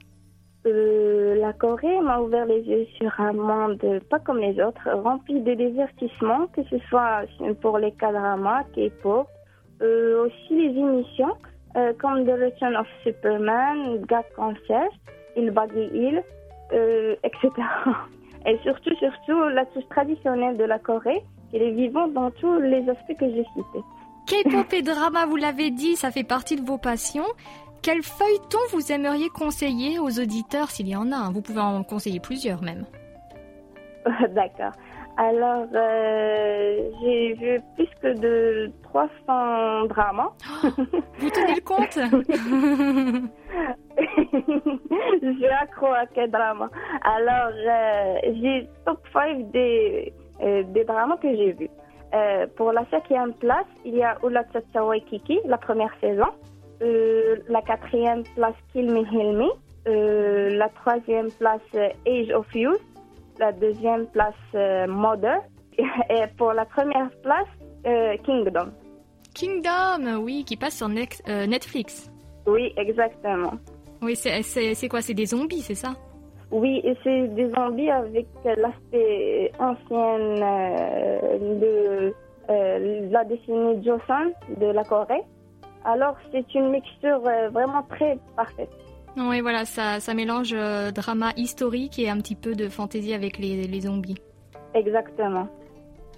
La 0.66 1.52
Corée 1.52 2.00
m'a 2.00 2.20
ouvert 2.20 2.46
les 2.46 2.62
yeux 2.62 2.86
sur 2.98 3.12
un 3.20 3.34
monde 3.34 4.00
pas 4.08 4.18
comme 4.20 4.38
les 4.38 4.58
autres, 4.62 4.88
rempli 5.02 5.42
de 5.42 5.52
divertissements, 5.52 6.46
que 6.46 6.62
ce 6.70 6.78
soit 6.88 7.24
pour 7.60 7.76
les 7.76 7.92
K-dramas, 7.92 8.64
K-pop, 8.74 9.28
aussi 9.82 10.50
les 10.50 10.80
émissions 10.80 11.36
comme 11.98 12.24
The 12.24 12.30
Return 12.30 12.76
of 12.76 12.86
Superman, 13.02 14.06
God 14.08 14.24
Concert, 14.34 14.88
Il 15.36 15.50
Baggy 15.50 15.90
Hill, 15.92 16.22
euh, 16.74 17.16
etc. 17.22 17.50
Et 18.46 18.58
surtout, 18.62 18.94
surtout, 18.96 19.40
la 19.48 19.64
touche 19.66 19.88
traditionnelle 19.88 20.56
de 20.56 20.64
la 20.64 20.78
Corée, 20.78 21.22
qui 21.50 21.56
est 21.56 21.70
vivante 21.70 22.12
dans 22.12 22.30
tous 22.30 22.60
les 22.60 22.88
aspects 22.90 23.16
que 23.18 23.26
j'ai 23.26 23.44
cités. 23.54 23.84
K-pop 24.26 24.72
et 24.72 24.82
drama, 24.82 25.26
vous 25.26 25.36
l'avez 25.36 25.70
dit, 25.70 25.96
ça 25.96 26.10
fait 26.10 26.24
partie 26.24 26.56
de 26.56 26.66
vos 26.66 26.78
passions. 26.78 27.26
Quel 27.82 28.02
feuilleton 28.02 28.58
vous 28.70 28.92
aimeriez 28.92 29.28
conseiller 29.28 29.98
aux 29.98 30.18
auditeurs 30.18 30.70
s'il 30.70 30.88
y 30.88 30.96
en 30.96 31.12
a 31.12 31.16
hein? 31.16 31.32
Vous 31.32 31.42
pouvez 31.42 31.60
en 31.60 31.82
conseiller 31.84 32.20
plusieurs 32.20 32.62
même. 32.62 32.86
D'accord. 34.30 34.72
Alors, 35.16 35.66
euh, 35.72 36.90
j'ai 37.00 37.34
vu 37.34 37.60
plus 37.76 37.88
que 38.02 38.18
de 38.18 38.72
300 38.82 39.86
dramas. 39.86 40.32
Vous 41.18 41.30
tenez 41.30 41.54
le 41.54 41.60
compte? 41.60 41.94
Je 45.22 45.32
suis 45.36 45.46
accro 45.46 45.86
à 45.86 46.06
quel 46.12 46.30
drama. 46.30 46.68
Alors, 47.02 47.52
euh, 47.54 48.16
j'ai 48.40 48.68
top 48.84 48.98
5 49.12 49.52
des, 49.52 50.12
euh, 50.42 50.64
des 50.64 50.84
dramas 50.84 51.16
que 51.18 51.28
j'ai 51.34 51.52
vus. 51.52 51.70
Pour 52.56 52.72
la 52.72 52.84
cinquième 52.92 53.34
place, 53.34 53.66
il 53.84 53.96
y 53.96 54.02
a 54.04 54.16
Ula 54.24 54.44
Tsatsa 54.44 54.84
Waikiki, 54.84 55.40
la 55.46 55.58
première 55.58 55.92
saison. 56.00 56.28
La 57.48 57.60
quatrième 57.62 58.22
place, 58.36 58.54
Kill 58.72 58.88
Me, 58.92 59.00
Heal 59.00 59.36
Me. 59.36 59.48
La 60.56 60.68
troisième 60.68 61.32
place, 61.32 61.60
Age 62.06 62.30
of 62.30 62.46
Youth. 62.54 62.80
La 63.38 63.52
deuxième 63.52 64.06
place, 64.06 64.34
euh, 64.54 64.86
Mother. 64.86 65.38
Et 65.78 66.22
pour 66.38 66.52
la 66.52 66.64
première 66.64 67.10
place, 67.22 67.48
euh, 67.86 68.16
Kingdom. 68.24 68.70
Kingdom, 69.34 70.20
oui, 70.22 70.44
qui 70.44 70.56
passe 70.56 70.76
sur 70.76 70.88
euh, 70.88 71.46
Netflix. 71.46 72.10
Oui, 72.46 72.72
exactement. 72.76 73.54
Oui, 74.00 74.14
c'est- 74.14 74.88
quoi? 74.88 75.00
C'est 75.00 75.14
des 75.14 75.26
zombies, 75.26 75.62
c'est 75.62 75.74
ça? 75.74 75.94
Oui, 76.52 76.80
et 76.84 76.94
c'est 77.02 77.26
des 77.34 77.50
zombies 77.50 77.90
avec 77.90 78.26
l'aspect 78.44 79.50
ancien 79.58 80.18
euh, 80.42 81.38
de 81.60 83.10
la 83.10 83.24
décennie 83.24 83.82
Joseon 83.84 84.32
de 84.60 84.66
la 84.66 84.84
Corée. 84.84 85.22
Alors, 85.84 86.16
c'est 86.30 86.54
une 86.54 86.68
mixture 86.70 87.20
vraiment 87.50 87.82
très 87.90 88.18
parfaite. 88.36 88.70
Oui, 89.16 89.40
voilà, 89.40 89.64
ça, 89.64 90.00
ça 90.00 90.14
mélange 90.14 90.52
euh, 90.52 90.90
drama 90.90 91.32
historique 91.36 91.98
et 91.98 92.10
un 92.10 92.18
petit 92.18 92.34
peu 92.34 92.54
de 92.54 92.68
fantaisie 92.68 93.14
avec 93.14 93.38
les, 93.38 93.66
les 93.66 93.80
zombies. 93.82 94.18
Exactement. 94.74 95.48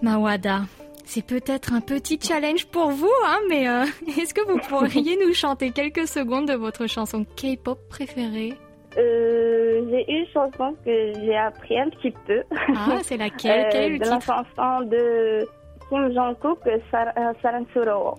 Mawada, 0.03 0.63
c'est 1.05 1.25
peut-être 1.25 1.73
un 1.73 1.81
petit 1.81 2.19
challenge 2.21 2.67
pour 2.67 2.91
vous, 2.91 3.13
hein, 3.27 3.39
mais 3.49 3.69
euh, 3.69 3.85
est-ce 4.21 4.35
que 4.35 4.47
vous 4.47 4.59
pourriez 4.69 5.17
nous 5.25 5.35
chanter 5.35 5.71
quelques 5.71 6.09
secondes 6.09 6.49
de 6.49 6.55
votre 6.55 6.87
chanson 6.87 7.25
K-pop 7.37 7.79
préférée? 7.89 8.55
Euh, 8.97 9.87
j'ai 9.91 10.11
une 10.11 10.27
chanson 10.29 10.75
que 10.85 11.13
j'ai 11.21 11.37
appris 11.37 11.79
un 11.79 11.91
petit 11.91 12.15
peu. 12.27 12.43
Ah, 12.75 12.99
c'est 13.03 13.19
laquelle? 13.19 13.69
Quel 13.71 13.83
est 13.83 13.89
le 13.91 13.99
de 13.99 14.05
la 14.05 14.21
chanson 14.21 14.87
de 14.87 15.47
Kim 15.91 16.13
Jong-kook, 16.13 16.61
Sar 16.91 17.13
Saransuro. 17.43 18.19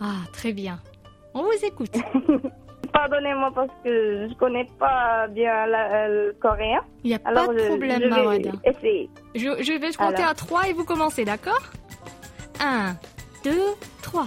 Ah, 0.00 0.24
très 0.32 0.52
bien. 0.52 0.80
On 1.34 1.42
vous 1.42 1.64
écoute. 1.64 1.94
Pardonnez-moi 2.92 3.50
parce 3.54 3.70
que 3.84 4.28
je 4.28 4.34
connais 4.34 4.66
pas 4.78 5.26
bien 5.28 5.66
la- 5.66 6.06
euh, 6.06 6.08
le 6.28 6.36
coréen. 6.40 6.80
Il 7.04 7.08
n'y 7.10 7.14
a 7.16 7.20
Alors, 7.24 7.46
pas 7.48 7.54
de 7.54 7.58
je- 7.58 7.66
problème, 7.66 8.00
je 8.02 8.08
essayer. 8.64 9.10
Je, 9.34 9.62
je 9.62 9.72
vais 9.78 9.92
compter 9.92 10.22
Alors. 10.22 10.30
à 10.30 10.34
3 10.34 10.68
et 10.68 10.72
vous 10.72 10.84
commencez, 10.84 11.24
d'accord? 11.24 11.60
1, 12.60 12.94
2, 13.44 13.52
3. 14.02 14.26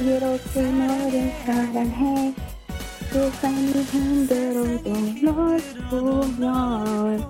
이렇게 0.00 0.62
너를 0.62 1.32
사랑해. 1.44 2.34
세상이 3.10 3.72
흔들어도 3.72 4.90
널 5.22 5.58
보면 5.90 7.24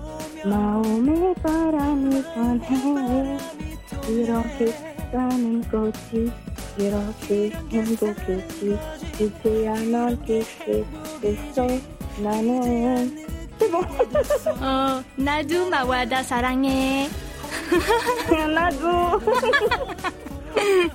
마음의 0.45 1.35
바람이 1.43 2.23
전해. 2.35 3.39
이렇게 4.09 4.67
사는 5.13 5.63
거지 5.71 6.33
이렇게 6.77 7.51
행복했지. 7.71 8.79
이제야 9.21 9.75
널 9.85 10.19
기억했어. 10.25 11.67
나는 12.19 13.25
어, 14.61 15.03
나도 15.17 15.69
마와다 15.71 16.23
사랑해. 16.23 17.09
나도. 18.55 19.21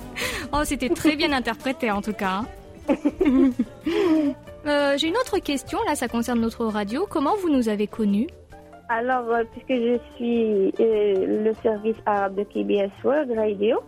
Oh, 0.52 0.64
c'était 0.64 0.90
très 0.90 1.16
bien 1.16 1.32
interprété 1.32 1.90
en 1.90 2.02
tout 2.02 2.12
cas. 2.12 2.42
Euh, 4.64 4.96
J'ai 4.96 5.08
une 5.08 5.16
autre 5.16 5.40
question, 5.40 5.80
là 5.88 5.96
ça 5.96 6.06
concerne 6.06 6.40
notre 6.40 6.64
radio. 6.66 7.04
Comment 7.10 7.34
vous 7.34 7.50
nous 7.50 7.68
avez 7.68 7.88
connus? 7.88 8.28
Alors, 8.88 9.28
euh, 9.28 9.42
puisque 9.50 9.72
je 9.72 9.98
suis 10.14 10.72
euh, 10.78 11.42
le 11.44 11.52
service 11.64 11.96
arabe 12.06 12.36
de 12.36 12.44
KBS 12.44 12.92
World 13.02 13.32
Radio, 13.36 13.80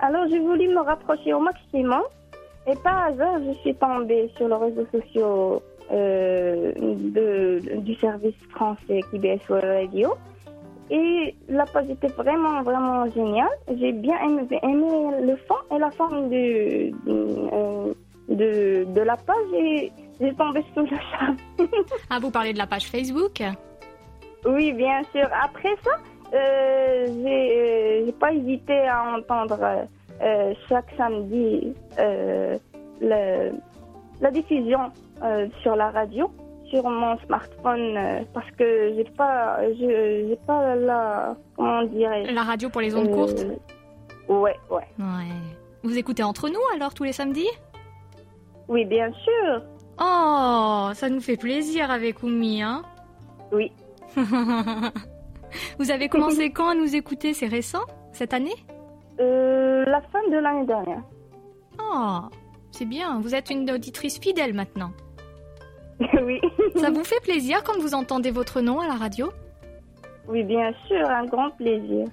alors 0.00 0.26
j'ai 0.30 0.38
voulu 0.38 0.68
me 0.68 0.80
rapprocher 0.80 1.34
au 1.34 1.40
maximum. 1.40 2.00
Et 2.66 2.74
par 2.76 3.08
hasard, 3.08 3.40
je 3.46 3.52
suis 3.58 3.74
tombée 3.74 4.30
sur 4.38 4.48
les 4.48 4.54
réseaux 4.54 4.86
sociaux 4.90 5.62
de, 5.90 7.78
du 7.80 7.94
service 7.96 8.34
français 8.54 9.00
KBS 9.12 9.46
World 9.50 9.68
Radio. 9.68 10.14
Et 10.94 11.34
la 11.48 11.64
page 11.64 11.88
était 11.88 12.08
vraiment, 12.08 12.62
vraiment 12.62 13.10
géniale. 13.12 13.48
J'ai 13.80 13.92
bien 13.92 14.18
aimé, 14.24 14.46
aimé 14.62 14.90
le 15.22 15.36
fond 15.48 15.54
et 15.74 15.78
la 15.78 15.90
forme 15.92 16.28
de, 16.28 16.90
de, 17.06 17.94
de, 18.34 18.84
de 18.92 19.00
la 19.00 19.16
page 19.16 19.52
et 19.54 19.90
j'ai 20.20 20.34
tombé 20.34 20.62
sous 20.74 20.82
le 20.82 20.88
charme. 21.10 21.36
Ah, 22.10 22.18
vous 22.20 22.30
parlez 22.30 22.52
de 22.52 22.58
la 22.58 22.66
page 22.66 22.88
Facebook? 22.90 23.42
Oui, 24.44 24.72
bien 24.74 25.00
sûr. 25.12 25.26
Après 25.42 25.74
ça, 25.82 25.92
euh, 26.34 27.06
j'ai 27.24 28.08
euh, 28.08 28.12
pas 28.20 28.32
hésité 28.34 28.78
à 28.86 29.14
entendre 29.16 29.58
euh, 29.62 29.84
euh, 30.22 30.54
chaque 30.68 30.92
samedi 30.98 31.72
euh, 31.98 32.58
le- 33.00 33.52
la 34.20 34.30
diffusion 34.30 34.92
euh, 35.22 35.46
sur 35.62 35.74
la 35.74 35.90
radio, 35.90 36.30
sur 36.72 36.88
mon 36.88 37.18
smartphone, 37.26 37.96
euh, 37.98 38.22
parce 38.32 38.50
que 38.52 38.94
j'ai 38.96 39.04
pas, 39.04 39.58
j'ai 39.78 40.38
pas 40.46 40.74
la, 40.74 41.36
comment 41.54 41.82
dirais 41.84 42.32
La 42.32 42.42
radio 42.44 42.70
pour 42.70 42.80
les 42.80 42.94
ondes 42.96 43.08
Euh, 43.08 43.14
courtes 43.14 43.44
Ouais, 44.28 44.56
ouais. 44.70 44.86
Ouais. 44.98 45.28
Vous 45.82 45.98
écoutez 45.98 46.22
entre 46.22 46.48
nous 46.48 46.60
alors 46.74 46.94
tous 46.94 47.04
les 47.04 47.12
samedis? 47.12 47.48
Oui, 48.68 48.86
bien 48.86 49.12
sûr. 49.12 49.62
Oh, 50.00 50.88
ça 50.94 51.10
nous 51.10 51.20
fait 51.20 51.36
plaisir 51.36 51.90
avec 51.90 52.22
Oumi, 52.22 52.62
hein 52.62 52.82
Oui. 53.52 53.70
Vous 55.78 55.90
avez 55.90 56.08
commencé 56.08 56.50
quand 56.54 56.70
à 56.70 56.74
nous 56.74 56.96
écouter? 56.96 57.34
C'est 57.34 57.46
récent? 57.48 57.82
Cette 58.12 58.32
année? 58.32 58.54
Euh, 59.20 59.84
la 59.84 60.00
fin 60.00 60.26
de 60.30 60.38
l'année 60.38 60.64
dernière. 60.66 61.02
Oh, 61.78 62.20
C'est 62.70 62.86
bien, 62.86 63.20
vous 63.20 63.34
êtes 63.34 63.50
une 63.50 63.70
auditrice 63.70 64.18
fidèle 64.18 64.54
maintenant. 64.54 64.92
oui. 66.24 66.40
Ça 66.76 66.90
vous 66.90 67.04
fait 67.04 67.20
plaisir 67.22 67.62
quand 67.64 67.78
vous 67.80 67.94
entendez 67.94 68.30
votre 68.30 68.60
nom 68.60 68.80
à 68.80 68.86
la 68.88 68.94
radio? 68.94 69.30
Oui, 70.28 70.42
bien 70.44 70.72
sûr, 70.86 71.08
un 71.08 71.24
grand 71.26 71.50
plaisir. 71.50 72.06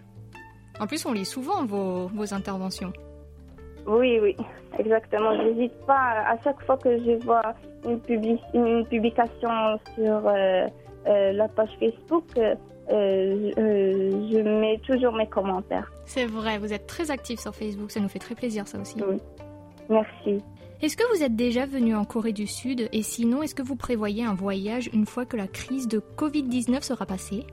En 0.80 0.88
plus, 0.88 1.06
on 1.06 1.12
lit 1.14 1.26
souvent 1.26 1.66
vos, 1.66 2.08
vos 2.08 2.34
interventions. 2.34 2.92
Oui, 3.86 4.20
oui, 4.22 4.36
exactement. 4.78 5.36
Je 5.38 5.44
n'hésite 5.50 5.74
pas 5.86 6.24
à 6.28 6.38
chaque 6.44 6.62
fois 6.66 6.78
que 6.78 6.98
je 6.98 7.24
vois 7.24 7.42
une, 7.86 7.98
publi- 8.00 8.40
une 8.54 8.86
publication 8.86 9.80
sur 9.96 10.28
euh, 10.28 10.68
euh, 11.08 11.32
la 11.34 11.48
page 11.48 11.70
Facebook, 11.80 12.26
euh, 12.38 12.56
euh, 12.92 13.52
je 14.32 14.38
mets 14.42 14.80
toujours 14.86 15.14
mes 15.14 15.28
commentaires. 15.28 15.92
C'est 16.06 16.26
vrai, 16.26 16.58
vous 16.58 16.74
êtes 16.74 16.88
très 16.88 17.12
actif 17.12 17.40
sur 17.40 17.54
Facebook, 17.56 17.92
ça 17.92 18.00
nous 18.00 18.10
fait 18.10 18.20
très 18.20 18.36
plaisir 18.36 18.68
ça 18.68 18.80
aussi. 18.80 18.96
Oui. 19.08 19.18
Merci. 19.90 20.44
Est-ce 20.82 20.96
que 20.96 21.04
vous 21.16 21.24
êtes 21.24 21.36
déjà 21.36 21.66
venu 21.66 21.94
en 21.96 22.06
Corée 22.06 22.32
du 22.32 22.48
Sud? 22.48 22.88
Et 22.94 23.02
sinon, 23.04 23.42
est-ce 23.44 23.54
que 23.54 23.62
vous 23.62 23.76
prévoyez 23.76 24.24
un 24.24 24.34
voyage 24.34 24.90
une 24.94 25.06
fois 25.06 25.26
que 25.26 25.36
la 25.36 25.48
crise 25.48 25.88
de 25.90 26.02
Covid-19 26.18 26.82
sera 26.84 27.06
passée? 27.06 27.46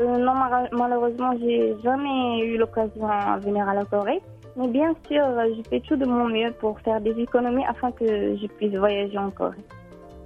Euh, 0.00 0.16
non, 0.18 0.32
malheureusement, 0.72 1.32
j'ai 1.40 1.74
jamais 1.82 2.44
eu 2.44 2.56
l'occasion 2.56 3.08
de 3.08 3.40
venir 3.44 3.68
à 3.68 3.74
la 3.74 3.84
Corée. 3.84 4.20
Mais 4.56 4.68
bien 4.68 4.94
sûr, 5.08 5.24
je 5.56 5.62
fais 5.68 5.80
tout 5.80 5.96
de 5.96 6.06
mon 6.06 6.28
mieux 6.28 6.52
pour 6.60 6.78
faire 6.80 7.00
des 7.00 7.18
économies 7.20 7.64
afin 7.66 7.90
que 7.90 8.36
je 8.36 8.46
puisse 8.46 8.74
voyager 8.74 9.18
en 9.18 9.30
Corée. 9.30 9.64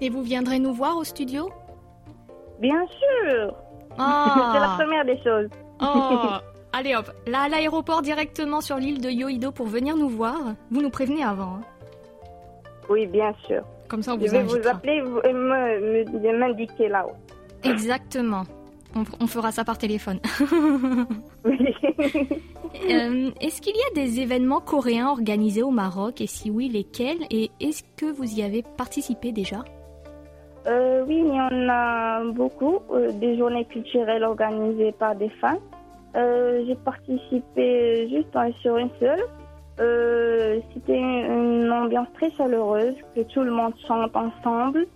Et 0.03 0.11
vous 0.11 0.23
viendrez 0.23 0.59
nous 0.59 0.75
voir 0.75 0.97
au 0.99 1.05
studio? 1.05 1.49
Bien 2.61 2.85
sûr 2.87 3.55
Ah. 3.99 4.51
C'est 4.55 4.61
la 4.61 4.75
première 4.77 5.05
des 5.07 5.17
choses. 5.23 5.49
Oh 5.81 6.37
Allez 6.73 6.95
hop, 6.95 7.11
là 7.27 7.43
à 7.43 7.49
l'aéroport 7.49 8.01
directement 8.03 8.61
sur 8.61 8.77
l'île 8.77 9.01
de 9.01 9.11
Yoido 9.11 9.51
pour 9.51 9.67
venir 9.67 9.97
nous 9.97 10.09
voir. 10.09 10.37
Vous 10.71 10.81
nous 10.83 10.91
prévenez 10.91 11.25
avant. 11.25 11.57
hein. 11.57 11.61
Oui, 12.91 13.07
bien 13.07 13.33
sûr. 13.47 13.63
Comme 13.89 14.03
ça 14.03 14.15
on 14.15 14.21
Je 14.21 14.27
vous 14.27 14.33
vais 14.33 14.43
vous 14.43 14.69
appeler 14.69 14.97
et 15.25 15.33
me- 15.33 16.39
m'indiquer 16.39 16.89
là-haut. 16.89 17.13
Exactement. 17.65 18.43
On, 18.97 19.05
on 19.21 19.27
fera 19.27 19.53
ça 19.53 19.65
par 19.65 19.79
téléphone. 19.79 20.19
Oui. 21.45 21.75
Euh, 22.89 23.31
est-ce 23.41 23.61
qu'il 23.61 23.75
y 23.75 23.81
a 23.91 23.95
des 24.05 24.21
événements 24.21 24.61
coréens 24.61 25.09
organisés 25.09 25.63
au 25.63 25.71
Maroc? 25.71 26.21
Et 26.21 26.27
si 26.27 26.51
oui, 26.51 26.69
lesquels? 26.69 27.19
Et 27.31 27.51
est-ce 27.61 27.83
que 27.97 28.07
vous 28.07 28.39
y 28.39 28.43
avez 28.43 28.63
participé 28.77 29.33
déjà? 29.33 29.65
Euh, 30.67 31.05
oui, 31.07 31.17
il 31.19 31.35
y 31.35 31.41
en 31.41 31.69
a 31.69 32.23
beaucoup. 32.33 32.79
euh, 32.93 33.11
des 33.13 33.37
journées 33.37 33.65
culturelles 33.65 34.23
organisées 34.25 34.93
par 34.93 35.15
des 35.17 35.31
fans. 35.41 35.59
Euh, 36.17 36.65
J'ai 36.67 36.77
participé 36.77 38.09
juste 38.09 38.35
euh, 38.37 38.51
sur 38.63 38.77
une 38.77 38.91
seule. 39.01 39.23
Euh, 39.81 40.61
C'était 40.75 40.99
une 40.99 41.71
ambiance 41.73 42.09
très 42.15 42.31
chaleureuse, 42.33 42.95
que 43.15 43.21
tout 43.23 43.43
le 43.43 43.51
monde 43.51 43.73
chante 43.87 44.15
ensemble. 44.15 44.87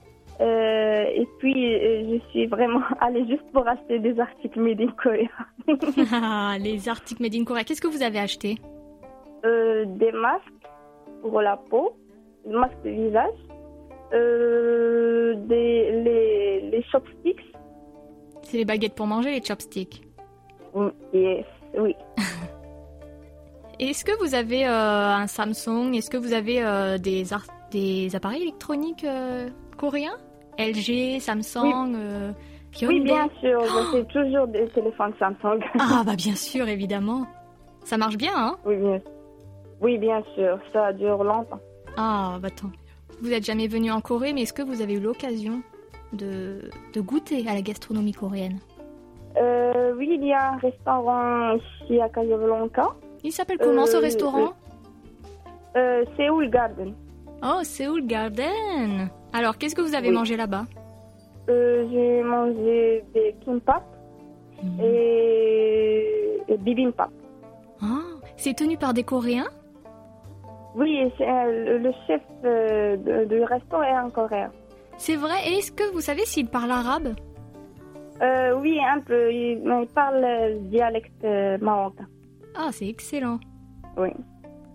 Euh, 0.41 1.05
et 1.15 1.27
puis, 1.39 1.75
euh, 1.75 2.19
je 2.19 2.31
suis 2.31 2.47
vraiment 2.47 2.81
allée 3.01 3.27
juste 3.27 3.45
pour 3.53 3.67
acheter 3.69 3.99
des 4.01 4.19
articles 4.19 4.61
made 4.61 4.81
in 4.81 4.93
Korea. 5.03 5.29
Ah, 6.13 6.57
Les 6.61 6.89
articles 6.89 7.23
Made 7.23 7.35
in 7.35 7.45
Korea. 7.45 7.65
Qu'est-ce 7.65 7.81
que 7.81 7.87
vous 7.89 8.03
avez 8.03 8.19
acheté? 8.19 8.57
Euh, 9.45 9.85
des 9.87 10.13
masques 10.13 10.43
pour 11.23 11.41
la 11.41 11.57
peau, 11.57 11.97
des 12.45 12.53
masques 12.55 12.83
de 12.85 12.91
visage, 12.91 13.39
euh, 14.13 15.35
des, 15.47 16.03
les, 16.03 16.61
les 16.71 16.83
chopsticks. 16.91 17.41
C'est 18.43 18.59
les 18.59 18.65
baguettes 18.65 18.95
pour 18.95 19.07
manger, 19.07 19.31
les 19.31 19.43
chopsticks. 19.43 20.03
Mm, 20.75 20.89
Yes, 21.13 21.47
oui. 21.79 21.95
Est-ce 23.91 24.05
que 24.05 24.13
vous 24.19 24.35
avez 24.35 24.67
euh, 24.67 25.15
un 25.15 25.27
Samsung? 25.27 25.93
Est-ce 25.95 26.11
que 26.11 26.17
vous 26.17 26.33
avez 26.33 26.63
euh, 26.65 26.97
des, 26.99 27.25
des 27.71 28.17
appareils 28.17 28.43
électroniques 28.43 29.05
euh, 29.05 29.49
coréens? 29.77 30.17
LG, 30.59 31.21
Samsung, 31.21 31.97
Oui, 32.83 33.01
bien 33.01 33.29
sûr, 33.41 33.61
je 33.63 33.97
fais 33.97 34.05
toujours 34.05 34.47
des 34.47 34.67
téléphones 34.69 35.13
Samsung. 35.19 35.61
Ah 35.79 36.03
bah 36.07 36.15
bien 36.17 36.35
sûr, 36.35 36.69
évidemment. 36.69 37.27
Ça 37.85 37.97
marche 37.99 38.17
bien, 38.17 38.33
hein? 38.35 38.57
Oui, 38.65 38.77
bien, 38.77 39.01
oui, 39.81 39.99
bien 39.99 40.23
sûr, 40.35 40.59
ça 40.73 40.93
dure 40.93 41.23
longtemps. 41.23 41.61
Ah 41.97 42.39
bah 42.41 42.51
tant. 42.51 42.71
Vous 43.21 43.29
n'êtes 43.29 43.45
jamais 43.45 43.67
venu 43.69 43.91
en 43.91 44.01
Corée, 44.01 44.33
mais 44.33 44.43
est-ce 44.43 44.53
que 44.53 44.63
vous 44.63 44.81
avez 44.81 44.95
eu 44.95 45.01
l'occasion 45.01 45.63
de, 46.13 46.71
de 46.93 47.01
goûter 47.01 47.45
à 47.49 47.55
la 47.55 47.63
gastronomie 47.63 48.13
coréenne? 48.13 48.59
Euh, 49.37 49.93
oui, 49.97 50.09
il 50.19 50.25
y 50.27 50.33
a 50.33 50.53
un 50.53 50.57
restaurant 50.57 51.57
ici 51.57 52.01
à 52.01 52.09
Casablanca. 52.09 52.95
Il 53.25 53.33
s'appelle 53.33 53.59
comment 53.59 53.87
ce 53.87 53.97
Euh, 53.97 54.01
restaurant 54.01 54.53
Euh, 55.77 56.05
Seoul 56.17 56.49
Garden. 56.51 56.95
Oh, 57.43 57.61
Seoul 57.65 58.07
Garden 58.07 59.09
Alors, 59.33 59.59
qu'est-ce 59.59 59.75
que 59.75 59.81
vous 59.83 59.95
avez 59.95 60.09
Oui. 60.11 60.15
mangé 60.15 60.37
là-bas? 60.37 60.65
Euh, 61.49 61.87
J'ai 61.91 62.23
mangé 62.23 63.05
des 63.13 63.35
kimbap 63.45 63.83
Hmm. 64.63 64.81
et, 64.81 66.41
et 66.49 66.57
bibimbap. 66.59 67.11
Ah, 67.83 68.01
C'est 68.37 68.55
tenu 68.55 68.77
par 68.79 68.95
des 68.95 69.03
Coréens? 69.03 69.49
Oui, 70.77 71.11
euh, 71.21 71.79
le 71.79 71.93
chef 72.07 72.23
euh, 72.45 72.97
du 73.27 73.43
restaurant 73.43 73.83
est 73.83 73.91
un 73.91 74.11
coréen. 74.11 74.51
C'est 74.97 75.17
vrai 75.17 75.35
Et 75.49 75.59
est-ce 75.59 75.71
que 75.73 75.93
vous 75.93 76.01
savez 76.01 76.25
s'il 76.25 76.47
parle 76.49 76.71
arabe? 76.71 77.15
Euh, 78.23 78.55
oui, 78.61 78.79
un 78.81 79.01
peu. 79.01 79.33
Il, 79.33 79.61
parle 79.95 80.25
euh, 80.25 80.59
dialecte 80.63 81.25
euh, 81.25 81.59
marocain. 81.61 82.07
Ah, 82.57 82.71
c'est 82.73 82.89
excellent. 82.89 83.39
Oui. 83.97 84.11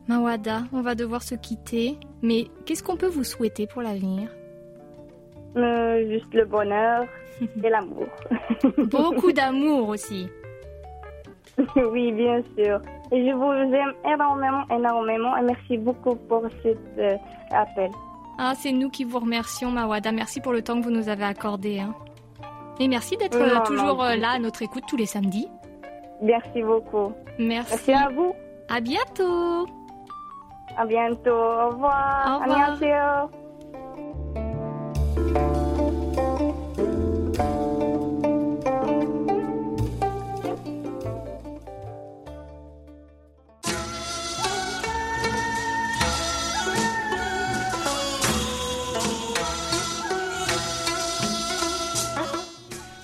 Mawada, 0.08 0.64
on 0.74 0.82
va 0.82 0.96
devoir 0.96 1.22
se 1.24 1.36
quitter. 1.36 1.98
Mais 2.22 2.48
qu'est-ce 2.66 2.84
qu'on 2.84 2.98
peut 2.98 3.08
vous 3.08 3.24
souhaiter 3.24 3.68
pour 3.68 3.82
l'avenir? 3.82 4.30
Euh, 5.56 6.08
juste 6.10 6.34
le 6.34 6.46
bonheur 6.46 7.06
et 7.64 7.70
l'amour. 7.70 8.08
Beaucoup 8.78 9.32
d'amour 9.32 9.90
aussi. 9.90 10.28
oui, 11.92 12.12
bien 12.12 12.42
sûr. 12.58 12.80
Et 13.12 13.28
je 13.28 13.34
vous 13.34 13.74
aime 13.76 13.94
énormément, 14.06 14.64
énormément. 14.72 15.36
Et 15.38 15.42
merci 15.42 15.78
beaucoup 15.78 16.16
pour 16.16 16.44
cet 16.64 16.78
euh, 17.00 17.16
appel. 17.52 17.90
Ah, 18.38 18.54
c'est 18.56 18.72
nous 18.72 18.90
qui 18.90 19.04
vous 19.04 19.20
remercions, 19.20 19.72
Mawada. 19.72 20.12
Merci 20.12 20.40
pour 20.42 20.54
le 20.54 20.62
temps 20.62 20.80
que 20.80 20.84
vous 20.86 20.92
nous 20.92 21.10
avez 21.10 21.24
accordé. 21.26 21.80
hein. 21.80 21.94
Et 22.80 22.88
merci 22.88 23.18
d'être 23.18 23.38
euh, 23.42 23.60
toujours 23.66 24.02
euh, 24.04 24.16
là 24.16 24.32
à 24.36 24.40
notre 24.40 24.62
écoute 24.62 24.84
tous 24.88 24.96
les 24.96 25.06
samedis. 25.08 25.48
Merci 26.22 26.62
beaucoup. 26.62 27.14
Merci. 27.38 27.94
À 27.94 28.10
vous. 28.10 28.36
À 28.68 28.82
bientôt. 28.82 29.68
À 30.78 30.86
bientôt. 30.86 31.32
Au 31.32 31.70
revoir. 31.70 32.42
Au 32.42 32.44
revoir. 32.44 33.30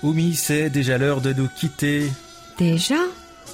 Oumi, 0.03 0.35
c'est 0.35 0.69
déjà 0.69 0.99
l'heure 0.99 1.19
de 1.19 1.33
nous 1.33 1.47
quitter. 1.47 2.11
Déjà 2.58 2.96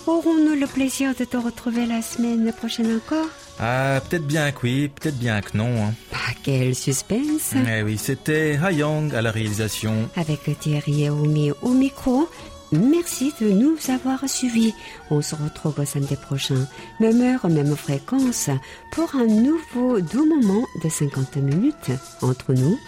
Aurons-nous 0.06 0.54
le 0.60 0.66
plaisir 0.68 1.14
de 1.18 1.24
te 1.24 1.36
retrouver 1.36 1.84
la 1.86 2.00
semaine 2.00 2.52
prochaine 2.52 2.94
encore 2.96 3.26
Ah, 3.58 4.00
peut-être 4.08 4.26
bien 4.26 4.52
que 4.52 4.58
oui, 4.62 4.88
peut-être 4.88 5.18
bien 5.18 5.40
que 5.40 5.56
non. 5.56 5.84
hein. 5.84 5.94
Ah, 6.12 6.30
quel 6.44 6.76
suspense 6.76 7.54
Eh 7.54 7.82
oui, 7.82 7.98
c'était 7.98 8.56
Hayang 8.62 9.12
à 9.14 9.20
la 9.22 9.32
réalisation. 9.32 10.08
Avec 10.16 10.48
Thierry 10.60 11.04
et 11.04 11.10
Oumi 11.10 11.50
au 11.62 11.70
micro, 11.70 12.28
merci 12.70 13.32
de 13.40 13.48
nous 13.50 13.76
avoir 13.88 14.28
suivis. 14.28 14.74
On 15.10 15.22
se 15.22 15.34
retrouve 15.34 15.84
samedi 15.84 16.14
prochain, 16.14 16.68
même 17.00 17.20
heure, 17.20 17.48
même 17.48 17.74
fréquence, 17.74 18.48
pour 18.92 19.12
un 19.16 19.26
nouveau 19.26 20.00
doux 20.00 20.26
moment 20.26 20.64
de 20.84 20.88
50 20.88 21.36
minutes 21.38 21.90
entre 22.22 22.52
nous. 22.54 22.78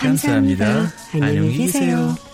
감사합니다. 0.00 0.90
안녕히 1.14 1.38
안녕히 1.38 1.56
계세요. 1.58 2.16
계세요. 2.16 2.29